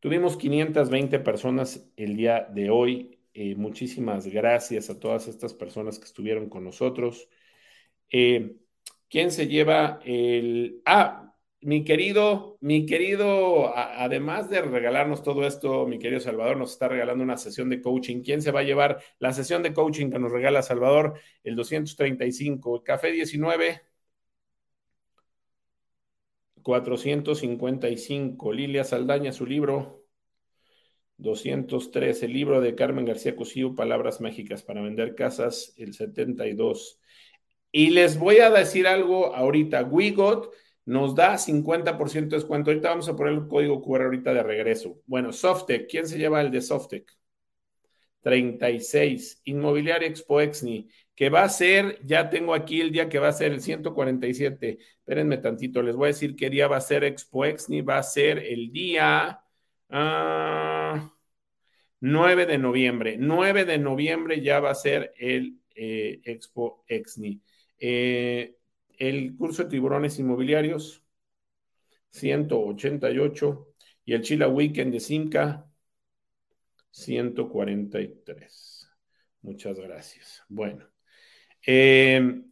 [0.00, 3.18] Tuvimos 520 personas el día de hoy.
[3.32, 7.28] Eh, muchísimas gracias a todas estas personas que estuvieron con nosotros.
[8.10, 8.56] Eh,
[9.08, 10.82] ¿Quién se lleva el...
[10.84, 11.33] Ah,
[11.64, 17.24] mi querido, mi querido, además de regalarnos todo esto, mi querido Salvador nos está regalando
[17.24, 18.22] una sesión de coaching.
[18.22, 21.18] ¿Quién se va a llevar la sesión de coaching que nos regala Salvador?
[21.42, 23.80] El 235, Café 19,
[26.62, 30.04] 455, Lilia Saldaña, su libro,
[31.16, 37.00] 203, el libro de Carmen García Cosío, Palabras Mágicas para Vender Casas, el 72.
[37.72, 40.52] Y les voy a decir algo ahorita, Wigot
[40.86, 42.70] nos da 50% de descuento.
[42.70, 45.00] Ahorita vamos a poner el código QR ahorita de regreso.
[45.06, 47.10] Bueno, Softec, ¿quién se lleva el de Softec?
[48.24, 49.42] 36.
[49.44, 53.32] Inmobiliaria Expo Exni, que va a ser, ya tengo aquí el día que va a
[53.32, 54.78] ser el 147.
[54.98, 57.82] Espérenme tantito, les voy a decir qué día va a ser Expo Exni.
[57.82, 59.40] Va a ser el día
[59.88, 60.02] 9
[62.42, 63.16] ah, de noviembre.
[63.18, 67.40] 9 de noviembre ya va a ser el eh, Expo Exni.
[67.78, 68.56] Eh,
[68.98, 71.04] el curso de tiburones inmobiliarios,
[72.10, 73.68] 188,
[74.04, 75.70] y el Chila Weekend de Simca,
[76.90, 78.88] 143.
[79.42, 80.42] Muchas gracias.
[80.48, 80.86] Bueno,
[81.66, 82.42] eh,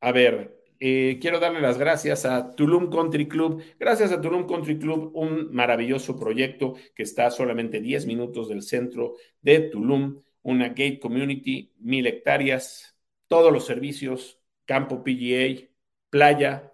[0.00, 3.62] a ver, eh, quiero darle las gracias a Tulum Country Club.
[3.78, 9.14] Gracias a Tulum Country Club, un maravilloso proyecto que está solamente 10 minutos del centro
[9.40, 14.41] de Tulum, una gate community, mil hectáreas, todos los servicios,
[14.72, 15.68] campo PGA,
[16.08, 16.72] playa,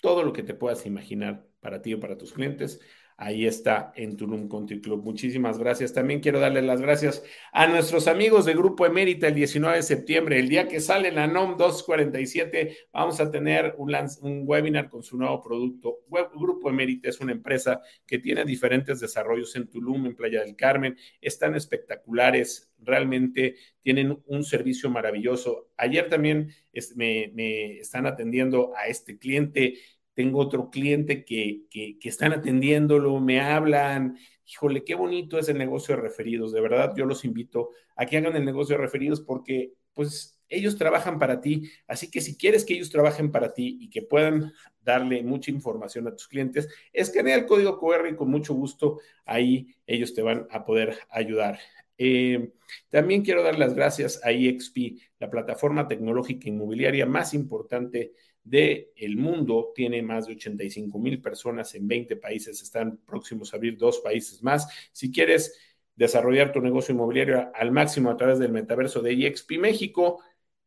[0.00, 2.80] todo lo que te puedas imaginar para ti o para tus clientes
[3.18, 5.02] ahí está en Tulum Country Club.
[5.02, 5.92] Muchísimas gracias.
[5.92, 7.22] También quiero darle las gracias
[7.52, 11.26] a nuestros amigos de Grupo Emérita el 19 de septiembre, el día que sale la
[11.26, 15.98] NOM 247, vamos a tener un, webinar con su nuevo producto.
[16.08, 20.96] Grupo Emérita es una empresa que tiene diferentes desarrollos en Tulum, en Playa del Carmen,
[21.20, 25.70] están espectaculares, realmente tienen un servicio maravilloso.
[25.76, 26.52] Ayer también
[26.94, 29.74] me están atendiendo a este cliente
[30.18, 31.68] tengo otro cliente que,
[32.02, 37.06] están atendiéndolo, me hablan, híjole, qué bonito es el negocio de referidos, de verdad yo
[37.06, 41.70] los invito a que hagan el negocio de referidos porque pues ellos trabajan para ti,
[41.86, 46.08] así que si quieres que ellos trabajen para ti y que puedan darle mucha información
[46.08, 50.48] a tus clientes, escanea el código QR y con mucho gusto ahí ellos te van
[50.50, 51.60] a poder ayudar.
[51.96, 52.54] Eh,
[52.90, 58.14] también quiero dar las gracias a EXP, la plataforma tecnológica inmobiliaria más importante
[58.48, 63.56] del el mundo, tiene más de 85 mil personas en 20 países, están próximos a
[63.56, 64.68] abrir dos países más.
[64.92, 65.58] Si quieres
[65.96, 70.22] desarrollar tu negocio inmobiliario al máximo a través del metaverso de EXP México,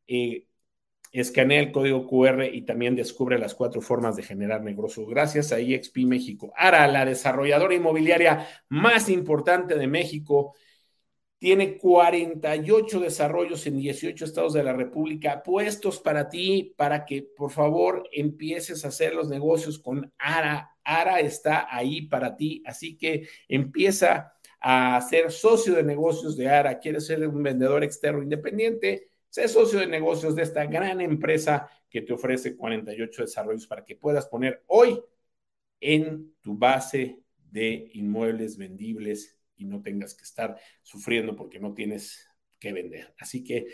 [0.08, 0.46] eh,
[1.12, 5.08] escanea el código QR y también descubre las cuatro formas de generar negocios.
[5.10, 6.54] Gracias a EXP México.
[6.56, 10.56] Ara, la desarrolladora inmobiliaria más importante de México,
[11.42, 17.50] tiene 48 desarrollos en 18 estados de la República puestos para ti, para que por
[17.50, 20.78] favor empieces a hacer los negocios con ARA.
[20.84, 26.78] ARA está ahí para ti, así que empieza a ser socio de negocios de ARA.
[26.78, 29.10] ¿Quieres ser un vendedor externo independiente?
[29.28, 33.96] Sé socio de negocios de esta gran empresa que te ofrece 48 desarrollos para que
[33.96, 35.02] puedas poner hoy
[35.80, 37.18] en tu base
[37.50, 42.28] de inmuebles vendibles y no tengas que estar sufriendo porque no tienes
[42.60, 43.14] que vender.
[43.20, 43.68] Así que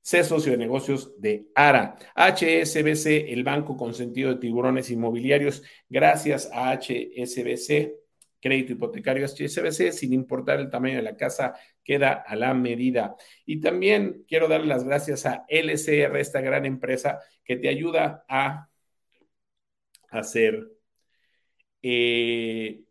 [0.00, 1.96] sé socio de negocios de ARA.
[2.14, 5.62] HSBC, el banco con sentido de tiburones inmobiliarios.
[5.88, 7.92] Gracias a HSBC,
[8.40, 11.54] crédito hipotecario HSBC, sin importar el tamaño de la casa,
[11.84, 13.14] queda a la medida.
[13.44, 18.68] Y también quiero dar las gracias a LCR, esta gran empresa que te ayuda a
[20.10, 20.66] hacer
[21.82, 22.85] eh,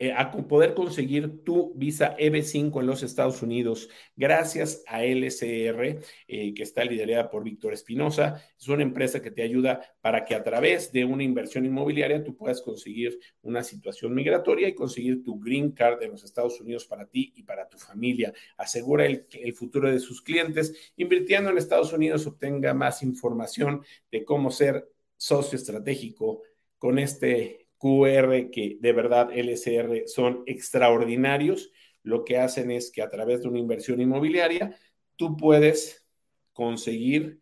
[0.00, 6.52] eh, a poder conseguir tu visa EB5 en los Estados Unidos gracias a LCR, eh,
[6.52, 8.42] que está liderada por Víctor Espinosa.
[8.58, 12.36] Es una empresa que te ayuda para que a través de una inversión inmobiliaria tú
[12.36, 17.06] puedas conseguir una situación migratoria y conseguir tu green card en los Estados Unidos para
[17.06, 18.32] ti y para tu familia.
[18.56, 20.92] Asegura el, el futuro de sus clientes.
[20.96, 26.42] Invirtiendo en Estados Unidos obtenga más información de cómo ser socio estratégico
[26.78, 31.70] con este QR que de verdad LSR son extraordinarios,
[32.02, 34.76] lo que hacen es que a través de una inversión inmobiliaria
[35.16, 36.06] tú puedes
[36.52, 37.40] conseguir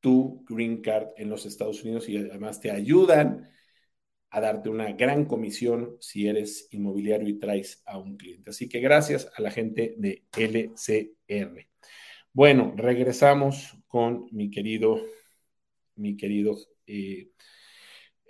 [0.00, 3.50] tu green card en los Estados Unidos y además te ayudan
[4.30, 8.50] a darte una gran comisión si eres inmobiliario y traes a un cliente.
[8.50, 11.68] Así que gracias a la gente de LCR.
[12.32, 15.00] Bueno, regresamos con mi querido,
[15.94, 16.56] mi querido
[16.86, 17.30] eh,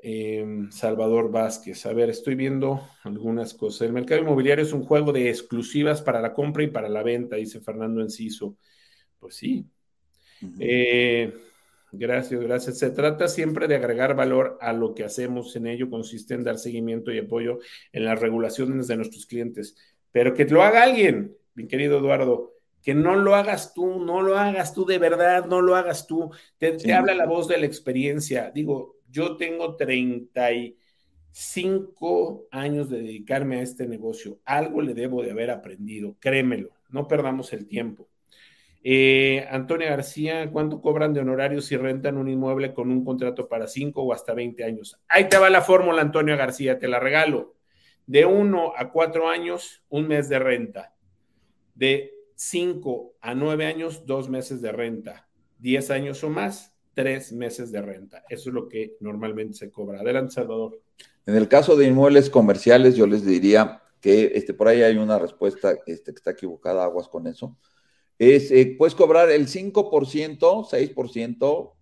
[0.08, 1.84] Em, Salvador Vázquez.
[1.84, 3.88] A ver, estoy viendo algunas cosas.
[3.88, 7.34] El mercado inmobiliario es un juego de exclusivas para la compra y para la venta,
[7.34, 8.56] dice Fernando Enciso.
[9.18, 9.66] Pues sí.
[10.60, 11.34] Eh,
[11.90, 12.78] gracias, gracias.
[12.78, 15.56] Se trata siempre de agregar valor a lo que hacemos.
[15.56, 17.58] En ello consiste en dar seguimiento y apoyo
[17.90, 19.76] en las regulaciones de nuestros clientes.
[20.12, 24.38] Pero que lo haga alguien, mi querido Eduardo que no lo hagas tú, no lo
[24.38, 26.30] hagas tú de verdad, no lo hagas tú.
[26.58, 28.52] Te, te, habla la voz de la experiencia.
[28.54, 34.40] Digo, yo tengo 35 años de dedicarme a este negocio.
[34.44, 38.08] Algo le debo de haber aprendido, créemelo, no perdamos el tiempo.
[38.88, 43.66] Eh, Antonia García, ¿cuánto cobran de honorarios si rentan un inmueble con un contrato para
[43.66, 44.96] 5 o hasta 20 años?
[45.08, 47.56] Ahí te va la fórmula, Antonia García, te la regalo.
[48.06, 50.94] De 1 a 4 años, un mes de renta.
[51.74, 55.28] De 5 a 9 años, dos meses de renta.
[55.58, 58.24] 10 años o más, tres meses de renta.
[58.26, 60.00] Eso es lo que normalmente se cobra.
[60.00, 60.80] Adelante, Salvador.
[61.26, 65.18] En el caso de inmuebles comerciales, yo les diría que este, por ahí hay una
[65.18, 67.54] respuesta este, que está equivocada, aguas con eso.
[68.18, 71.72] Es, eh, puedes cobrar el 5%, 6%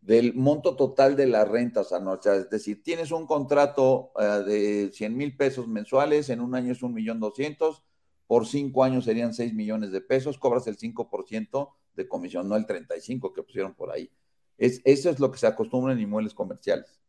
[0.00, 2.24] del monto total de las rentas anuales.
[2.24, 6.82] es decir, tienes un contrato eh, de 100 mil pesos mensuales, en un año es
[6.82, 7.82] un millón doscientos,
[8.26, 12.66] por cinco años serían 6 millones de pesos, cobras el 5% de comisión, no el
[12.66, 14.10] 35% que pusieron por ahí.
[14.58, 17.00] Es, eso es lo que se acostumbra en inmuebles comerciales.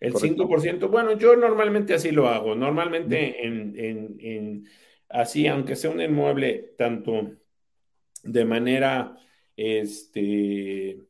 [0.00, 2.54] El 5%, bueno, yo normalmente así lo hago.
[2.54, 4.66] Normalmente en,
[5.08, 7.30] así, aunque sea un inmueble tanto
[8.22, 9.16] de manera
[9.56, 11.00] este,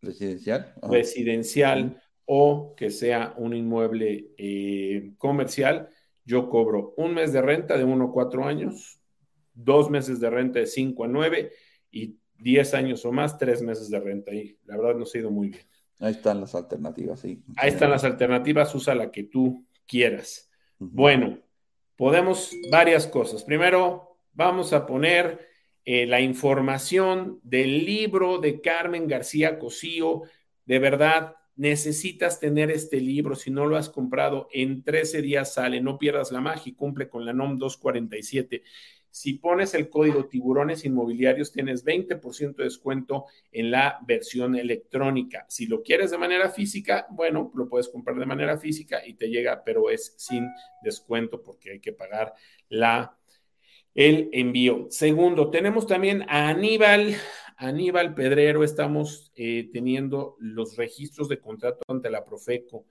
[0.00, 5.88] residencial, residencial o que sea un inmueble eh, comercial,
[6.24, 9.00] yo cobro un mes de renta de 1 a 4 años,
[9.54, 11.52] dos meses de renta de 5 a 9
[11.90, 14.32] y 10 años o más, tres meses de renta.
[14.34, 15.64] Y la verdad nos ha ido muy bien.
[16.00, 17.42] Ahí están las alternativas, sí.
[17.56, 20.50] Ahí están las alternativas, usa la que tú quieras.
[20.78, 21.38] Bueno,
[21.96, 23.44] podemos varias cosas.
[23.44, 25.48] Primero, vamos a poner
[25.84, 30.22] eh, la información del libro de Carmen García Cosío.
[30.64, 33.36] De verdad, necesitas tener este libro.
[33.36, 35.80] Si no lo has comprado, en 13 días sale.
[35.80, 38.62] No pierdas la magia y cumple con la NOM 247.
[39.12, 45.44] Si pones el código tiburones inmobiliarios, tienes 20% de descuento en la versión electrónica.
[45.50, 49.28] Si lo quieres de manera física, bueno, lo puedes comprar de manera física y te
[49.28, 50.48] llega, pero es sin
[50.82, 52.32] descuento porque hay que pagar
[52.70, 53.18] la
[53.94, 54.86] el envío.
[54.88, 57.14] Segundo, tenemos también a Aníbal,
[57.56, 62.86] Aníbal Pedrero, estamos eh, teniendo los registros de contrato ante la Profeco.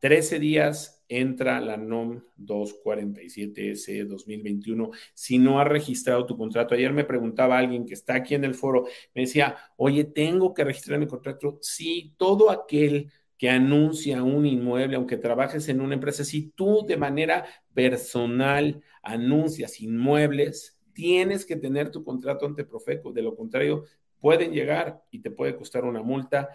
[0.00, 4.90] 13 días entra la NOM 247S 2021.
[5.14, 8.54] Si no ha registrado tu contrato, ayer me preguntaba alguien que está aquí en el
[8.54, 11.58] foro, me decía, oye, tengo que registrar mi contrato.
[11.62, 16.96] Sí, todo aquel que anuncia un inmueble, aunque trabajes en una empresa, si tú de
[16.96, 17.44] manera
[17.74, 23.12] personal anuncias inmuebles, tienes que tener tu contrato ante Profeco.
[23.12, 23.84] De lo contrario,
[24.18, 26.48] pueden llegar y te puede costar una multa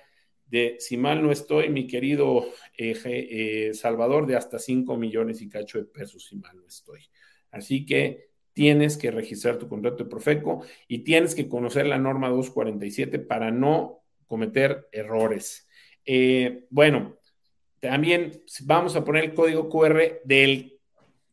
[0.51, 2.45] de, si mal no estoy, mi querido
[2.77, 6.99] eh, eh, Salvador, de hasta 5 millones y cacho de pesos, si mal no estoy.
[7.51, 12.27] Así que tienes que registrar tu contrato de Profeco y tienes que conocer la norma
[12.27, 15.69] 247 para no cometer errores.
[16.05, 17.17] Eh, bueno,
[17.79, 20.79] también vamos a poner el código QR del,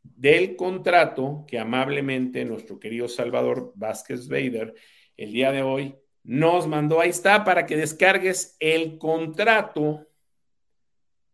[0.02, 4.74] del contrato que amablemente nuestro querido Salvador Vázquez Bader
[5.16, 5.96] el día de hoy
[6.28, 10.06] nos mandó, ahí está, para que descargues el contrato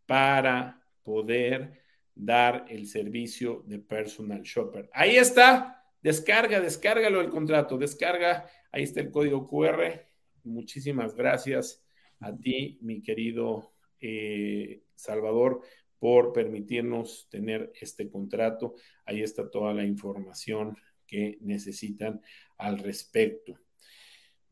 [0.06, 1.82] para poder
[2.14, 4.88] dar el servicio de personal shopper.
[4.92, 10.06] Ahí está, descarga, descárgalo el contrato, descarga, ahí está el código QR.
[10.44, 11.84] Muchísimas gracias
[12.20, 15.62] a ti, mi querido eh, Salvador,
[15.98, 18.76] por permitirnos tener este contrato.
[19.04, 22.22] Ahí está toda la información que necesitan
[22.58, 23.58] al respecto.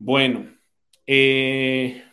[0.05, 0.53] Bueno,
[1.07, 2.03] eh,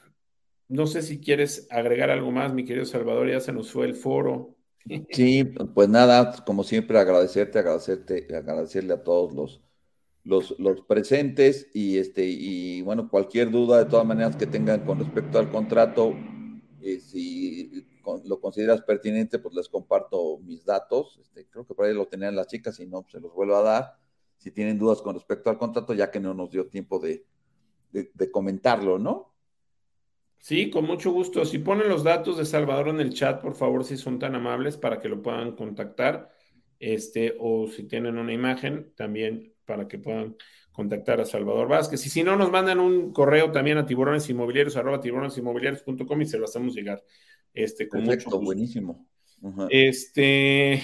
[0.69, 3.97] no sé si quieres agregar algo más, mi querido Salvador, ya se nos fue el
[3.97, 4.55] foro.
[5.11, 5.45] Sí,
[5.75, 9.61] pues nada, como siempre, agradecerte, agradecerte, agradecerle a todos
[10.25, 15.01] los, los, presentes y este, y bueno, cualquier duda de todas maneras que tengan con
[15.01, 16.15] respecto al contrato,
[16.81, 17.85] eh, si
[18.25, 21.19] lo consideras pertinente, pues les comparto mis datos.
[21.21, 23.57] Este, creo que por ahí lo tenían las chicas, si no, pues se los vuelvo
[23.57, 23.99] a dar.
[24.37, 27.27] Si tienen dudas con respecto al contrato, ya que no nos dio tiempo de,
[27.93, 29.35] de, comentarlo, ¿no?
[30.39, 31.45] Sí, con mucho gusto.
[31.45, 34.77] Si ponen los datos de Salvador en el chat, por favor, si son tan amables
[34.77, 36.31] para que lo puedan contactar,
[36.79, 40.37] este, o si tienen una imagen, también para que puedan
[40.73, 42.05] contactar a Salvador Vázquez.
[42.07, 46.45] Y si no, nos mandan un correo también a tiburonesinmobiliarios, arroba tiburonesinmobiliarios.com y se lo
[46.45, 47.05] hacemos llegar.
[47.53, 49.07] Este, con Perfecto, buenísimo.
[49.69, 50.83] Este,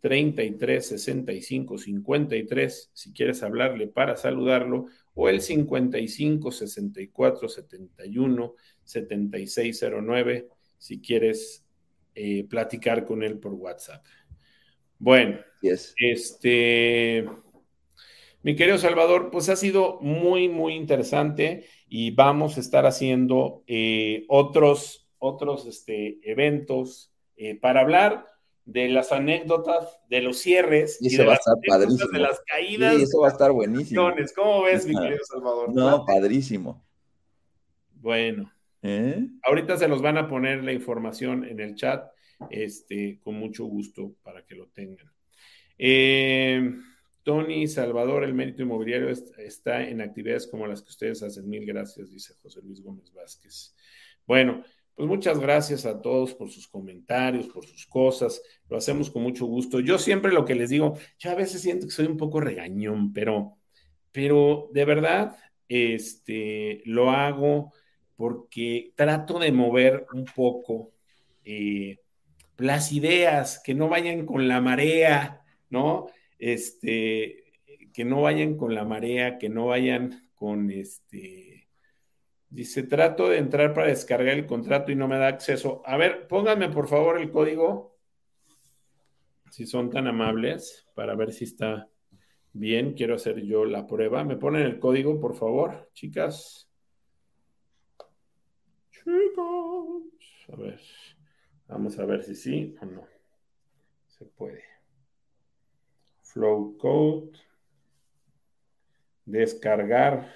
[0.00, 8.54] 33 65 53 si quieres hablarle para saludarlo o el 55 64 71
[8.84, 10.48] 76 09
[10.78, 11.66] si quieres
[12.14, 14.06] eh, platicar con él por WhatsApp.
[15.00, 17.28] Bueno, este,
[18.44, 24.24] mi querido Salvador, pues ha sido muy, muy interesante y vamos a estar haciendo eh,
[24.28, 28.26] otros otros este, eventos eh, para hablar
[28.64, 31.40] de las anécdotas, de los cierres y, de, las
[32.12, 32.96] de las caídas.
[32.96, 34.10] Sí, eso va a estar buenísimo.
[34.36, 35.74] ¿Cómo ves, mi querido Salvador?
[35.74, 36.84] No, padrísimo.
[37.94, 39.26] Bueno, ¿Eh?
[39.42, 42.10] ahorita se los van a poner la información en el chat,
[42.50, 45.10] este, con mucho gusto para que lo tengan.
[45.78, 46.74] Eh,
[47.22, 51.48] Tony Salvador, el mérito inmobiliario está en actividades como las que ustedes hacen.
[51.48, 53.74] Mil gracias, dice José Luis Gómez Vázquez.
[54.26, 54.62] Bueno,
[54.98, 58.42] pues muchas gracias a todos por sus comentarios, por sus cosas.
[58.68, 59.78] Lo hacemos con mucho gusto.
[59.78, 63.12] Yo siempre lo que les digo, yo a veces siento que soy un poco regañón,
[63.12, 63.58] pero,
[64.10, 65.36] pero de verdad,
[65.68, 67.72] este, lo hago
[68.16, 70.90] porque trato de mover un poco
[71.44, 72.00] eh,
[72.56, 76.06] las ideas, que no vayan con la marea, ¿no?
[76.40, 77.52] Este,
[77.94, 81.57] que no vayan con la marea, que no vayan con este.
[82.50, 85.82] Dice, trato de entrar para descargar el contrato y no me da acceso.
[85.84, 87.98] A ver, pónganme por favor el código,
[89.50, 91.88] si son tan amables, para ver si está
[92.52, 92.94] bien.
[92.94, 94.24] Quiero hacer yo la prueba.
[94.24, 96.70] ¿Me ponen el código, por favor, chicas?
[98.90, 100.02] Chicos,
[100.52, 100.80] a ver.
[101.66, 103.06] Vamos a ver si sí o no.
[104.06, 104.64] Se puede.
[106.22, 107.38] Flow code.
[109.26, 110.32] Descargar.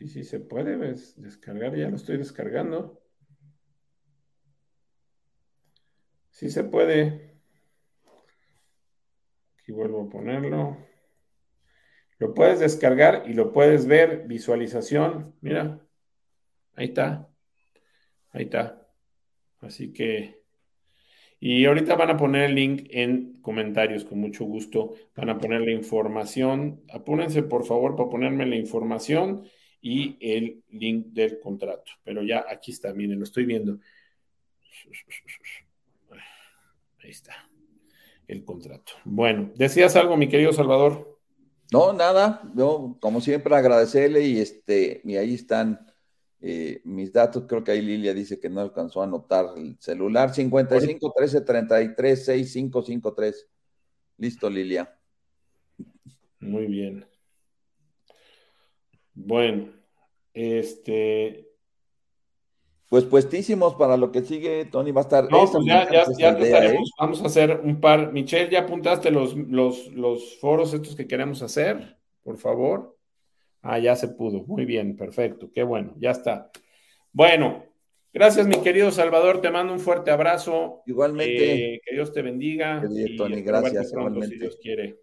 [0.00, 1.76] Sí, sí se puede descargar.
[1.76, 3.02] Ya lo estoy descargando.
[6.30, 7.36] Sí se puede.
[9.58, 10.78] Aquí vuelvo a ponerlo.
[12.18, 15.86] Lo puedes descargar y lo puedes ver, visualización, mira,
[16.76, 17.28] ahí está,
[18.30, 18.88] ahí está.
[19.60, 20.42] Así que,
[21.40, 25.60] y ahorita van a poner el link en comentarios, con mucho gusto, van a poner
[25.60, 29.44] la información, apúrense por favor para ponerme la información
[29.80, 31.92] y el link del contrato.
[32.04, 33.78] Pero ya aquí está, miren, lo estoy viendo.
[37.02, 37.48] Ahí está,
[38.28, 38.92] el contrato.
[39.04, 41.18] Bueno, ¿decías algo, mi querido Salvador?
[41.72, 45.86] No, nada, yo como siempre agradecerle y este, y ahí están
[46.42, 50.34] eh, mis datos, creo que ahí Lilia dice que no alcanzó a anotar el celular,
[50.34, 53.48] 55 13 33 6553.
[54.16, 54.98] Listo, Lilia.
[56.40, 57.06] Muy bien.
[59.24, 59.68] Bueno,
[60.34, 61.50] este,
[62.90, 65.30] pues puestísimos para lo que sigue, Tony va a estar.
[65.30, 66.88] No, pues ya, ya, ya estaremos.
[66.88, 66.92] ¿eh?
[66.98, 68.12] Vamos a hacer un par.
[68.12, 71.98] Michelle, ¿ya apuntaste los, los, los foros estos que queremos hacer?
[72.24, 72.98] Por favor.
[73.62, 74.42] Ah, ya se pudo.
[74.42, 75.52] Muy bien, perfecto.
[75.54, 76.50] Qué bueno, ya está.
[77.12, 77.64] Bueno,
[78.12, 79.40] gracias, mi querido Salvador.
[79.40, 80.82] Te mando un fuerte abrazo.
[80.84, 81.74] Igualmente.
[81.74, 82.82] Eh, que Dios te bendiga.
[83.16, 83.92] Tony, gracias.
[83.92, 84.26] igualmente.
[84.30, 84.98] Si Dios quiere.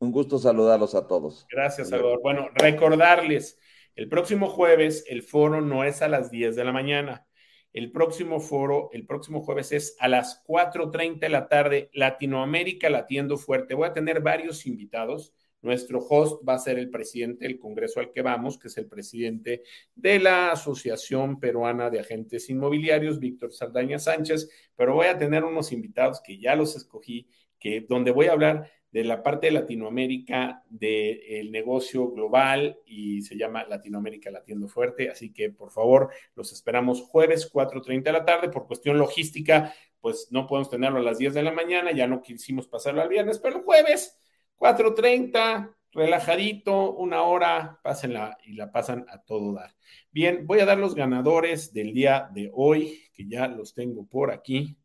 [0.00, 1.46] Un gusto saludarlos a todos.
[1.50, 2.20] Gracias, Salvador.
[2.22, 3.58] Bueno, recordarles
[3.98, 7.26] el próximo jueves el foro no es a las 10 de la mañana.
[7.72, 13.36] El próximo foro, el próximo jueves es a las 4.30 de la tarde, Latinoamérica latiendo
[13.36, 13.74] fuerte.
[13.74, 15.34] Voy a tener varios invitados.
[15.62, 18.86] Nuestro host va a ser el presidente del Congreso al que vamos, que es el
[18.86, 19.64] presidente
[19.96, 25.72] de la Asociación Peruana de Agentes Inmobiliarios, Víctor Saldaña Sánchez, pero voy a tener unos
[25.72, 30.62] invitados que ya los escogí, que donde voy a hablar de la parte de Latinoamérica
[30.68, 35.10] del negocio global y se llama Latinoamérica Latiendo Fuerte.
[35.10, 38.48] Así que por favor, los esperamos jueves 4.30 de la tarde.
[38.48, 42.22] Por cuestión logística, pues no podemos tenerlo a las 10 de la mañana, ya no
[42.22, 44.18] quisimos pasarlo al viernes, pero el jueves
[44.56, 49.74] 4.30, relajadito, una hora, pásenla y la pasan a todo dar.
[50.10, 54.30] Bien, voy a dar los ganadores del día de hoy, que ya los tengo por
[54.30, 54.77] aquí.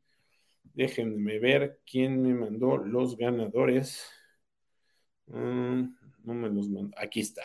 [0.74, 4.08] Déjenme ver quién me mandó los ganadores.
[5.28, 5.84] Mm,
[6.24, 6.96] no me los mandó.
[6.98, 7.44] Aquí está.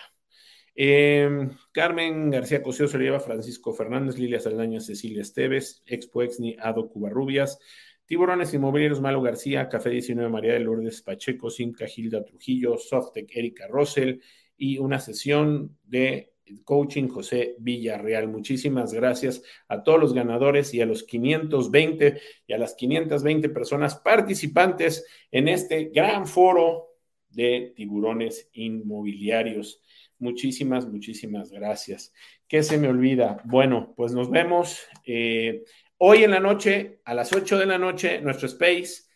[0.74, 6.88] Em, Carmen García Cosío se lleva Francisco Fernández, Lilia Saldaña, Cecilia Esteves, Expo Exni, Ado
[6.88, 7.58] Cubarrubias,
[8.06, 13.66] Tiburones Inmobiliarios Malo García, Café 19 María de Lourdes Pacheco, Simca Gilda Trujillo, Softec Erika
[13.66, 14.22] Rossell
[14.56, 16.32] y una sesión de
[16.64, 18.28] Coaching José Villarreal.
[18.28, 23.96] Muchísimas gracias a todos los ganadores y a los 520 y a las 520 personas
[23.96, 26.88] participantes en este gran foro
[27.30, 29.82] de tiburones inmobiliarios.
[30.18, 32.12] Muchísimas, muchísimas gracias.
[32.48, 33.40] ¿Qué se me olvida?
[33.44, 35.64] Bueno, pues nos vemos eh,
[35.98, 39.07] hoy en la noche, a las 8 de la noche, nuestro space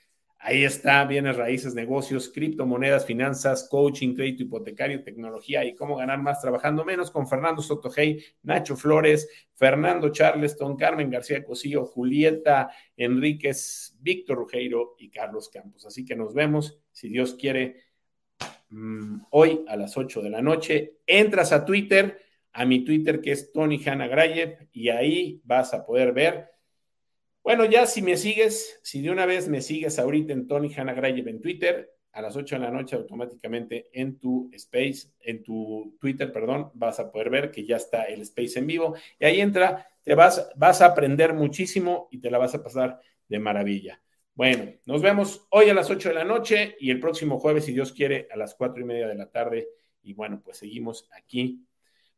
[0.44, 6.40] Ahí está, bienes raíces, negocios, criptomonedas, finanzas, coaching, crédito hipotecario, tecnología y cómo ganar más
[6.40, 14.39] trabajando menos con Fernando Sotogey, Nacho Flores, Fernando Charleston, Carmen García Cosillo, Julieta Enríquez, Víctor
[14.39, 15.86] Rugeiro y Carlos Campos.
[15.86, 17.77] Así que nos vemos, si Dios quiere,
[18.70, 20.97] mm, hoy a las 8 de la noche.
[21.06, 22.19] Entras a Twitter,
[22.52, 26.51] a mi Twitter que es Tony Hanna Grayev, y ahí vas a poder ver
[27.43, 30.94] bueno, ya si me sigues, si de una vez me sigues ahorita en Tony Hanna
[30.94, 35.97] Grayev en Twitter, a las 8 de la noche automáticamente en tu space, en tu
[35.98, 39.40] Twitter, perdón, vas a poder ver que ya está el space en vivo y ahí
[39.40, 44.02] entra, te vas, vas a aprender muchísimo y te la vas a pasar de maravilla.
[44.35, 47.73] Bueno, nos vemos hoy a las 8 de la noche y el próximo jueves, si
[47.73, 49.69] Dios quiere, a las 4 y media de la tarde
[50.02, 51.66] y bueno, pues seguimos aquí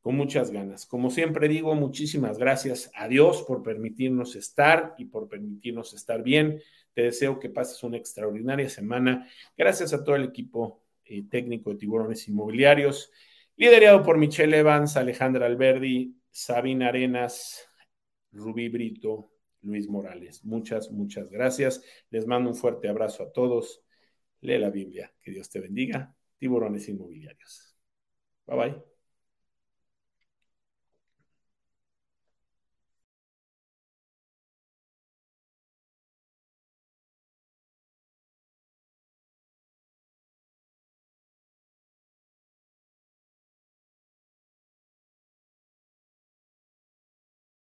[0.04, 0.84] con muchas ganas.
[0.84, 6.60] Como siempre digo, muchísimas gracias a Dios por permitirnos estar y por permitirnos estar bien.
[6.92, 9.26] Te deseo que pases una extraordinaria semana.
[9.56, 13.10] Gracias a todo el equipo eh, técnico de Tiburones Inmobiliarios,
[13.56, 17.66] liderado por Michelle Evans, Alejandra Alberdi, Sabina Arenas,
[18.30, 19.30] Rubí Brito,
[19.62, 20.44] Luis Morales.
[20.44, 21.82] Muchas, muchas gracias.
[22.10, 23.80] Les mando un fuerte abrazo a todos.
[24.42, 25.10] Lee la Biblia.
[25.22, 26.14] Que Dios te bendiga.
[26.36, 27.74] Tiburones Inmobiliarios.
[28.44, 28.93] Bye bye.